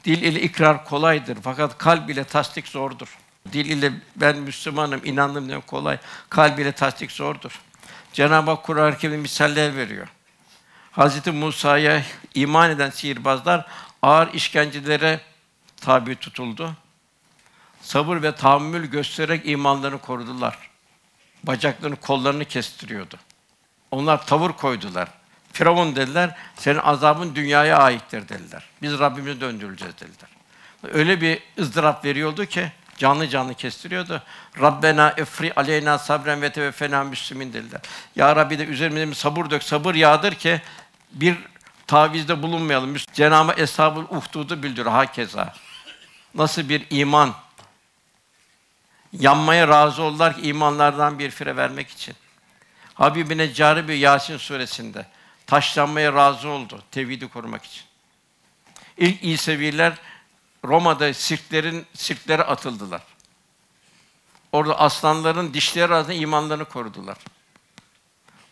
Dil 0.05 0.23
ile 0.23 0.41
ikrar 0.41 0.85
kolaydır 0.85 1.39
fakat 1.43 1.79
kalp 1.79 2.11
ile 2.11 2.25
tasdik 2.25 2.69
zordur. 2.69 3.19
Dil 3.53 3.67
ile 3.67 3.93
ben 4.17 4.37
Müslümanım, 4.37 5.01
inandım 5.05 5.49
demek 5.49 5.67
kolay. 5.67 5.99
Kalp 6.29 6.59
ile 6.59 6.73
tasdik 6.73 7.13
zordur. 7.13 7.61
Cenab-ı 8.13 8.51
Hak 8.51 8.65
Kur'an-ı 8.65 8.99
Kerim'de 8.99 9.17
misaller 9.17 9.77
veriyor. 9.77 10.09
Hazreti 10.91 11.31
Musa'ya 11.31 12.03
iman 12.35 12.71
eden 12.71 12.91
sihirbazlar 12.91 13.67
ağır 14.03 14.35
işkencelere 14.35 15.21
tabi 15.83 16.17
tutuldu. 16.17 16.73
Sabır 17.83 18.23
ve 18.23 18.35
tahammül 18.35 18.87
göstererek 18.87 19.49
imanlarını 19.49 19.99
korudular. 19.99 20.59
Bacaklarını, 21.45 21.97
kollarını 21.97 22.45
kestiriyordu. 22.45 23.17
Onlar 23.91 24.27
tavır 24.27 24.53
koydular. 24.53 25.09
Firavun 25.53 25.97
dediler, 25.97 26.37
senin 26.57 26.79
azabın 26.79 27.35
dünyaya 27.35 27.79
aittir 27.79 28.29
dediler. 28.29 28.65
Biz 28.83 28.99
Rabbimize 28.99 29.41
döndürüleceğiz 29.41 29.95
dediler. 29.95 30.31
Öyle 30.93 31.21
bir 31.21 31.43
ızdırap 31.59 32.05
veriyordu 32.05 32.47
ki 32.47 32.73
canlı 32.97 33.29
canlı 33.29 33.55
kestiriyordu. 33.55 34.23
Rabbena 34.61 35.15
efri 35.17 35.53
aleyna 35.57 35.99
sabren 35.99 36.43
ve 36.43 36.53
teveffena 36.53 37.05
müslimin 37.05 37.53
dediler. 37.53 37.81
Ya 38.17 38.37
Rabbi 38.37 38.59
de 38.59 38.65
üzerimize 38.65 39.09
bir 39.09 39.15
sabır 39.15 39.51
dök, 39.51 39.63
sabır 39.63 39.95
yağdır 39.95 40.35
ki 40.35 40.63
bir 41.13 41.37
tavizde 41.87 42.43
bulunmayalım. 42.43 42.97
Cenab-ı 43.13 43.53
Eshab-ül 43.53 44.17
Uhdud'u 44.17 44.63
bildiriyor 44.63 44.91
hakeza. 44.91 45.55
Nasıl 46.35 46.69
bir 46.69 46.87
iman? 46.91 47.35
Yanmaya 49.13 49.69
razı 49.69 50.03
oldular 50.03 50.37
ki 50.37 50.43
imanlardan 50.43 51.19
bir 51.19 51.31
fire 51.31 51.57
vermek 51.57 51.91
için. 51.91 52.15
Habibine 52.95 53.55
cari 53.55 53.89
bir 53.89 53.95
Yasin 53.95 54.37
suresinde 54.37 55.07
taşlanmaya 55.47 56.13
razı 56.13 56.49
oldu 56.49 56.83
tevhidi 56.91 57.29
korumak 57.29 57.65
için. 57.65 57.83
İlk 58.97 59.25
İseviler 59.25 59.95
Roma'da 60.65 61.15
sirklerin 61.15 61.87
sirklere 61.95 62.43
atıldılar. 62.43 63.03
Orada 64.53 64.79
aslanların 64.79 65.55
dişleri 65.55 65.95
arasında 65.95 66.15
imanlarını 66.15 66.65
korudular. 66.65 67.17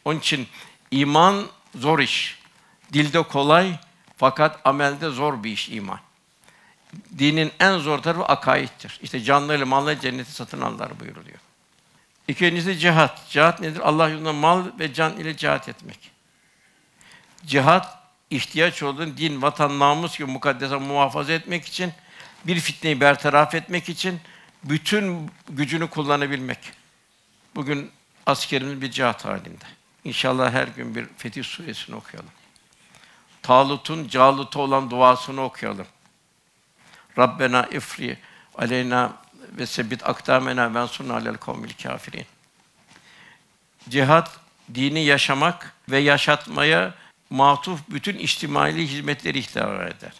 Onun 0.04 0.18
için 0.18 0.48
iman 0.90 1.46
zor 1.74 1.98
iş. 1.98 2.38
Dilde 2.92 3.22
kolay 3.22 3.78
fakat 4.16 4.60
amelde 4.64 5.10
zor 5.10 5.44
bir 5.44 5.50
iş 5.50 5.68
iman. 5.68 6.00
Dinin 7.18 7.52
en 7.60 7.78
zor 7.78 7.98
tarafı 7.98 8.24
akaittir. 8.24 8.98
İşte 9.02 9.20
canlarıyla 9.20 9.66
malları 9.66 10.00
cenneti 10.00 10.32
satın 10.32 10.60
alırlar 10.60 11.00
buyuruluyor. 11.00 11.38
İkincisi 12.28 12.78
cihat. 12.78 13.30
Cihat 13.30 13.60
nedir? 13.60 13.80
Allah 13.80 14.08
yolunda 14.08 14.32
mal 14.32 14.64
ve 14.78 14.92
can 14.92 15.16
ile 15.16 15.36
cihat 15.36 15.68
etmek. 15.68 16.10
Cihat 17.46 17.98
ihtiyaç 18.30 18.82
olduğun 18.82 19.16
din, 19.16 19.42
vatan, 19.42 19.78
namus 19.78 20.18
gibi 20.18 20.30
mukaddese 20.30 20.76
muhafaza 20.76 21.32
etmek 21.32 21.66
için, 21.66 21.92
bir 22.44 22.60
fitneyi 22.60 23.00
bertaraf 23.00 23.54
etmek 23.54 23.88
için 23.88 24.20
bütün 24.64 25.30
gücünü 25.48 25.86
kullanabilmek. 25.86 26.58
Bugün 27.54 27.90
askerimiz 28.26 28.82
bir 28.82 28.90
cihat 28.90 29.24
halinde. 29.24 29.64
İnşallah 30.04 30.52
her 30.52 30.68
gün 30.68 30.94
bir 30.94 31.06
Fetih 31.16 31.44
Suresini 31.44 31.96
okuyalım. 31.96 32.30
Talut'un 33.42 34.08
Calut'a 34.08 34.60
olan 34.60 34.90
duasını 34.90 35.42
okuyalım. 35.42 35.86
Rabbena 37.20 37.66
ifri 37.66 38.18
aleyna 38.58 39.12
ve 39.52 39.66
sebit 39.66 40.08
akdamena 40.08 40.74
ben 40.74 40.86
sunna 40.86 41.14
alel 41.14 41.36
kavmil 41.36 41.72
kafirin. 41.82 42.26
Cihat 43.88 44.40
dini 44.74 45.04
yaşamak 45.04 45.74
ve 45.88 45.98
yaşatmaya 45.98 46.94
matuf 47.30 47.80
bütün 47.90 48.18
içtimai 48.18 48.74
hizmetleri 48.74 49.38
ihtar 49.38 49.86
eder. 49.86 50.12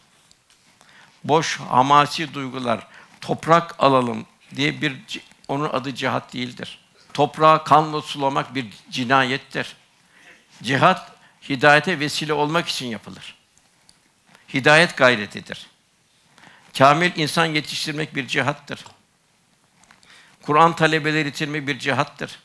Boş 1.25 1.61
hamasi 1.61 2.35
duygular, 2.35 2.87
toprak 3.21 3.75
alalım 3.79 4.27
diye 4.57 4.83
bir 4.83 5.21
onun 5.49 5.69
adı 5.69 5.95
cihat 5.95 6.33
değildir. 6.33 6.79
Toprağı 7.13 7.65
kanla 7.65 8.03
sulamak 8.03 8.55
bir 8.55 8.67
cinayettir. 8.91 9.77
Cihat 10.63 11.13
hidayete 11.49 12.01
vesile 12.01 12.33
olmak 12.33 12.69
için 12.69 12.87
yapılır. 12.87 13.35
Hidayet 14.55 14.97
gayretidir. 14.97 15.70
Kamil 16.79 17.17
insan 17.17 17.47
yetiştirmek 17.47 18.15
bir 18.15 18.27
cihattır. 18.27 18.85
Kur'an 20.43 20.77
talebeleri 20.77 21.27
yetiştirmek 21.27 21.67
bir 21.67 21.79
cihattır. 21.79 22.39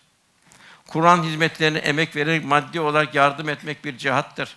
Kur'an 0.88 1.24
hizmetlerine 1.24 1.78
emek 1.78 2.16
vererek 2.16 2.46
maddi 2.46 2.80
olarak 2.80 3.16
yardım 3.16 3.50
etmek 3.50 3.86
bir 3.86 3.98
cihattır. 3.98 4.56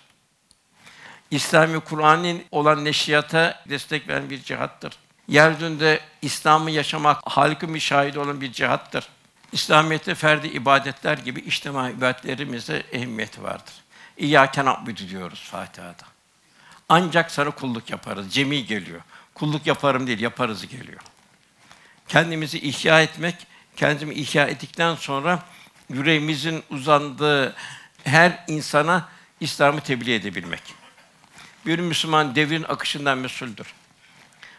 İslami 1.31 1.79
Kur'an'ın 1.79 2.41
olan 2.51 2.85
neşriyata 2.85 3.63
destek 3.69 4.07
veren 4.07 4.29
bir 4.29 4.43
cihattır. 4.43 4.93
Yeryüzünde 5.27 5.99
İslam'ı 6.21 6.71
yaşamak, 6.71 7.21
halkın 7.25 7.73
bir 7.73 7.79
şahidi 7.79 8.19
olan 8.19 8.41
bir 8.41 8.51
cihattır. 8.51 9.09
İslamiyet'te 9.51 10.15
ferdi 10.15 10.47
ibadetler 10.47 11.17
gibi 11.17 11.39
içtima 11.39 11.89
ibadetlerimizde 11.89 12.83
ehemmiyeti 12.91 13.43
vardır. 13.43 13.73
İyyâke 14.17 14.65
na'budu 14.65 15.09
diyoruz 15.09 15.43
Fatiha'da. 15.51 16.03
Ancak 16.89 17.31
sana 17.31 17.51
kulluk 17.51 17.89
yaparız. 17.89 18.33
Cemi 18.33 18.65
geliyor. 18.65 19.01
Kulluk 19.39 19.67
yaparım 19.67 20.07
değil, 20.07 20.19
yaparız 20.19 20.67
geliyor. 20.67 21.01
Kendimizi 22.07 22.59
ihya 22.59 23.01
etmek, 23.01 23.35
kendimi 23.75 24.13
ihya 24.13 24.47
ettikten 24.47 24.95
sonra 24.95 25.43
yüreğimizin 25.89 26.63
uzandığı 26.69 27.55
her 28.03 28.43
insana 28.47 29.09
İslam'ı 29.39 29.81
tebliğ 29.81 30.13
edebilmek. 30.13 30.61
Bir 31.65 31.79
Müslüman 31.79 32.35
devrin 32.35 32.63
akışından 32.63 33.17
mesuldür. 33.17 33.73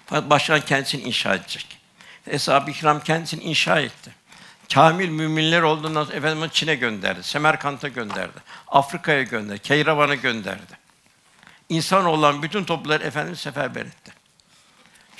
Fakat 0.07 0.31
başkan 0.31 0.61
kendisini 0.61 1.03
inşa 1.03 1.35
edecek. 1.35 1.79
Eshab-ı 2.27 2.73
Kiram 2.73 3.01
kendisini 3.01 3.43
inşa 3.43 3.81
etti. 3.81 4.15
Kamil 4.75 5.09
müminler 5.09 5.63
olduğundan 5.63 6.05
sonra 6.05 6.17
Efendimiz 6.17 6.51
Çin'e 6.53 6.75
gönderdi, 6.75 7.23
Semerkant'a 7.23 7.89
gönderdi, 7.89 8.39
Afrika'ya 8.69 9.23
gönderdi, 9.23 9.63
Keyravan'a 9.63 10.15
gönderdi. 10.15 10.79
İnsan 11.69 12.05
olan 12.05 12.43
bütün 12.43 12.65
toplumları 12.65 13.05
Efendimiz 13.05 13.41
seferber 13.41 13.87
etti. 13.87 14.20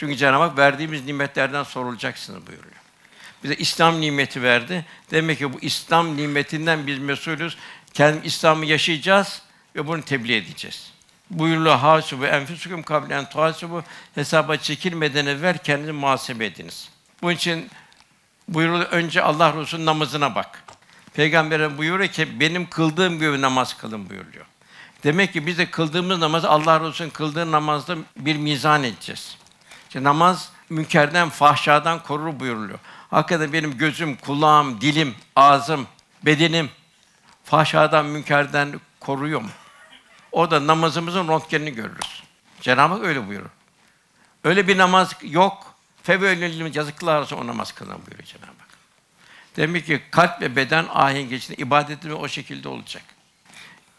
Çünkü 0.01 0.17
Cenab-ı 0.17 0.43
Hak 0.43 0.59
verdiğimiz 0.59 1.05
nimetlerden 1.05 1.63
sorulacaksınız 1.63 2.47
buyuruyor. 2.47 2.75
Bize 3.45 3.55
İslam 3.55 4.01
nimeti 4.01 4.43
verdi. 4.43 4.85
Demek 5.11 5.39
ki 5.39 5.53
bu 5.53 5.59
İslam 5.61 6.17
nimetinden 6.17 6.87
biz 6.87 6.99
mesulüz. 6.99 7.57
Kendi 7.95 8.27
İslam'ı 8.27 8.67
yaşayacağız 8.67 9.43
ve 9.77 9.87
bunu 9.87 10.03
tebliğ 10.03 10.37
edeceğiz. 10.37 10.93
Buyuruluyor 11.31 11.77
hasibu 11.77 12.27
enfusukum 12.27 12.83
kablen 12.83 13.19
en 13.19 13.31
tuhasibu 13.31 13.83
hesaba 14.15 14.57
çekilmeden 14.57 15.27
evvel 15.27 15.59
kendinizi 15.59 15.93
muhasebe 15.93 16.47
ediniz. 16.47 16.89
Bunun 17.23 17.33
için 17.33 17.71
buyuruluyor 18.49 18.91
önce 18.91 19.23
Allah 19.23 19.57
Resulü'nün 19.57 19.87
namazına 19.87 20.35
bak. 20.35 20.65
Peygamber'e 21.15 21.79
buyuruyor 21.79 22.11
ki 22.11 22.41
benim 22.41 22.71
kıldığım 22.71 23.19
gibi 23.19 23.41
namaz 23.41 23.77
kılın 23.77 24.11
buyuruyor. 24.11 24.47
Demek 25.05 25.33
ki 25.33 25.47
biz 25.47 25.59
de 25.59 25.71
kıldığımız 25.71 26.19
namazı 26.19 26.51
Allah 26.51 26.81
Resulü'nün 26.81 27.11
kıldığı 27.11 27.53
namazda 27.53 27.97
bir 28.17 28.37
mizan 28.37 28.85
edeceğiz. 28.85 29.40
İşte 29.91 30.05
namaz 30.05 30.53
münkerden, 30.69 31.29
fahşadan 31.29 32.03
korur 32.03 32.41
buyuruluyor. 32.41 32.79
Hakikaten 33.11 33.53
benim 33.53 33.79
gözüm, 33.79 34.17
kulağım, 34.17 34.81
dilim, 34.81 35.15
ağzım, 35.37 35.87
bedenim 36.23 36.71
fahşadan, 37.45 38.07
münkerden 38.07 38.81
koruyor 39.01 39.41
mu? 39.41 39.49
O 40.33 40.51
da 40.51 40.67
namazımızın 40.67 41.29
röntgenini 41.29 41.75
görürüz. 41.75 42.23
Cenab-ı 42.61 42.95
Hak 42.95 43.05
öyle 43.05 43.29
buyurur. 43.29 43.51
Öyle 44.45 44.69
bir 44.69 44.79
namaz 44.79 45.17
yok. 45.23 45.75
Fevvelil 46.03 46.75
yazıklar 46.75 47.21
olsun 47.21 47.37
o 47.37 47.47
namaz 47.47 47.73
kılan 47.73 47.99
buyuruyor 48.07 48.25
Cenab-ı 48.25 48.47
Hak. 48.47 48.69
Demek 49.57 49.87
ki 49.87 50.03
kalp 50.11 50.41
ve 50.41 50.57
beden 50.57 50.87
ahenk 50.91 51.33
içinde 51.33 51.57
ibadetimiz 51.57 52.17
o 52.17 52.29
şekilde 52.29 52.69
olacak. 52.69 53.03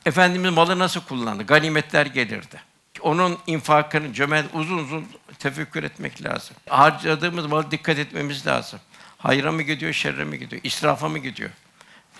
Efendimiz 0.05 0.53
malı 0.53 0.79
nasıl 0.79 1.01
kullandı? 1.01 1.43
Ganimetler 1.43 2.05
gelirdi. 2.05 2.61
Onun 3.01 3.37
infakını 3.47 4.13
cömert 4.13 4.45
uzun 4.53 4.77
uzun 4.77 5.07
tefekkür 5.41 5.83
etmek 5.83 6.23
lazım. 6.23 6.55
Harcadığımız 6.69 7.45
malı 7.45 7.71
dikkat 7.71 7.97
etmemiz 7.97 8.47
lazım. 8.47 8.79
Hayra 9.17 9.51
mı 9.51 9.61
gidiyor, 9.61 9.93
şerre 9.93 10.23
mi 10.23 10.39
gidiyor? 10.39 10.61
İsrafa 10.65 11.09
mı 11.09 11.19
gidiyor? 11.19 11.49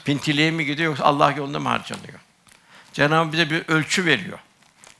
Pintiliğe 0.05 0.51
mi 0.51 0.65
gidiyor 0.65 0.89
yoksa 0.89 1.03
Allah 1.03 1.31
yolunda 1.31 1.59
mı 1.59 1.69
harcanıyor? 1.69 2.19
Cenab-ı 2.93 3.31
bize 3.31 3.49
bir 3.49 3.63
ölçü 3.67 4.05
veriyor. 4.05 4.39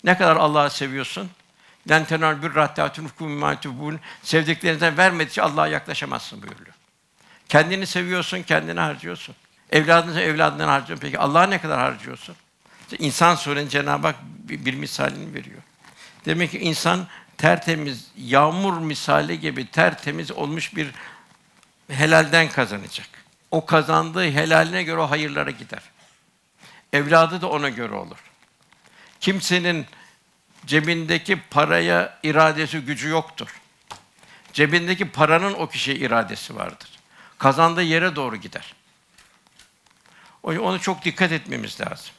Ne 0.04 0.18
kadar 0.18 0.36
Allah'ı 0.36 0.70
seviyorsun? 0.70 1.30
Den 1.90 2.06
tenal 2.06 2.44
bir 2.44 2.56
rahattatun 2.56 3.06
hukumatubun 3.06 4.00
sevdiklerinden 4.24 4.98
vermedikçe 4.98 5.42
Allah'a 5.42 5.68
yaklaşamazsın 5.68 6.42
buyuruyor. 6.42 6.76
Kendini 7.50 7.88
seviyorsun, 7.88 8.44
kendini 8.44 8.80
harcıyorsun. 8.80 9.36
Evladını 9.72 10.22
evladından 10.22 10.68
harcıyorsun. 10.68 11.02
Peki 11.02 11.20
Allah'a 11.20 11.44
ne 11.44 11.62
kadar 11.62 11.80
harcıyorsun? 11.80 12.36
İşte 12.82 13.06
İnsan 13.06 13.36
surenin 13.36 13.70
Cenab-ı 13.70 14.08
Hak 14.08 14.16
bir, 14.24 14.66
bir 14.66 14.74
misalini 14.74 15.34
veriyor. 15.34 15.62
Demek 16.26 16.52
ki 16.52 16.60
insan 16.60 17.08
tertemiz, 17.42 18.08
yağmur 18.18 18.78
misali 18.78 19.40
gibi 19.40 19.68
tertemiz 19.72 20.32
olmuş 20.32 20.76
bir 20.76 20.92
helalden 21.90 22.50
kazanacak. 22.50 23.08
O 23.52 23.66
kazandığı 23.66 24.32
helaline 24.32 24.84
göre 24.84 25.00
o 25.00 25.10
hayırlara 25.10 25.52
gider. 25.52 25.82
Evladı 26.94 27.42
da 27.42 27.50
ona 27.50 27.70
göre 27.70 27.94
olur. 27.94 28.18
Kimsenin 29.20 29.86
cebindeki 30.66 31.42
paraya 31.50 32.20
iradesi 32.24 32.80
gücü 32.80 33.10
yoktur. 33.10 33.62
Cebindeki 34.54 35.10
paranın 35.10 35.54
o 35.54 35.68
kişiye 35.68 35.98
iradesi 35.98 36.56
vardır. 36.56 36.90
Kazandığı 37.38 37.84
yere 37.84 38.16
doğru 38.16 38.36
gider. 38.36 38.74
O- 40.44 40.52
Onu 40.54 40.80
çok 40.80 41.06
dikkat 41.06 41.32
etmemiz 41.32 41.82
lazım. 41.82 42.12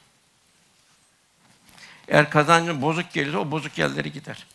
Eğer 2.09 2.31
kazancın 2.31 2.83
bozuk 2.83 3.13
geliyorsa 3.13 3.39
o 3.39 3.51
bozuk 3.51 3.79
yerlere 3.79 4.09
gider. 4.09 4.47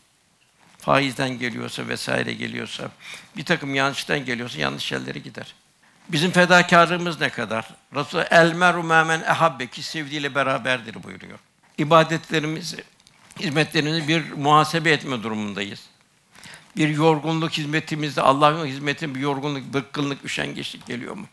Faizden 0.88 1.40
geliyorsa 1.40 1.88
vesaire 1.88 2.34
geliyorsa, 2.34 2.92
bir 3.38 3.46
takım 3.46 3.76
yanlıştan 3.76 4.26
geliyorsa 4.26 4.60
yanlış 4.60 4.92
yerlere 4.92 5.20
gider. 5.20 5.54
Bizim 6.10 6.32
fedakarlığımız 6.32 7.20
ne 7.22 7.30
kadar? 7.30 7.70
Resul 7.96 8.24
el 8.32 8.54
meru 8.54 8.84
men 8.84 9.22
ehabbe 9.22 9.68
ki 9.68 9.84
sevdiğiyle 9.84 10.36
beraberdir 10.36 11.04
buyuruyor. 11.04 11.40
İbadetlerimizi, 11.78 12.84
hizmetlerimizi 13.40 14.08
bir 14.08 14.32
muhasebe 14.32 14.92
etme 14.92 15.24
durumundayız. 15.24 15.84
Bir 16.78 16.90
yorgunluk 16.90 17.52
hizmetimizde 17.52 18.22
Allah'ın 18.22 18.66
hizmetinin 18.66 19.16
bir 19.16 19.20
yorgunluk, 19.20 19.74
bıkkınlık, 19.74 20.26
üşengeçlik 20.26 20.86
geliyor 20.86 21.16
mu? 21.16 21.28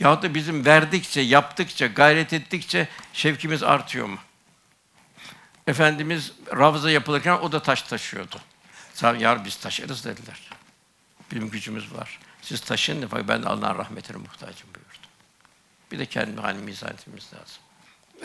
Yahut 0.00 0.22
da 0.22 0.34
bizim 0.34 0.64
verdikçe, 0.64 1.20
yaptıkça, 1.20 1.86
gayret 1.86 2.32
ettikçe 2.32 2.88
şevkimiz 3.12 3.62
artıyor 3.62 4.06
mu? 4.06 4.18
Efendimiz 5.66 6.32
Ravza 6.56 6.90
yapılırken 6.90 7.38
o 7.38 7.52
da 7.52 7.62
taş 7.62 7.82
taşıyordu. 7.82 8.40
Yar 9.18 9.44
biz 9.44 9.56
taşırız 9.56 10.04
dediler. 10.04 10.50
Bizim 11.30 11.50
gücümüz 11.50 11.94
var. 11.94 12.18
Siz 12.42 12.60
taşın 12.60 13.02
da 13.02 13.28
ben 13.28 13.42
de 13.42 13.48
Allah'ın 13.48 13.78
rahmetine 13.78 14.16
muhtacım 14.16 14.68
buyurdu. 14.74 15.06
Bir 15.92 15.98
de 15.98 16.06
kendi 16.06 16.40
halimizi 16.40 16.64
mizan 16.64 16.90
etmemiz 16.90 17.30
lazım. 17.34 17.62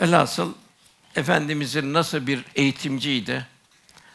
Velhasıl 0.00 0.54
Efendimizin 1.16 1.92
nasıl 1.92 2.26
bir 2.26 2.44
eğitimciydi, 2.54 3.46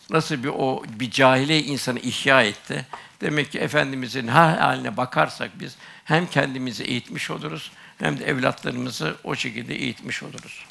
nasıl 0.09 0.43
bir 0.43 0.49
o 0.49 0.83
bir 0.87 1.11
cahiliye 1.11 1.63
insanı 1.63 1.99
ihya 1.99 2.43
etti. 2.43 2.85
Demek 3.21 3.51
ki 3.51 3.59
Efendimizin 3.59 4.27
her 4.27 4.57
haline 4.57 4.97
bakarsak 4.97 5.59
biz 5.59 5.75
hem 6.05 6.27
kendimizi 6.27 6.83
eğitmiş 6.83 7.31
oluruz 7.31 7.71
hem 7.99 8.19
de 8.19 8.25
evlatlarımızı 8.25 9.15
o 9.23 9.35
şekilde 9.35 9.75
eğitmiş 9.75 10.23
oluruz. 10.23 10.65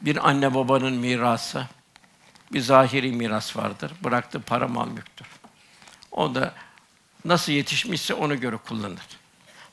Bir 0.00 0.28
anne 0.28 0.54
babanın 0.54 0.94
mirası, 0.94 1.68
bir 2.52 2.60
zahiri 2.60 3.12
miras 3.12 3.56
vardır. 3.56 3.92
Bıraktığı 4.04 4.40
para 4.40 4.68
mal 4.68 4.88
mülktür. 4.88 5.26
O 6.10 6.34
da 6.34 6.54
nasıl 7.24 7.52
yetişmişse 7.52 8.14
ona 8.14 8.34
göre 8.34 8.56
kullanır. 8.56 9.02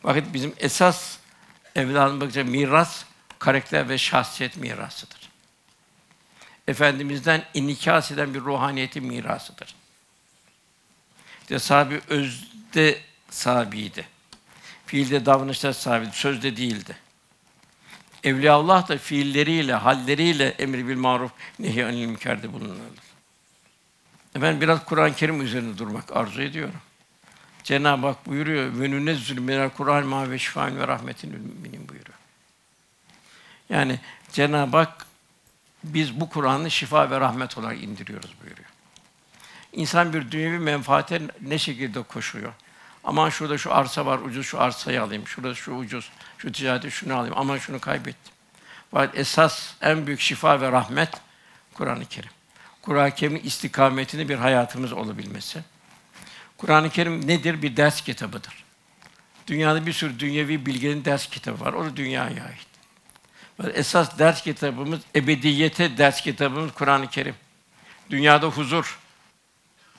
Bakın 0.03 0.25
bizim 0.33 0.53
esas 0.57 1.17
evladın 1.75 2.21
bakınca 2.21 2.43
miras 2.43 3.03
karakter 3.39 3.89
ve 3.89 3.97
şahsiyet 3.97 4.57
mirasıdır. 4.57 5.29
Efendimizden 6.67 7.43
inikas 7.53 8.11
eden 8.11 8.33
bir 8.33 8.39
ruhaniyetin 8.39 9.03
mirasıdır. 9.05 9.75
İşte 11.41 11.59
sahibi 11.59 12.01
özde 12.07 12.99
sahibiydi. 13.29 14.07
Fiilde 14.85 15.25
davranışta 15.25 15.73
sahibiydi, 15.73 16.15
sözde 16.15 16.57
değildi. 16.57 16.97
Evliyaullah 18.23 18.89
da 18.89 18.97
fiilleriyle, 18.97 19.73
halleriyle 19.73 20.47
emri 20.47 20.87
bil 20.87 20.97
maruf, 20.97 21.31
nehy 21.59 21.85
anil 21.85 22.05
münkerde 22.05 22.53
bulunurlar. 22.53 22.85
Ben 24.35 24.61
biraz 24.61 24.85
Kur'an-ı 24.85 25.15
Kerim 25.15 25.41
üzerinde 25.41 25.77
durmak 25.77 26.17
arzu 26.17 26.41
ediyorum. 26.41 26.81
Cenab-ı 27.63 28.07
Hak 28.07 28.25
buyuruyor, 28.25 28.79
ve 28.79 28.91
nünezzül 28.91 29.39
minel 29.39 29.69
Kur'an 29.69 30.05
ma 30.05 30.31
ve 30.31 30.39
şifaen 30.39 30.79
ve 30.79 30.87
rahmetin 30.87 31.31
müminin 31.31 31.89
buyuruyor. 31.89 32.17
Yani 33.69 33.99
Cenab-ı 34.31 34.77
Hak 34.77 35.05
biz 35.83 36.19
bu 36.19 36.29
Kur'an'ı 36.29 36.71
şifa 36.71 37.11
ve 37.11 37.19
rahmet 37.19 37.57
olarak 37.57 37.83
indiriyoruz 37.83 38.35
buyuruyor. 38.43 38.69
İnsan 39.73 40.13
bir 40.13 40.31
dünyevi 40.31 40.59
menfaate 40.59 41.21
ne 41.41 41.57
şekilde 41.57 42.01
koşuyor? 42.01 42.53
Aman 43.09 43.29
şurada 43.29 43.57
şu 43.57 43.73
arsa 43.73 44.05
var 44.05 44.19
ucuz, 44.19 44.45
şu 44.45 44.61
arsayı 44.61 45.03
alayım. 45.03 45.27
Şurada 45.27 45.55
şu 45.55 45.71
ucuz, 45.71 46.09
şu 46.37 46.51
ticareti 46.51 46.91
şunu 46.91 47.15
alayım. 47.15 47.33
Aman 47.37 47.57
şunu 47.57 47.79
kaybettim. 47.79 48.33
Fakat 48.91 49.17
esas 49.17 49.73
en 49.81 50.07
büyük 50.07 50.19
şifa 50.19 50.61
ve 50.61 50.71
rahmet 50.71 51.09
Kur'an-ı 51.73 52.05
Kerim. 52.05 52.29
Kur'an-ı 52.81 53.15
Kerim'in 53.15 53.43
istikametini 53.43 54.29
bir 54.29 54.35
hayatımız 54.35 54.93
olabilmesi. 54.93 55.63
Kur'an-ı 56.57 56.89
Kerim 56.89 57.27
nedir? 57.27 57.61
Bir 57.61 57.77
ders 57.77 58.01
kitabıdır. 58.01 58.63
Dünyada 59.47 59.85
bir 59.85 59.93
sürü 59.93 60.19
dünyevi 60.19 60.65
bilginin 60.65 61.05
ders 61.05 61.29
kitabı 61.29 61.65
var. 61.65 61.73
O 61.73 61.85
da 61.85 61.95
dünyaya 61.95 62.43
ait. 62.43 62.67
Fakat 63.57 63.77
Esas 63.77 64.19
ders 64.19 64.41
kitabımız, 64.41 64.99
ebediyete 65.15 65.97
ders 65.97 66.21
kitabımız 66.21 66.73
Kur'an-ı 66.73 67.09
Kerim. 67.09 67.35
Dünyada 68.09 68.47
huzur, 68.47 68.99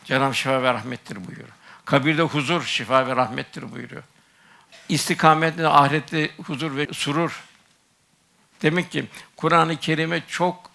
Cenab-ı 0.04 0.34
şifa 0.34 0.62
ve 0.62 0.74
rahmettir 0.74 1.26
buyuruyor. 1.26 1.59
Kabirde 1.90 2.22
huzur, 2.22 2.64
şifa 2.64 3.06
ve 3.06 3.16
rahmettir 3.16 3.72
buyuruyor. 3.72 4.02
İstikametle 4.88 5.68
ahirette 5.68 6.30
huzur 6.46 6.76
ve 6.76 6.86
surur. 6.92 7.44
Demek 8.62 8.90
ki 8.90 9.06
Kur'an-ı 9.36 9.76
Kerim'e 9.76 10.22
çok 10.28 10.70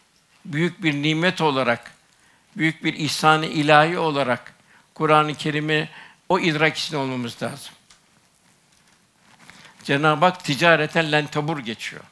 büyük 0.46 0.84
bir 0.84 0.94
nimet 0.94 1.42
olarak, 1.42 1.92
büyük 2.58 2.84
bir 2.84 2.94
ihsan-ı 2.94 3.46
ilahi 3.46 3.98
olarak 3.98 4.54
Kur'an-ı 4.94 5.36
Kerim'i 5.36 5.90
o 6.30 6.40
idrak 6.40 6.78
içinde 6.78 6.98
olmamız 6.98 7.44
lazım. 7.44 7.74
Cenab-ı 9.84 10.26
Hak 10.26 10.44
ticareten 10.44 11.12
lentabur 11.12 11.60
geçiyor. 11.60 12.04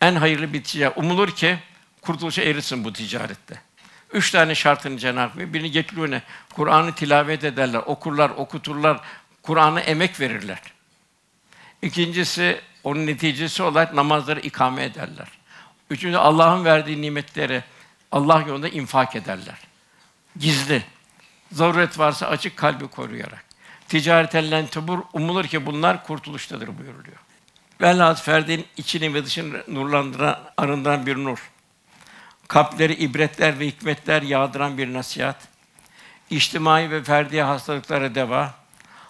En 0.00 0.14
hayırlı 0.14 0.52
bir 0.52 0.64
ticaret. 0.64 0.98
Umulur 0.98 1.30
ki 1.30 1.58
kurtuluşa 2.02 2.42
erirsin 2.42 2.84
bu 2.84 2.92
ticarette. 2.92 3.62
Üç 4.12 4.30
tane 4.30 4.54
şartını 4.54 4.98
Cenab-ı 4.98 5.40
Hak. 5.40 5.52
Birini 5.52 5.70
getirine 5.70 6.22
Kur'an'ı 6.54 6.94
tilavet 6.94 7.44
ederler, 7.44 7.78
okurlar, 7.86 8.30
okuturlar, 8.30 9.00
Kur'an'a 9.42 9.80
emek 9.80 10.20
verirler. 10.20 10.60
İkincisi, 11.82 12.60
onun 12.84 13.06
neticesi 13.06 13.62
olarak 13.62 13.94
namazları 13.94 14.40
ikame 14.40 14.84
ederler. 14.84 15.28
Üçüncü, 15.90 16.16
Allah'ın 16.16 16.64
verdiği 16.64 17.02
nimetleri 17.02 17.64
Allah 18.12 18.44
yolunda 18.48 18.68
infak 18.68 19.16
ederler. 19.16 19.58
Gizli. 20.38 20.82
Zaruret 21.52 21.98
varsa 21.98 22.26
açık 22.26 22.56
kalbi 22.56 22.88
koruyarak. 22.88 23.44
Ticareten 23.88 24.50
lentubur 24.50 24.98
umulur 25.12 25.44
ki 25.44 25.66
bunlar 25.66 26.04
kurtuluştadır 26.04 26.78
buyuruluyor. 26.78 27.16
Velhâsıl 27.80 28.24
ferdin 28.24 28.66
içini 28.76 29.14
ve 29.14 29.24
dışını 29.24 29.62
nurlandıran, 29.68 30.38
arındıran 30.56 31.06
bir 31.06 31.16
nur. 31.16 31.50
Kalpleri 32.52 32.92
ibretler 32.92 33.58
ve 33.58 33.66
hikmetler 33.66 34.22
yağdıran 34.22 34.78
bir 34.78 34.92
nasihat. 34.92 35.36
İçtimai 36.30 36.90
ve 36.90 37.02
ferdi 37.02 37.42
hastalıklara 37.42 38.14
deva. 38.14 38.54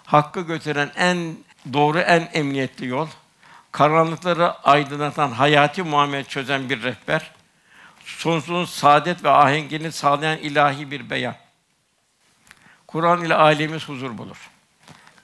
Hakkı 0.05 0.41
götüren 0.41 0.91
en 0.95 1.37
doğru, 1.73 1.99
en 1.99 2.29
emniyetli 2.33 2.87
yol. 2.87 3.07
Karanlıkları 3.71 4.53
aydınlatan, 4.53 5.31
hayati 5.31 5.83
muamele 5.83 6.23
çözen 6.23 6.69
bir 6.69 6.83
rehber. 6.83 7.31
Sonsuz 8.05 8.69
saadet 8.69 9.23
ve 9.23 9.29
ahengini 9.29 9.91
sağlayan 9.91 10.37
ilahi 10.37 10.91
bir 10.91 11.09
beyan. 11.09 11.35
Kur'an 12.87 13.25
ile 13.25 13.35
ailemiz 13.35 13.89
huzur 13.89 14.17
bulur. 14.17 14.49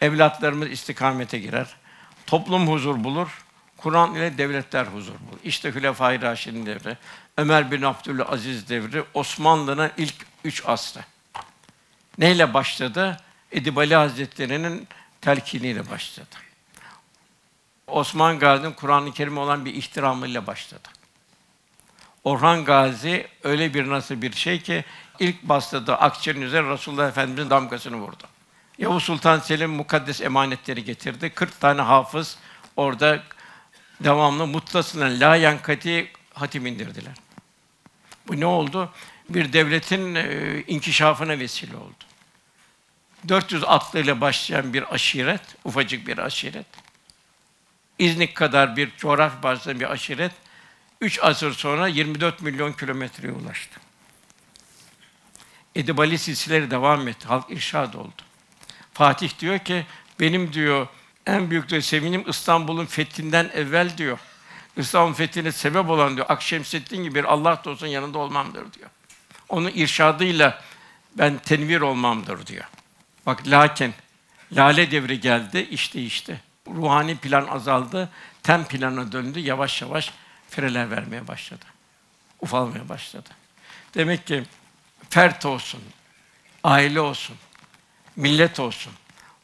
Evlatlarımız 0.01 0.71
istikamete 0.71 1.39
girer. 1.39 1.75
Toplum 2.27 2.67
huzur 2.67 3.03
bulur. 3.03 3.45
Kur'an 3.81 4.15
ile 4.15 4.37
devletler 4.37 4.85
huzur 4.85 5.13
bulur. 5.13 5.39
İşte 5.43 5.71
Hülefâ-i 5.71 6.21
Raşid'in 6.21 6.65
devri, 6.65 6.97
Ömer 7.37 7.71
bin 7.71 7.81
Abdülaziz 7.81 8.69
devri, 8.69 9.03
Osmanlı'nın 9.13 9.91
ilk 9.97 10.15
üç 10.43 10.63
asrı. 10.65 10.99
Neyle 12.17 12.53
başladı? 12.53 13.17
Edibali 13.51 13.95
Hazretleri'nin 13.95 14.87
telkiniyle 15.21 15.89
başladı. 15.89 16.35
Osman 17.87 18.39
Gazi'nin 18.39 18.71
Kur'an-ı 18.71 19.13
Kerim'e 19.13 19.39
olan 19.39 19.65
bir 19.65 19.73
ihtiramıyla 19.73 20.47
başladı. 20.47 20.89
Orhan 22.23 22.65
Gazi 22.65 23.27
öyle 23.43 23.73
bir 23.73 23.89
nasıl 23.89 24.21
bir 24.21 24.33
şey 24.33 24.61
ki 24.61 24.85
ilk 25.19 25.43
bastığı 25.43 25.95
akçenin 25.95 26.41
üzerine 26.41 26.69
Resulullah 26.69 27.07
Efendimiz'in 27.07 27.49
damgasını 27.49 27.95
vurdu. 27.95 28.23
Yavuz 28.77 29.03
Sultan 29.03 29.39
Selim 29.39 29.71
mukaddes 29.71 30.21
emanetleri 30.21 30.83
getirdi. 30.83 31.29
40 31.29 31.59
tane 31.59 31.81
hafız 31.81 32.37
orada 32.75 33.19
devamlı 34.03 34.47
mutlasına 34.47 35.05
la 35.05 35.35
yankati 35.35 36.11
hatim 36.33 36.65
indirdiler. 36.65 37.13
Bu 38.27 38.39
ne 38.39 38.45
oldu? 38.45 38.93
Bir 39.29 39.53
devletin 39.53 40.15
e, 40.15 40.63
inkişafına 40.67 41.39
vesile 41.39 41.77
oldu. 41.77 42.03
400 43.27 43.63
atlıyla 43.63 44.21
başlayan 44.21 44.73
bir 44.73 44.93
aşiret, 44.93 45.41
ufacık 45.63 46.07
bir 46.07 46.17
aşiret. 46.17 46.65
İznik 47.99 48.35
kadar 48.35 48.75
bir 48.75 48.91
coğrafya 48.97 49.43
başlayan 49.43 49.79
bir 49.79 49.91
aşiret, 49.91 50.31
3 51.01 51.19
asır 51.21 51.53
sonra 51.53 51.87
24 51.87 52.41
milyon 52.41 52.73
kilometreye 52.73 53.33
ulaştı. 53.33 53.79
Edebali 55.75 56.17
silsileri 56.17 56.71
devam 56.71 57.07
etti, 57.07 57.27
halk 57.27 57.51
irşad 57.51 57.93
oldu. 57.93 58.21
Fatih 58.93 59.39
diyor 59.39 59.59
ki, 59.59 59.85
benim 60.19 60.53
diyor, 60.53 60.87
en 61.35 61.49
büyük 61.49 61.69
diyor, 61.69 61.81
sevinim 61.81 62.23
İstanbul'un 62.29 62.85
fethinden 62.85 63.49
evvel 63.53 63.97
diyor. 63.97 64.19
İstanbul'un 64.77 65.13
fethine 65.13 65.51
sebep 65.51 65.89
olan 65.89 66.15
diyor, 66.15 66.25
Akşemseddin 66.29 67.03
gibi 67.03 67.15
bir 67.15 67.23
Allah 67.23 67.61
dostunun 67.65 67.91
yanında 67.91 68.17
olmamdır 68.17 68.73
diyor. 68.73 68.89
Onun 69.49 69.69
irşadıyla 69.69 70.61
ben 71.15 71.37
tenvir 71.37 71.81
olmamdır 71.81 72.47
diyor. 72.47 72.65
Bak 73.25 73.47
lakin 73.47 73.93
lale 74.51 74.91
devri 74.91 75.19
geldi, 75.19 75.59
iş 75.59 75.93
değişti. 75.93 76.41
Ruhani 76.67 77.17
plan 77.17 77.47
azaldı, 77.47 78.09
tem 78.43 78.65
plana 78.65 79.11
döndü, 79.11 79.39
yavaş 79.39 79.81
yavaş 79.81 80.13
freler 80.49 80.91
vermeye 80.91 81.27
başladı. 81.27 81.65
Ufalmaya 82.41 82.89
başladı. 82.89 83.29
Demek 83.95 84.27
ki 84.27 84.43
fert 85.09 85.45
olsun, 85.45 85.81
aile 86.63 87.01
olsun, 87.01 87.35
millet 88.15 88.59
olsun, 88.59 88.93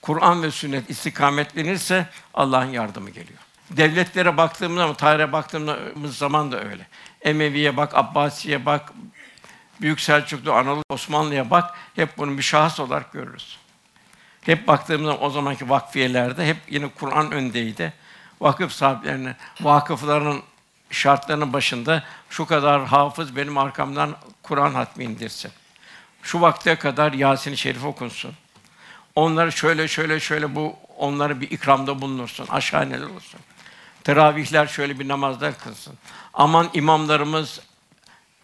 Kur'an 0.05 0.43
ve 0.43 0.51
sünnet 0.51 0.89
istikametlenirse 0.89 2.07
Allah'ın 2.33 2.69
yardımı 2.69 3.09
geliyor. 3.09 3.39
Devletlere 3.69 4.37
baktığımız 4.37 4.77
zaman, 4.77 4.95
tarihe 4.95 5.31
baktığımız 5.31 6.17
zaman 6.17 6.51
da 6.51 6.63
öyle. 6.63 6.87
Emevi'ye 7.21 7.77
bak, 7.77 7.95
Abbasi'ye 7.95 8.65
bak, 8.65 8.93
Büyük 9.81 10.01
Selçuklu, 10.01 10.53
Anadolu, 10.53 10.83
Osmanlı'ya 10.89 11.49
bak, 11.49 11.75
hep 11.95 12.17
bunu 12.17 12.37
bir 12.37 12.43
şahıs 12.43 12.79
olarak 12.79 13.13
görürüz. 13.13 13.57
Hep 14.41 14.67
baktığımız 14.67 15.05
zaman 15.05 15.23
o 15.23 15.29
zamanki 15.29 15.69
vakfiyelerde 15.69 16.47
hep 16.47 16.57
yine 16.69 16.87
Kur'an 16.87 17.31
öndeydi. 17.31 17.93
Vakıf 18.41 18.71
sahiplerine, 18.71 19.35
vakıfların 19.61 20.41
şartlarının 20.89 21.53
başında 21.53 22.03
şu 22.29 22.45
kadar 22.45 22.85
hafız 22.85 23.35
benim 23.35 23.57
arkamdan 23.57 24.15
Kur'an 24.43 24.73
hatmi 24.73 25.03
indirsin. 25.03 25.51
Şu 26.23 26.41
vakte 26.41 26.75
kadar 26.75 27.13
Yasin-i 27.13 27.57
Şerif 27.57 27.85
okunsun. 27.85 28.33
Onları 29.15 29.51
şöyle 29.51 29.87
şöyle 29.87 30.19
şöyle 30.19 30.55
bu 30.55 30.75
onları 30.97 31.41
bir 31.41 31.51
ikramda 31.51 32.01
bulunursun. 32.01 32.47
Aşağı 32.47 32.89
neler 32.89 33.05
olsun. 33.05 33.39
Teravihler 34.03 34.67
şöyle 34.67 34.99
bir 34.99 35.07
namazlar 35.07 35.59
kılsın. 35.59 35.93
Aman 36.33 36.69
imamlarımız 36.73 37.59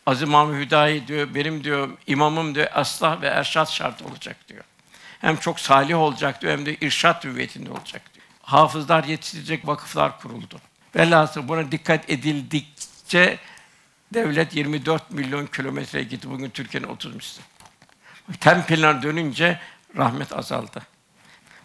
Aziz 0.05 0.27
Mahmud 0.27 0.53
Hüdayi 0.53 1.07
diyor, 1.07 1.35
benim 1.35 1.63
diyor 1.63 1.89
imamım 2.07 2.55
diyor 2.55 2.67
aslah 2.73 3.21
ve 3.21 3.27
erşat 3.27 3.69
şart 3.69 4.01
olacak 4.01 4.35
diyor. 4.47 4.63
Hem 5.21 5.37
çok 5.37 5.59
salih 5.59 5.97
olacak 5.97 6.41
diyor 6.41 6.53
hem 6.53 6.65
de 6.65 6.75
irşat 6.75 7.23
hüviyetinde 7.23 7.71
olacak 7.71 8.01
diyor. 8.13 8.25
Hafızlar 8.41 9.03
yetiştirecek 9.03 9.67
vakıflar 9.67 10.19
kuruldu. 10.19 10.61
Velhasıl 10.95 11.47
buna 11.47 11.71
dikkat 11.71 12.09
edildikçe 12.09 13.39
devlet 14.13 14.55
24 14.55 15.11
milyon 15.11 15.45
kilometreye 15.45 16.03
gitti. 16.03 16.29
Bugün 16.29 16.49
Türkiye'nin 16.49 16.87
30 16.87 17.15
misli. 17.15 17.41
Tem 18.39 18.65
planına 18.65 19.03
dönünce 19.03 19.59
rahmet 19.97 20.33
azaldı. 20.33 20.81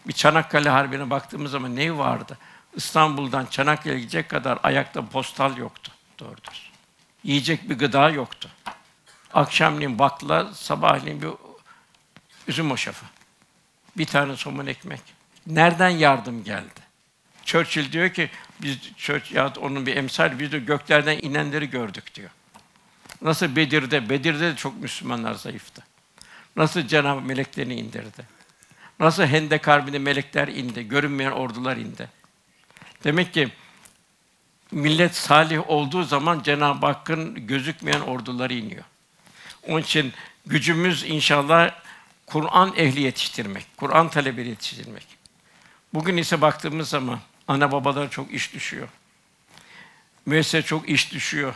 Bir 0.06 0.12
Çanakkale 0.12 0.68
Harbi'ne 0.68 1.10
baktığımız 1.10 1.50
zaman 1.50 1.76
ne 1.76 1.98
vardı? 1.98 2.38
İstanbul'dan 2.76 3.46
Çanakkale'ye 3.46 4.00
gidecek 4.00 4.28
kadar 4.28 4.58
ayakta 4.62 5.08
postal 5.08 5.56
yoktu. 5.56 5.92
Doğrudur. 6.18 6.70
Yiyecek 7.24 7.70
bir 7.70 7.78
gıda 7.78 8.10
yoktu. 8.10 8.50
Akşamleyin 9.34 9.98
bakla, 9.98 10.54
sabahleyin 10.54 11.22
bir 11.22 11.30
üzüm 12.48 12.70
hoşafı. 12.70 13.06
Bir 13.96 14.06
tane 14.06 14.36
somun 14.36 14.66
ekmek. 14.66 15.00
Nereden 15.46 15.88
yardım 15.88 16.44
geldi? 16.44 16.86
Churchill 17.44 17.92
diyor 17.92 18.10
ki 18.10 18.30
biz 18.62 18.78
Churchill 18.96 19.36
ya 19.36 19.52
onun 19.60 19.86
bir 19.86 19.96
emsal 19.96 20.38
biz 20.38 20.52
de 20.52 20.58
göklerden 20.58 21.18
inenleri 21.22 21.70
gördük 21.70 22.14
diyor. 22.14 22.30
Nasıl 23.22 23.56
Bedir'de, 23.56 24.10
Bedir'de 24.10 24.52
de 24.52 24.56
çok 24.56 24.80
Müslümanlar 24.80 25.34
zayıftı. 25.34 25.86
Nasıl 26.57 26.82
Cenab-ı 26.82 27.20
meleklerini 27.20 27.74
indirdi. 27.74 28.36
Nasıl 29.00 29.24
Hendek 29.24 29.66
Harbi'nde 29.66 29.98
melekler 29.98 30.48
indi, 30.48 30.88
görünmeyen 30.88 31.30
ordular 31.30 31.76
indi. 31.76 32.09
Demek 33.04 33.34
ki 33.34 33.48
millet 34.72 35.14
salih 35.14 35.70
olduğu 35.70 36.02
zaman 36.02 36.42
Cenab-ı 36.42 36.86
Hakk'ın 36.86 37.46
gözükmeyen 37.46 38.00
orduları 38.00 38.54
iniyor. 38.54 38.84
Onun 39.68 39.80
için 39.80 40.12
gücümüz 40.46 41.04
inşallah 41.04 41.70
Kur'an 42.26 42.72
ehli 42.76 43.00
yetiştirmek, 43.00 43.66
Kur'an 43.76 44.09
talebeleri 44.09 44.48
yetiştirmek. 44.48 45.07
Bugün 45.94 46.16
ise 46.16 46.40
baktığımız 46.40 46.88
zaman 46.88 47.20
ana 47.48 47.72
babalar 47.72 48.11
çok 48.11 48.32
iş 48.32 48.54
düşüyor. 48.54 48.88
Müessese 50.26 50.66
çok 50.66 50.88
iş 50.88 51.12
düşüyor. 51.12 51.54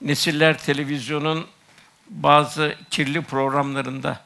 Nesiller 0.00 0.58
televizyonun 0.58 1.46
bazı 2.10 2.76
kirli 2.90 3.22
programlarında, 3.22 4.20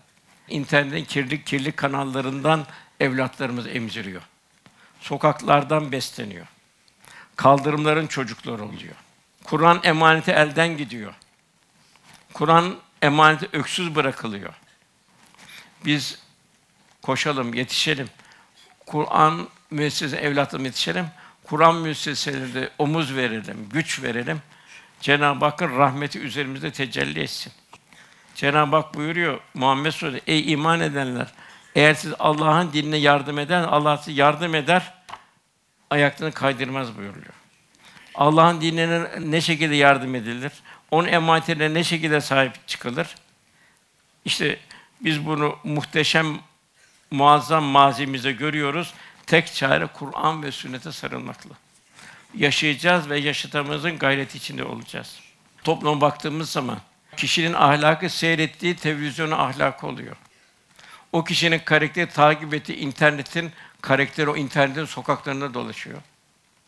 internetin 0.48 1.04
kirli 1.04 1.44
kirli 1.44 1.72
kanallarından 1.72 2.66
evlatlarımız 3.00 3.66
emziriyor. 3.66 4.22
Sokaklardan 5.00 5.92
besleniyor. 5.92 6.46
Kaldırımların 7.36 8.06
çocukları 8.06 8.64
oluyor. 8.64 8.94
Kur'an 9.44 9.80
emaneti 9.82 10.30
elden 10.30 10.76
gidiyor. 10.76 11.14
Kur'an 12.32 12.76
emaneti 13.02 13.48
öksüz 13.52 13.94
bırakılıyor. 13.94 14.54
Biz 15.84 16.18
koşalım, 17.02 17.54
yetişelim. 17.54 18.08
Kur'an 18.86 19.48
müessese 19.70 20.16
evlatlarına 20.16 20.66
yetişelim. 20.66 21.06
Kur'an 21.44 21.74
müesseselerinde 21.74 22.70
omuz 22.78 23.16
verelim, 23.16 23.68
güç 23.72 24.02
verelim. 24.02 24.42
Cenab-ı 25.00 25.44
Hakk'ın 25.44 25.78
rahmeti 25.78 26.18
üzerimizde 26.18 26.72
tecelli 26.72 27.20
etsin. 27.20 27.52
Cenab-ı 28.40 28.76
Hak 28.76 28.94
buyuruyor 28.94 29.40
Muhammed 29.54 29.92
Suresi, 29.92 30.22
ey 30.26 30.52
iman 30.52 30.80
edenler, 30.80 31.26
eğer 31.74 31.94
siz 31.94 32.12
Allah'ın 32.18 32.72
dinine 32.72 32.96
yardım 32.96 33.38
eder, 33.38 33.62
Allah 33.62 33.96
size 33.96 34.12
yardım 34.12 34.54
eder, 34.54 34.94
ayaklarını 35.90 36.34
kaydırmaz 36.34 36.96
buyuruyor. 36.96 37.34
Allah'ın 38.14 38.60
dinine 38.60 39.08
ne 39.20 39.40
şekilde 39.40 39.74
yardım 39.74 40.14
edilir? 40.14 40.52
Onun 40.90 41.08
emanetine 41.08 41.74
ne 41.74 41.84
şekilde 41.84 42.20
sahip 42.20 42.68
çıkılır? 42.68 43.14
İşte 44.24 44.58
biz 45.00 45.26
bunu 45.26 45.56
muhteşem, 45.64 46.38
muazzam 47.10 47.64
mazimize 47.64 48.32
görüyoruz. 48.32 48.94
Tek 49.26 49.54
çare 49.54 49.86
Kur'an 49.86 50.42
ve 50.42 50.52
sünnete 50.52 50.92
sarılmakla. 50.92 51.54
Yaşayacağız 52.34 53.10
ve 53.10 53.18
yaşatamızın 53.18 53.98
gayreti 53.98 54.38
içinde 54.38 54.64
olacağız. 54.64 55.20
Topluma 55.64 56.00
baktığımız 56.00 56.50
zaman 56.50 56.78
kişinin 57.20 57.52
ahlakı 57.52 58.10
seyrettiği 58.10 58.76
televizyonu 58.76 59.42
ahlak 59.42 59.84
oluyor. 59.84 60.16
O 61.12 61.24
kişinin 61.24 61.58
karakteri 61.58 62.10
takip 62.10 62.54
ettiği 62.54 62.76
internetin 62.76 63.52
karakteri 63.80 64.30
o 64.30 64.36
internetin 64.36 64.84
sokaklarında 64.84 65.54
dolaşıyor. 65.54 65.98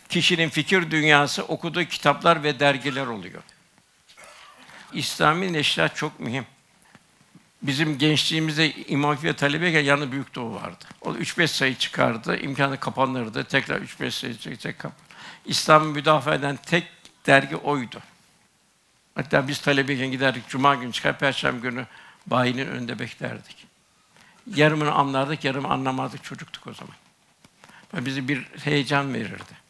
Kişinin 0.08 0.48
fikir 0.48 0.90
dünyası 0.90 1.44
okuduğu 1.44 1.84
kitaplar 1.84 2.42
ve 2.42 2.60
dergiler 2.60 3.06
oluyor. 3.06 3.42
İslami 4.92 5.52
neşriat 5.52 5.96
çok 5.96 6.20
mühim. 6.20 6.46
Bizim 7.62 7.98
gençliğimizde 7.98 8.72
İmam 8.74 9.10
Hatip'e 9.10 9.36
talebeyken 9.36 9.84
yanında 9.84 10.12
Büyük 10.12 10.34
Doğu 10.34 10.54
vardı. 10.54 10.84
O 11.00 11.12
3-5 11.12 11.46
sayı 11.46 11.76
çıkardı, 11.76 12.36
imkanı 12.36 12.80
kapanırdı. 12.80 13.44
Tekrar 13.44 13.80
3-5 13.80 14.10
sayı 14.62 14.78
kap. 14.78 14.92
İslam'ı 15.44 15.86
müdafaa 15.86 16.34
eden 16.34 16.56
tek 16.56 16.84
dergi 17.26 17.56
oydu. 17.56 18.00
Hatta 19.14 19.48
biz 19.48 19.58
talebeyken 19.58 20.10
giderdik, 20.10 20.48
Cuma 20.48 20.74
günü 20.74 20.92
çıkar, 20.92 21.18
Perşembe 21.18 21.68
günü 21.68 21.86
bayinin 22.26 22.66
önünde 22.66 22.98
beklerdik. 22.98 23.66
Yarımını 24.54 24.92
anlardık, 24.92 25.44
yarımı 25.44 25.68
anlamazdık. 25.68 26.24
Çocuktuk 26.24 26.66
o 26.66 26.74
zaman. 26.74 26.94
Ve 27.94 28.06
bizi 28.06 28.28
bir 28.28 28.42
heyecan 28.64 29.14
verirdi. 29.14 29.62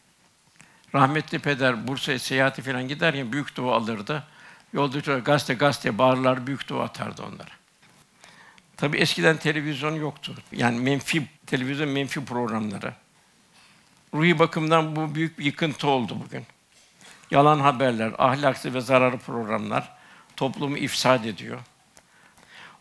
Rahmetli 0.95 1.39
peder 1.39 1.89
Bursa'ya 1.89 2.19
seyahati 2.19 2.63
falan 2.63 2.89
giderken 2.89 3.33
büyük 3.33 3.57
dua 3.57 3.77
alırdı. 3.77 4.25
Yolda 4.73 5.19
gazete 5.19 5.55
gazete 5.55 5.99
bağırlar, 5.99 6.47
büyük 6.47 6.69
dua 6.69 6.85
atardı 6.85 7.23
onlara. 7.23 7.51
Tabii 8.77 8.97
eskiden 8.97 9.37
televizyon 9.37 9.95
yoktu. 9.95 10.35
Yani 10.53 10.81
menfi 10.81 11.27
televizyon 11.47 11.89
menfi 11.89 12.25
programları. 12.25 12.95
Ruhi 14.15 14.39
bakımdan 14.39 14.97
bu 14.97 15.15
büyük 15.15 15.39
bir 15.39 15.45
yıkıntı 15.45 15.89
oldu 15.89 16.19
bugün. 16.27 16.47
Yalan 17.33 17.61
haberler, 17.61 18.13
ahlaksız 18.19 18.75
ve 18.75 18.81
zararlı 18.81 19.19
programlar 19.19 19.93
toplumu 20.37 20.77
ifsad 20.77 21.25
ediyor. 21.25 21.61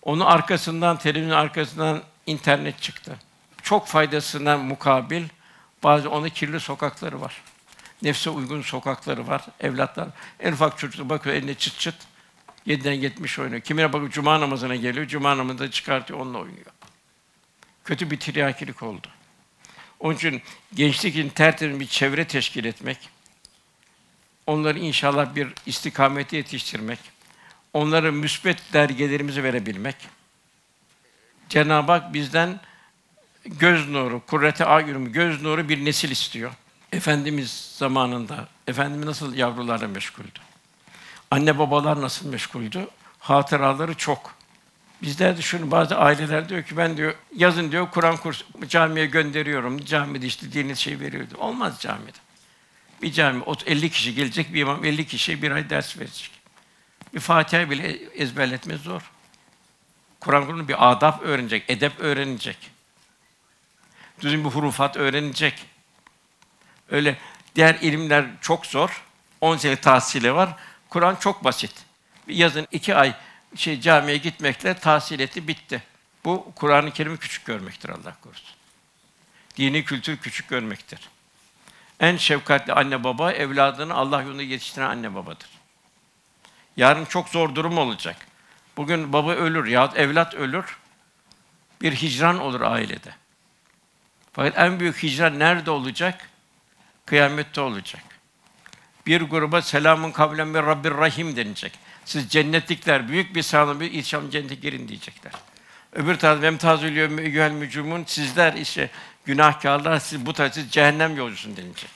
Onun 0.02 0.26
arkasından, 0.26 0.98
televizyon 0.98 1.38
arkasından 1.38 2.02
internet 2.26 2.82
çıktı. 2.82 3.20
Çok 3.64 3.88
faydasından 3.88 4.60
mukabil 4.60 5.24
bazı 5.84 6.10
onun 6.10 6.30
kirli 6.30 6.60
sokakları 6.60 7.22
var. 7.22 7.42
Nefse 8.02 8.30
uygun 8.30 8.62
sokakları 8.62 9.28
var. 9.28 9.46
Evlatlar 9.60 10.08
en 10.40 10.54
ufak 10.54 10.78
çocuk 10.78 11.10
bakıyor 11.10 11.36
eline 11.36 11.54
çıt 11.54 11.80
çıt 11.80 11.96
7'den 12.68 12.94
70 12.94 13.40
oynuyor. 13.40 13.62
Kimine 13.62 13.94
bakıyor 13.94 14.12
cuma 14.12 14.42
namazına 14.42 14.76
geliyor. 14.76 15.08
Cuma 15.08 15.38
namazında 15.38 15.72
çıkartıyor 15.72 16.20
onunla 16.20 16.38
oynuyor. 16.38 16.66
Kötü 17.86 18.12
bir 18.12 18.20
tiryakilik 18.20 18.84
oldu. 18.84 19.08
Onun 20.00 20.16
için 20.16 20.42
gençlik 20.74 21.16
için 21.16 21.30
tertemiz 21.30 21.80
bir 21.80 21.88
çevre 21.88 22.28
teşkil 22.28 22.66
etmek, 22.66 23.10
onları 24.52 24.80
inşallah 24.80 25.36
bir 25.36 25.48
istikamete 25.66 26.38
yetiştirmek, 26.38 27.00
onlara 27.74 28.12
müsbet 28.12 28.74
dergelerimizi 28.74 29.44
verebilmek. 29.44 29.96
Cenab-ı 31.50 31.92
Hak 31.92 32.14
bizden 32.14 32.60
göz 33.46 33.90
nuru, 33.90 34.22
kurrete 34.28 34.66
ayunum, 34.66 35.12
göz 35.12 35.42
nuru 35.42 35.70
bir 35.70 35.86
nesil 35.86 36.12
istiyor. 36.12 36.52
Efendimiz 36.92 37.76
zamanında, 37.78 38.48
Efendimiz 38.68 39.06
nasıl 39.06 39.36
yavrularla 39.36 39.88
meşguldü? 39.88 40.40
Anne 41.32 41.60
babalar 41.60 42.02
nasıl 42.02 42.30
meşguldü? 42.30 42.88
Hatıraları 43.20 43.94
çok. 43.94 44.34
Bizler 45.02 45.38
de 45.38 45.42
şunu 45.42 45.72
bazı 45.72 45.98
aileler 45.98 46.50
diyor 46.50 46.64
ki 46.64 46.78
ben 46.78 46.98
diyor 46.98 47.16
yazın 47.36 47.72
diyor 47.72 47.92
Kur'an 47.92 48.18
kursu 48.18 48.46
camiye 48.68 49.06
gönderiyorum. 49.06 49.86
Camide 49.86 50.26
işte 50.26 50.52
dini 50.52 50.76
şey 50.76 51.00
veriyordu. 51.00 51.34
Olmaz 51.38 51.80
camide. 51.80 52.31
Bir 53.02 53.12
cami 53.12 53.44
ot- 53.44 53.68
50 53.68 53.90
kişi 53.90 54.16
gelecek, 54.16 54.54
bir 54.54 54.62
imam 54.62 54.86
50 54.86 55.08
kişiye 55.08 55.42
bir 55.42 55.52
ay 55.52 55.70
ders 55.70 55.98
verecek. 55.98 56.32
Bir 57.14 57.20
Fatiha 57.20 57.70
bile 57.70 57.88
ezberletmez 58.16 58.82
zor. 58.82 59.12
Kur'an 60.20 60.46
kursunda 60.46 60.68
bir 60.68 60.92
adab 60.92 61.22
öğrenecek, 61.22 61.64
edep 61.68 62.00
öğrenecek. 62.00 62.58
Düzgün 64.22 64.44
bir 64.46 64.50
hurufat 64.50 64.98
öğrenecek. 64.98 65.66
Öyle 66.90 67.18
diğer 67.56 67.76
ilimler 67.76 68.26
çok 68.42 68.66
zor. 68.66 69.04
10 69.42 69.58
sene 69.58 69.76
tahsili 69.76 70.34
var. 70.34 70.56
Kur'an 70.90 71.16
çok 71.16 71.44
basit. 71.44 71.72
Bir 72.28 72.36
Yazın 72.36 72.68
iki 72.72 72.96
ay 72.96 73.16
şey 73.56 73.82
camiye 73.82 74.18
gitmekle 74.18 74.74
tahsil 74.74 75.20
etti, 75.20 75.48
bitti. 75.48 75.84
Bu 76.26 76.52
Kur'an-ı 76.56 76.92
Kerim'i 76.92 77.18
küçük 77.18 77.46
görmektir 77.46 77.90
Allah 77.90 78.16
korusun. 78.22 78.50
Dini 79.58 79.86
kültür 79.86 80.18
küçük 80.18 80.50
görmektir. 80.50 81.10
En 82.02 82.18
şefkatli 82.18 82.74
anne 82.74 83.04
baba 83.04 83.32
evladını 83.32 83.94
Allah 83.94 84.22
yolunda 84.22 84.44
yetiştiren 84.44 84.90
anne 84.90 85.16
babadır. 85.16 85.50
Yarın 86.78 87.06
çok 87.06 87.30
zor 87.30 87.56
durum 87.56 87.78
olacak. 87.78 88.16
Bugün 88.78 89.14
baba 89.14 89.32
ölür 89.32 89.66
ya 89.66 89.92
evlat 89.96 90.34
ölür. 90.34 90.78
Bir 91.82 91.94
hicran 91.96 92.40
olur 92.40 92.62
ailede. 92.62 93.10
Fakat 94.34 94.58
en 94.58 94.80
büyük 94.80 95.04
hicran 95.04 95.40
nerede 95.40 95.72
olacak? 95.72 96.30
Kıyamette 97.06 97.62
olacak. 97.62 98.04
Bir 99.06 99.22
gruba 99.22 99.62
selamun 99.62 100.12
kavlen 100.12 100.54
bir 100.54 100.60
Rabbir 100.60 100.92
Rahim 100.92 101.36
denilecek. 101.36 101.80
Siz 102.06 102.30
cennetlikler 102.30 103.08
büyük 103.08 103.36
bir 103.36 103.42
sağlam 103.42 103.80
bir 103.80 103.92
inşallah 103.92 104.32
cennete 104.32 104.56
girin 104.56 104.88
diyecekler. 104.88 105.32
Öbür 105.94 106.16
tarafta 106.16 106.48
emtazül 106.48 106.98
yevme 106.98 107.50
mücumun 107.50 108.04
sizler 108.08 108.54
işte 108.54 108.90
günahkarlar 109.26 110.00
siz 110.00 110.26
bu 110.26 110.34
siz 110.52 110.72
cehennem 110.72 111.18
yolcusun 111.18 111.58
denilecek. 111.58 111.90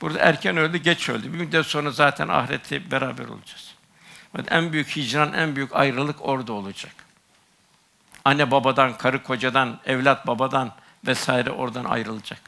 Burada 0.00 0.18
erken 0.18 0.56
öldü, 0.56 0.78
geç 0.78 1.08
öldü. 1.08 1.32
Bir 1.32 1.38
müddet 1.38 1.66
sonra 1.66 1.90
zaten 1.90 2.28
ahirette 2.28 2.90
beraber 2.90 3.24
olacağız. 3.24 3.74
En 4.50 4.72
büyük 4.72 4.96
hicran, 4.96 5.32
en 5.32 5.56
büyük 5.56 5.76
ayrılık 5.76 6.16
orada 6.28 6.52
olacak. 6.52 6.92
Anne 8.24 8.50
babadan, 8.50 8.98
karı 8.98 9.22
kocadan, 9.22 9.80
evlat 9.86 10.26
babadan 10.26 10.72
vesaire 11.06 11.50
oradan 11.50 11.84
ayrılacak. 11.84 12.40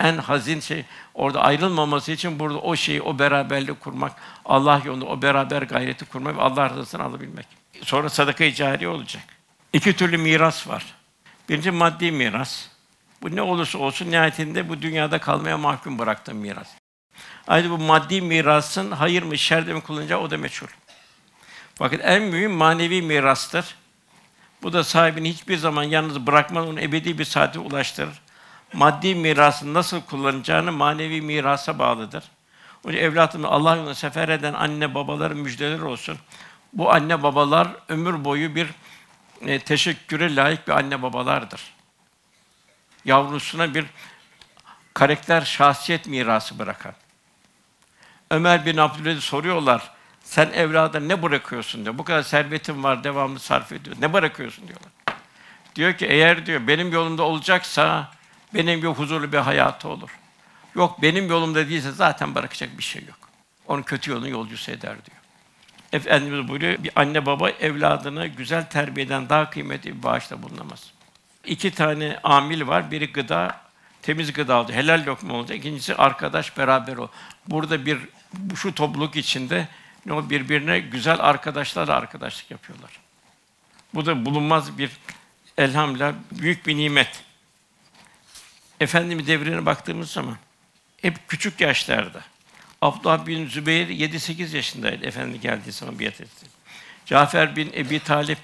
En 0.00 0.18
hazin 0.18 0.60
şey 0.60 0.84
orada 1.14 1.40
ayrılmaması 1.40 2.12
için 2.12 2.38
burada 2.38 2.58
o 2.58 2.76
şeyi, 2.76 3.02
o 3.02 3.18
beraberliği 3.18 3.74
kurmak, 3.74 4.12
Allah 4.44 4.82
yolunda 4.84 5.04
o 5.04 5.22
beraber 5.22 5.62
gayreti 5.62 6.04
kurmak 6.04 6.36
ve 6.36 6.40
Allah 6.40 6.70
rızasını 6.70 7.02
alabilmek. 7.02 7.46
Sonra 7.82 8.08
sadaka-i 8.08 8.88
olacak. 8.88 9.22
İki 9.72 9.96
türlü 9.96 10.18
miras 10.18 10.68
var. 10.68 10.84
Birinci 11.48 11.70
maddi 11.70 12.12
miras. 12.12 12.71
Bu 13.22 13.36
ne 13.36 13.42
olursa 13.42 13.78
olsun 13.78 14.10
nihayetinde 14.10 14.68
bu 14.68 14.82
dünyada 14.82 15.18
kalmaya 15.18 15.58
mahkum 15.58 15.98
bıraktığım 15.98 16.36
miras. 16.36 16.68
Ayrıca 17.48 17.70
bu 17.70 17.78
maddi 17.78 18.20
mirasın 18.20 18.90
hayır 18.90 19.22
mı 19.22 19.38
şer 19.38 19.66
mi 19.66 19.80
kullanacağı 19.80 20.20
o 20.20 20.30
da 20.30 20.38
meçhul. 20.38 20.66
Fakat 21.74 22.00
en 22.04 22.22
mühim 22.22 22.52
manevi 22.52 23.02
mirastır. 23.02 23.74
Bu 24.62 24.72
da 24.72 24.84
sahibini 24.84 25.32
hiçbir 25.32 25.56
zaman 25.56 25.82
yalnız 25.82 26.26
bırakmaz, 26.26 26.66
onu 26.66 26.80
ebedi 26.80 27.18
bir 27.18 27.24
saate 27.24 27.58
ulaştırır. 27.58 28.20
Maddi 28.72 29.14
mirasını 29.14 29.74
nasıl 29.74 30.00
kullanacağını 30.00 30.72
manevi 30.72 31.20
mirasa 31.20 31.78
bağlıdır. 31.78 32.24
Onun 32.84 32.94
için 32.94 33.04
evlatımı 33.04 33.48
Allah 33.48 33.76
yolunda 33.76 33.94
sefer 33.94 34.28
eden 34.28 34.54
anne 34.54 34.94
babaların 34.94 35.38
müjdeler 35.38 35.80
olsun. 35.80 36.18
Bu 36.72 36.92
anne 36.92 37.22
babalar 37.22 37.68
ömür 37.88 38.24
boyu 38.24 38.54
bir 38.54 38.68
e, 39.40 39.58
teşekküre 39.58 40.36
layık 40.36 40.68
bir 40.68 40.72
anne 40.72 41.02
babalardır. 41.02 41.74
Yavrusuna 43.04 43.74
bir 43.74 43.84
karakter, 44.94 45.40
şahsiyet 45.42 46.06
mirası 46.06 46.58
bırakan. 46.58 46.94
Ömer 48.30 48.66
bin 48.66 48.76
Abdülaziz 48.76 49.24
soruyorlar. 49.24 49.90
Sen 50.24 50.50
evlada 50.54 51.00
ne 51.00 51.22
bırakıyorsun 51.22 51.84
diyor. 51.84 51.98
Bu 51.98 52.04
kadar 52.04 52.22
servetin 52.22 52.82
var, 52.82 53.04
devamlı 53.04 53.38
sarf 53.38 53.72
ediyor. 53.72 53.96
Ne 54.00 54.12
bırakıyorsun 54.12 54.68
diyorlar. 54.68 54.90
Diyor 55.74 55.92
ki 55.92 56.06
eğer 56.06 56.46
diyor 56.46 56.66
benim 56.66 56.92
yolumda 56.92 57.22
olacaksa 57.22 58.10
benim 58.54 58.82
bir 58.82 58.88
huzurlu 58.88 59.32
bir 59.32 59.38
hayatı 59.38 59.88
olur. 59.88 60.10
Yok 60.74 61.02
benim 61.02 61.28
yolumda 61.28 61.68
değilse 61.68 61.90
zaten 61.90 62.34
bırakacak 62.34 62.78
bir 62.78 62.82
şey 62.82 63.04
yok. 63.04 63.18
Onu 63.66 63.82
kötü 63.82 64.10
yolun 64.10 64.26
yolcusu 64.26 64.70
eder 64.70 64.94
diyor. 65.04 65.18
Efendimiz 65.92 66.48
buyuruyor, 66.48 66.84
bir 66.84 66.90
anne 66.96 67.26
baba 67.26 67.50
evladını 67.50 68.26
güzel 68.26 68.64
terbiyeden 68.64 69.28
daha 69.28 69.50
kıymetli 69.50 69.98
bir 69.98 70.02
bağışta 70.02 70.42
bulunamaz. 70.42 70.91
İki 71.44 71.70
tane 71.70 72.18
amil 72.22 72.66
var. 72.66 72.90
Biri 72.90 73.12
gıda, 73.12 73.60
temiz 74.02 74.32
gıda 74.32 74.60
olacak, 74.60 74.76
helal 74.76 75.06
lokma 75.06 75.34
olacak. 75.34 75.58
İkincisi 75.58 75.94
arkadaş, 75.94 76.58
beraber 76.58 76.96
o. 76.96 77.10
Burada 77.46 77.86
bir, 77.86 77.98
şu 78.56 78.74
topluluk 78.74 79.16
içinde 79.16 79.68
ne 80.06 80.12
o 80.12 80.30
birbirine 80.30 80.78
güzel 80.78 81.20
arkadaşlarla 81.20 81.94
arkadaşlık 81.94 82.50
yapıyorlar. 82.50 82.90
Bu 83.94 84.06
da 84.06 84.24
bulunmaz 84.24 84.78
bir 84.78 84.90
elhamdülillah 85.58 86.14
büyük 86.32 86.66
bir 86.66 86.76
nimet. 86.76 87.22
Efendimiz 88.80 89.26
devrine 89.26 89.66
baktığımız 89.66 90.10
zaman 90.10 90.36
hep 91.02 91.28
küçük 91.28 91.60
yaşlarda. 91.60 92.20
Abdullah 92.82 93.26
bin 93.26 93.48
Zübeyir 93.48 93.88
7-8 93.88 94.56
yaşındaydı 94.56 95.06
Efendi 95.06 95.40
geldiği 95.40 95.72
zaman 95.72 95.98
biat 95.98 96.20
etti. 96.20 96.46
Cafer 97.06 97.56
bin 97.56 97.72
Ebi 97.72 98.00
Talip 98.00 98.38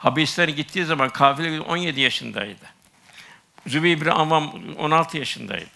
Habeşistan'a 0.00 0.50
gittiği 0.50 0.84
zaman 0.84 1.10
kafile 1.10 1.60
17 1.60 2.00
yaşındaydı. 2.00 2.64
Zübeyir 3.66 4.00
bin 4.00 4.06
Avam 4.06 4.54
16 4.78 5.18
yaşındaydı. 5.18 5.70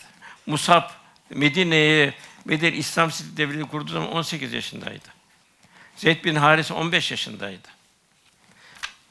Musab 0.47 0.91
Medine'ye 1.31 2.15
Medine 2.45 2.77
İslam 2.77 3.11
devleti 3.37 3.71
kurduğu 3.71 3.93
zaman 3.93 4.13
18 4.13 4.53
yaşındaydı. 4.53 5.09
Zeyd 5.97 6.25
bin 6.25 6.35
Haris 6.35 6.71
15 6.71 7.11
yaşındaydı. 7.11 7.69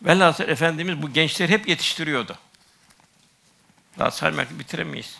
Velhasıl 0.01 0.43
Efendimiz 0.43 1.01
bu 1.01 1.13
gençleri 1.13 1.51
hep 1.51 1.67
yetiştiriyordu. 1.67 2.37
Daha 3.99 4.11
saymakla 4.11 4.59
bitiremeyiz. 4.59 5.19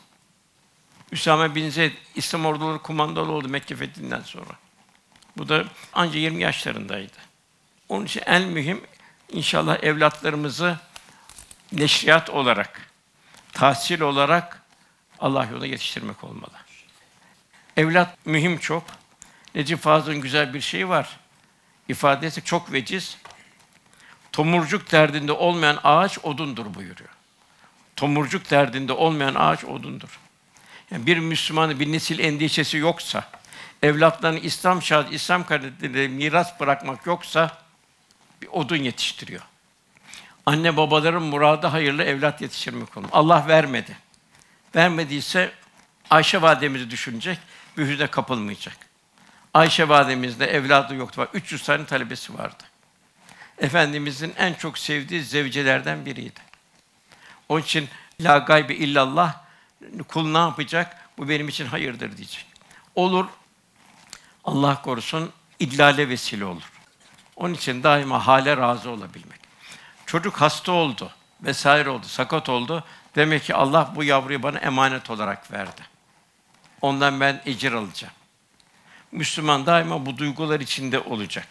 Üsame 1.11 1.55
bin 1.55 1.69
Zeyd 1.69 1.91
İslam 2.15 2.45
orduları 2.45 2.79
kumandalı 2.79 3.31
oldu 3.31 3.49
Mekke 3.49 3.75
fethinden 3.75 4.21
sonra. 4.21 4.53
Bu 5.37 5.49
da 5.49 5.65
anca 5.93 6.19
20 6.19 6.41
yaşlarındaydı. 6.41 7.17
Onun 7.89 8.05
için 8.05 8.21
en 8.25 8.43
mühim 8.43 8.81
inşallah 9.33 9.83
evlatlarımızı 9.83 10.77
neşriyat 11.71 12.29
olarak, 12.29 12.89
tahsil 13.51 14.01
olarak 14.01 14.61
Allah 15.19 15.45
yolunda 15.45 15.65
yetiştirmek 15.65 16.23
olmalı. 16.23 16.53
Evlat 17.77 18.25
mühim 18.25 18.57
çok. 18.57 18.83
Necip 19.55 19.79
Fazıl'ın 19.79 20.21
güzel 20.21 20.53
bir 20.53 20.61
şeyi 20.61 20.89
var. 20.89 21.19
İfadesi 21.87 22.43
çok 22.43 22.71
veciz. 22.71 23.17
Tomurcuk 24.31 24.91
derdinde 24.91 25.31
olmayan 25.31 25.79
ağaç 25.83 26.19
odundur 26.25 26.73
buyuruyor. 26.73 27.09
Tomurcuk 27.95 28.51
derdinde 28.51 28.93
olmayan 28.93 29.35
ağaç 29.35 29.65
odundur. 29.65 30.19
Yani 30.91 31.05
bir 31.05 31.17
Müslümanın 31.17 31.79
bir 31.79 31.91
nesil 31.91 32.19
endişesi 32.19 32.77
yoksa, 32.77 33.29
evlatlarını 33.81 34.39
İslam 34.39 34.81
şahit, 34.81 35.13
İslam 35.13 35.45
karakterinde 35.45 36.07
miras 36.07 36.59
bırakmak 36.59 37.05
yoksa 37.05 37.62
bir 38.43 38.47
odun 38.47 38.83
yetiştiriyor. 38.83 39.41
Anne 40.45 40.77
babaların 40.77 41.23
muradı 41.23 41.67
hayırlı 41.67 42.03
evlat 42.03 42.41
yetiştirmek 42.41 42.97
olur. 42.97 43.07
Allah 43.11 43.47
vermedi. 43.47 43.97
Vermediyse 44.75 45.51
Ayşe 46.09 46.41
validemizi 46.41 46.91
düşünecek, 46.91 47.39
bir 47.77 48.07
kapılmayacak. 48.07 48.77
Ayşe 49.53 49.89
validemizde 49.89 50.45
evladı 50.45 50.95
yoktu. 50.95 51.21
Var. 51.21 51.27
300 51.33 51.63
tane 51.63 51.85
talebesi 51.85 52.37
vardı. 52.37 52.63
Efendimizin 53.57 54.33
en 54.37 54.53
çok 54.53 54.77
sevdiği 54.77 55.23
zevcelerden 55.23 56.05
biriydi. 56.05 56.39
Onun 57.49 57.61
için 57.61 57.89
la 58.21 58.37
gaybe 58.37 58.75
illallah 58.75 59.35
kul 60.07 60.31
ne 60.31 60.37
yapacak? 60.37 61.09
Bu 61.17 61.29
benim 61.29 61.47
için 61.47 61.65
hayırdır 61.65 62.17
diyecek. 62.17 62.45
Olur 62.95 63.25
Allah 64.43 64.81
korusun 64.81 65.31
idlale 65.59 66.09
vesile 66.09 66.45
olur. 66.45 66.72
Onun 67.35 67.53
için 67.53 67.83
daima 67.83 68.27
hale 68.27 68.57
razı 68.57 68.89
olabilmek. 68.89 69.39
Çocuk 70.05 70.41
hasta 70.41 70.71
oldu, 70.71 71.11
vesaire 71.41 71.89
oldu, 71.89 72.05
sakat 72.05 72.49
oldu. 72.49 72.83
Demek 73.15 73.43
ki 73.43 73.55
Allah 73.55 73.91
bu 73.95 74.03
yavruyu 74.03 74.43
bana 74.43 74.57
emanet 74.59 75.09
olarak 75.09 75.51
verdi. 75.51 75.81
Ondan 76.81 77.19
ben 77.19 77.41
ecir 77.45 77.71
alacağım. 77.71 78.13
Müslüman 79.11 79.65
daima 79.65 80.05
bu 80.05 80.17
duygular 80.17 80.59
içinde 80.59 80.99
olacak. 80.99 81.47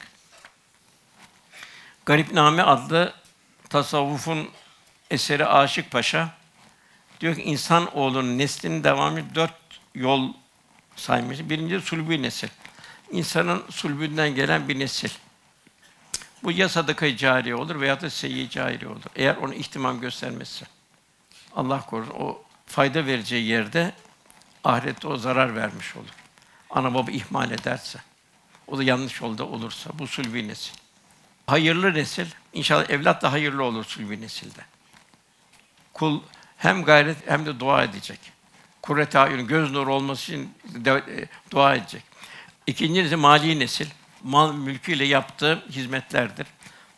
Garipname 2.06 2.62
adlı 2.62 3.14
tasavvufun 3.68 4.48
eseri 5.10 5.46
Aşık 5.46 5.90
Paşa 5.90 6.28
diyor 7.20 7.34
ki 7.34 7.42
insan 7.42 7.96
oğlunun 7.96 8.38
neslinin 8.38 8.84
devamı 8.84 9.34
dört 9.34 9.54
yol 9.94 10.32
saymış. 10.96 11.38
Birincisi 11.38 11.86
sulbü 11.86 12.22
nesil. 12.22 12.48
İnsanın 13.10 13.64
sulbünden 13.70 14.34
gelen 14.34 14.68
bir 14.68 14.78
nesil. 14.78 15.10
Bu 16.42 16.52
ya 16.52 16.68
sadaka 16.68 17.16
cariye 17.16 17.54
olur 17.54 17.80
veya 17.80 18.00
da 18.00 18.10
seyyi 18.10 18.50
cariye 18.50 18.90
olur. 18.90 19.02
Eğer 19.16 19.36
onu 19.36 19.54
ihtimam 19.54 20.00
göstermezse. 20.00 20.66
Allah 21.56 21.86
korusun 21.86 22.14
o 22.14 22.42
fayda 22.66 23.06
vereceği 23.06 23.46
yerde 23.46 23.92
ahirette 24.64 25.08
o 25.08 25.16
zarar 25.16 25.56
vermiş 25.56 25.96
olur. 25.96 26.08
Ana 26.70 26.94
baba 26.94 27.10
ihmal 27.10 27.50
ederse, 27.50 27.98
o 28.66 28.78
da 28.78 28.82
yanlış 28.82 29.20
yolda 29.20 29.46
olursa 29.46 29.90
bu 29.98 30.06
sulbi 30.06 30.48
nesil. 30.48 30.74
Hayırlı 31.46 31.94
nesil, 31.94 32.26
inşallah 32.52 32.90
evlat 32.90 33.22
da 33.22 33.32
hayırlı 33.32 33.64
olur 33.64 33.84
sulbi 33.84 34.20
nesilde. 34.20 34.60
Kul 35.92 36.20
hem 36.58 36.84
gayret 36.84 37.16
hem 37.26 37.46
de 37.46 37.60
dua 37.60 37.84
edecek. 37.84 38.18
Kurret 38.82 39.16
ayun 39.16 39.46
göz 39.46 39.70
nuru 39.70 39.94
olması 39.94 40.22
için 40.22 40.54
de, 40.64 40.90
e, 40.90 41.28
dua 41.50 41.74
edecek. 41.74 42.02
İkincisi 42.66 43.16
mali 43.16 43.58
nesil. 43.58 43.86
Mal 44.24 44.54
mülküyle 44.54 45.04
yaptığı 45.04 45.62
hizmetlerdir. 45.70 46.46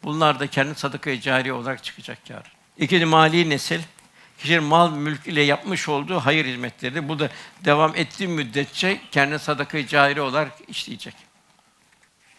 Bunlar 0.02 0.40
da 0.40 0.46
kendi 0.46 0.74
sadaka-i 0.74 1.20
cariye 1.20 1.52
olarak 1.52 1.84
çıkacak 1.84 2.30
yarın. 2.30 2.50
İkinci 2.78 3.04
mali 3.04 3.50
nesil. 3.50 3.80
Kişinin 4.38 4.64
mal 4.64 4.92
mülk 4.92 5.26
ile 5.26 5.42
yapmış 5.42 5.88
olduğu 5.88 6.18
hayır 6.20 6.44
hizmetleridir. 6.44 7.08
Bu 7.08 7.18
da 7.18 7.30
devam 7.64 7.96
ettiği 7.96 8.28
müddetçe 8.28 9.00
kendi 9.10 9.38
sadaka-i 9.38 9.86
cariye 9.86 10.20
olarak 10.20 10.52
işleyecek. 10.68 11.14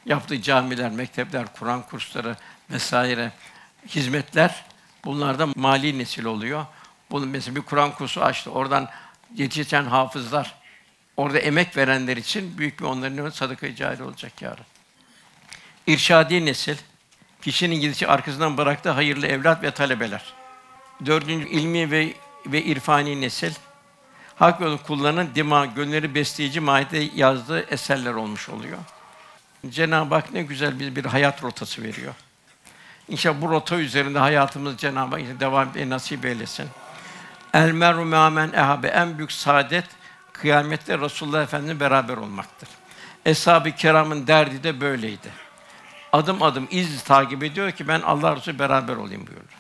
Yaptığı 0.05 0.41
camiler, 0.41 0.91
mektepler, 0.91 1.45
Kur'an 1.59 1.81
kursları 1.81 2.35
vesaire 2.71 3.31
hizmetler 3.87 4.65
bunlardan 5.05 5.53
mali 5.55 5.97
nesil 5.99 6.25
oluyor. 6.25 6.65
Bunun 7.11 7.27
mesela 7.27 7.55
bir 7.55 7.61
Kur'an 7.61 7.91
kursu 7.91 8.21
açtı. 8.21 8.51
Oradan 8.51 8.89
yetişen 9.35 9.85
hafızlar, 9.85 10.55
orada 11.17 11.39
emek 11.39 11.77
verenler 11.77 12.17
için 12.17 12.57
büyük 12.57 12.79
bir 12.79 12.85
onların 12.85 13.29
sadaka-i 13.29 13.75
cari 13.75 14.03
olacak 14.03 14.41
yarın. 14.41 14.65
İrşadi 15.87 16.45
nesil, 16.45 16.77
kişinin 17.41 17.75
gidişi 17.75 18.07
arkasından 18.07 18.57
bıraktığı 18.57 18.89
hayırlı 18.89 19.27
evlat 19.27 19.63
ve 19.63 19.71
talebeler. 19.71 20.33
Dördüncü 21.05 21.47
ilmi 21.47 21.91
ve 21.91 22.13
ve 22.47 22.63
irfani 22.63 23.21
nesil, 23.21 23.53
hak 24.35 24.61
yolunu 24.61 24.83
kullanan 24.83 25.35
dima, 25.35 25.65
gönülleri 25.65 26.15
besleyici 26.15 26.59
mahiyette 26.59 27.09
yazdığı 27.15 27.61
eserler 27.61 28.13
olmuş 28.13 28.49
oluyor. 28.49 28.77
Cenab-ı 29.69 30.15
Hak 30.15 30.33
ne 30.33 30.43
güzel 30.43 30.79
bir, 30.79 30.95
bir 30.95 31.05
hayat 31.05 31.43
rotası 31.43 31.83
veriyor. 31.83 32.13
İnşallah 33.09 33.41
bu 33.41 33.49
rota 33.49 33.75
üzerinde 33.75 34.19
hayatımız 34.19 34.77
Cenab-ı 34.77 35.15
Hak 35.15 35.39
devam 35.39 35.67
etmeyi 35.67 35.89
nasip 35.89 36.25
eylesin. 36.25 36.67
El 37.53 37.71
meru 37.71 38.05
me'amen 38.05 38.51
ehabe 38.53 38.87
en 38.87 39.17
büyük 39.17 39.31
saadet 39.31 39.85
kıyamette 40.33 40.97
Resulullah 40.97 41.43
Efendimizle 41.43 41.79
beraber 41.79 42.17
olmaktır. 42.17 42.69
Eshab-ı 43.25 43.71
kiramın 43.71 44.27
derdi 44.27 44.63
de 44.63 44.81
böyleydi. 44.81 45.44
Adım 46.13 46.43
adım 46.43 46.67
iz 46.71 47.03
takip 47.03 47.43
ediyor 47.43 47.71
ki 47.71 47.87
ben 47.87 48.01
Allah 48.01 48.35
Resulü 48.35 48.59
beraber 48.59 48.95
olayım 48.95 49.27
buyurdu. 49.27 49.53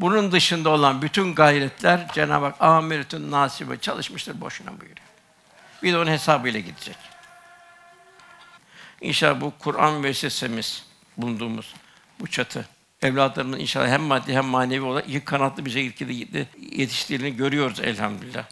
Bunun 0.00 0.32
dışında 0.32 0.70
olan 0.70 1.02
bütün 1.02 1.34
gayretler 1.34 2.08
Cenab-ı 2.14 2.44
Hak 2.44 2.62
amiretün 2.62 3.30
nasibe 3.30 3.78
çalışmıştır 3.78 4.40
boşuna 4.40 4.70
buyuruyor. 4.70 4.96
Bir 5.82 5.92
de 5.92 5.98
onun 5.98 6.10
hesabıyla 6.10 6.60
gidecek. 6.60 6.96
İnşallah 9.00 9.40
bu 9.40 9.52
Kur'an 9.58 9.94
müessesemiz 9.94 10.86
bulunduğumuz 11.16 11.74
bu 12.20 12.26
çatı 12.26 12.68
evlatlarımızın 13.02 13.60
inşallah 13.60 13.88
hem 13.88 14.02
maddi 14.02 14.34
hem 14.34 14.44
manevi 14.44 14.84
olarak 14.84 15.08
iki 15.08 15.20
kanatlı 15.20 15.64
bir 15.64 15.70
şekilde 15.70 16.46
yetiştiğini 16.60 17.36
görüyoruz 17.36 17.80
elhamdülillah. 17.80 18.44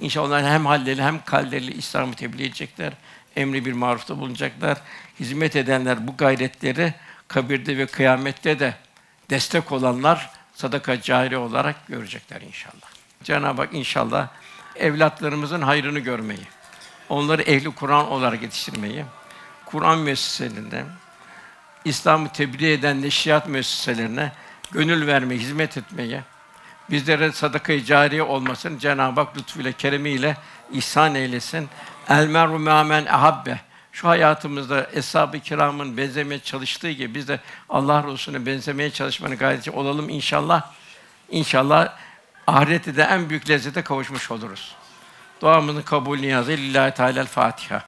İnşallah 0.00 0.42
hem 0.42 0.66
halleli 0.66 1.02
hem 1.02 1.24
kalleli 1.24 1.72
İslam'ı 1.72 2.14
tebliğ 2.14 2.44
edecekler. 2.44 2.92
Emri 3.36 3.64
bir 3.64 3.72
marufta 3.72 4.18
bulunacaklar. 4.18 4.78
Hizmet 5.20 5.56
edenler 5.56 6.06
bu 6.06 6.16
gayretleri 6.16 6.94
kabirde 7.28 7.78
ve 7.78 7.86
kıyamette 7.86 8.58
de 8.58 8.74
destek 9.30 9.72
olanlar 9.72 10.30
sadaka 10.54 11.00
cari 11.00 11.36
olarak 11.36 11.86
görecekler 11.86 12.40
inşallah. 12.40 12.92
Cenab-ı 13.24 13.62
Hak 13.62 13.74
inşallah 13.74 14.28
evlatlarımızın 14.76 15.62
hayrını 15.62 15.98
görmeyi, 15.98 16.46
onları 17.08 17.42
ehli 17.42 17.70
Kur'an 17.70 18.10
olarak 18.10 18.42
yetiştirmeyi, 18.42 19.04
Kur'an 19.66 19.98
müesseselerinde, 19.98 20.84
İslam'ı 21.84 22.32
tebliğ 22.32 22.72
eden 22.72 23.02
neşriyat 23.02 23.48
müesseselerine 23.48 24.32
gönül 24.72 25.06
vermeyi, 25.06 25.40
hizmet 25.40 25.76
etmeyi, 25.76 26.20
bizlere 26.90 27.32
sadaka-i 27.32 27.84
cariye 27.84 28.22
olmasın 28.22 28.78
Cenab-ı 28.78 29.20
Hak 29.20 29.36
lütfuyla, 29.36 29.72
keremiyle 29.72 30.36
ihsan 30.72 31.14
eylesin. 31.14 31.68
El 32.08 32.26
meru 32.26 32.58
me'amen 32.58 33.06
ahabbe. 33.06 33.60
Şu 33.92 34.08
hayatımızda 34.08 34.86
eshab-ı 34.94 35.40
kiramın 35.40 35.96
benzemeye 35.96 36.40
çalıştığı 36.40 36.90
gibi 36.90 37.14
biz 37.14 37.28
de 37.28 37.40
Allah 37.68 38.04
Resulüne 38.12 38.46
benzemeye 38.46 38.90
çalışmanın 38.90 39.36
gayreti 39.36 39.70
olalım 39.70 40.08
inşallah. 40.08 40.62
İnşallah 41.30 41.88
ahirette 42.46 42.96
de 42.96 43.02
en 43.02 43.30
büyük 43.30 43.50
lezzete 43.50 43.82
kavuşmuş 43.82 44.30
oluruz. 44.30 44.74
Duamızın 45.40 45.82
kabul 45.82 46.18
niyazı 46.18 46.52
lillahi 46.52 46.94
teala 46.94 47.24
Fatiha. 47.24 47.80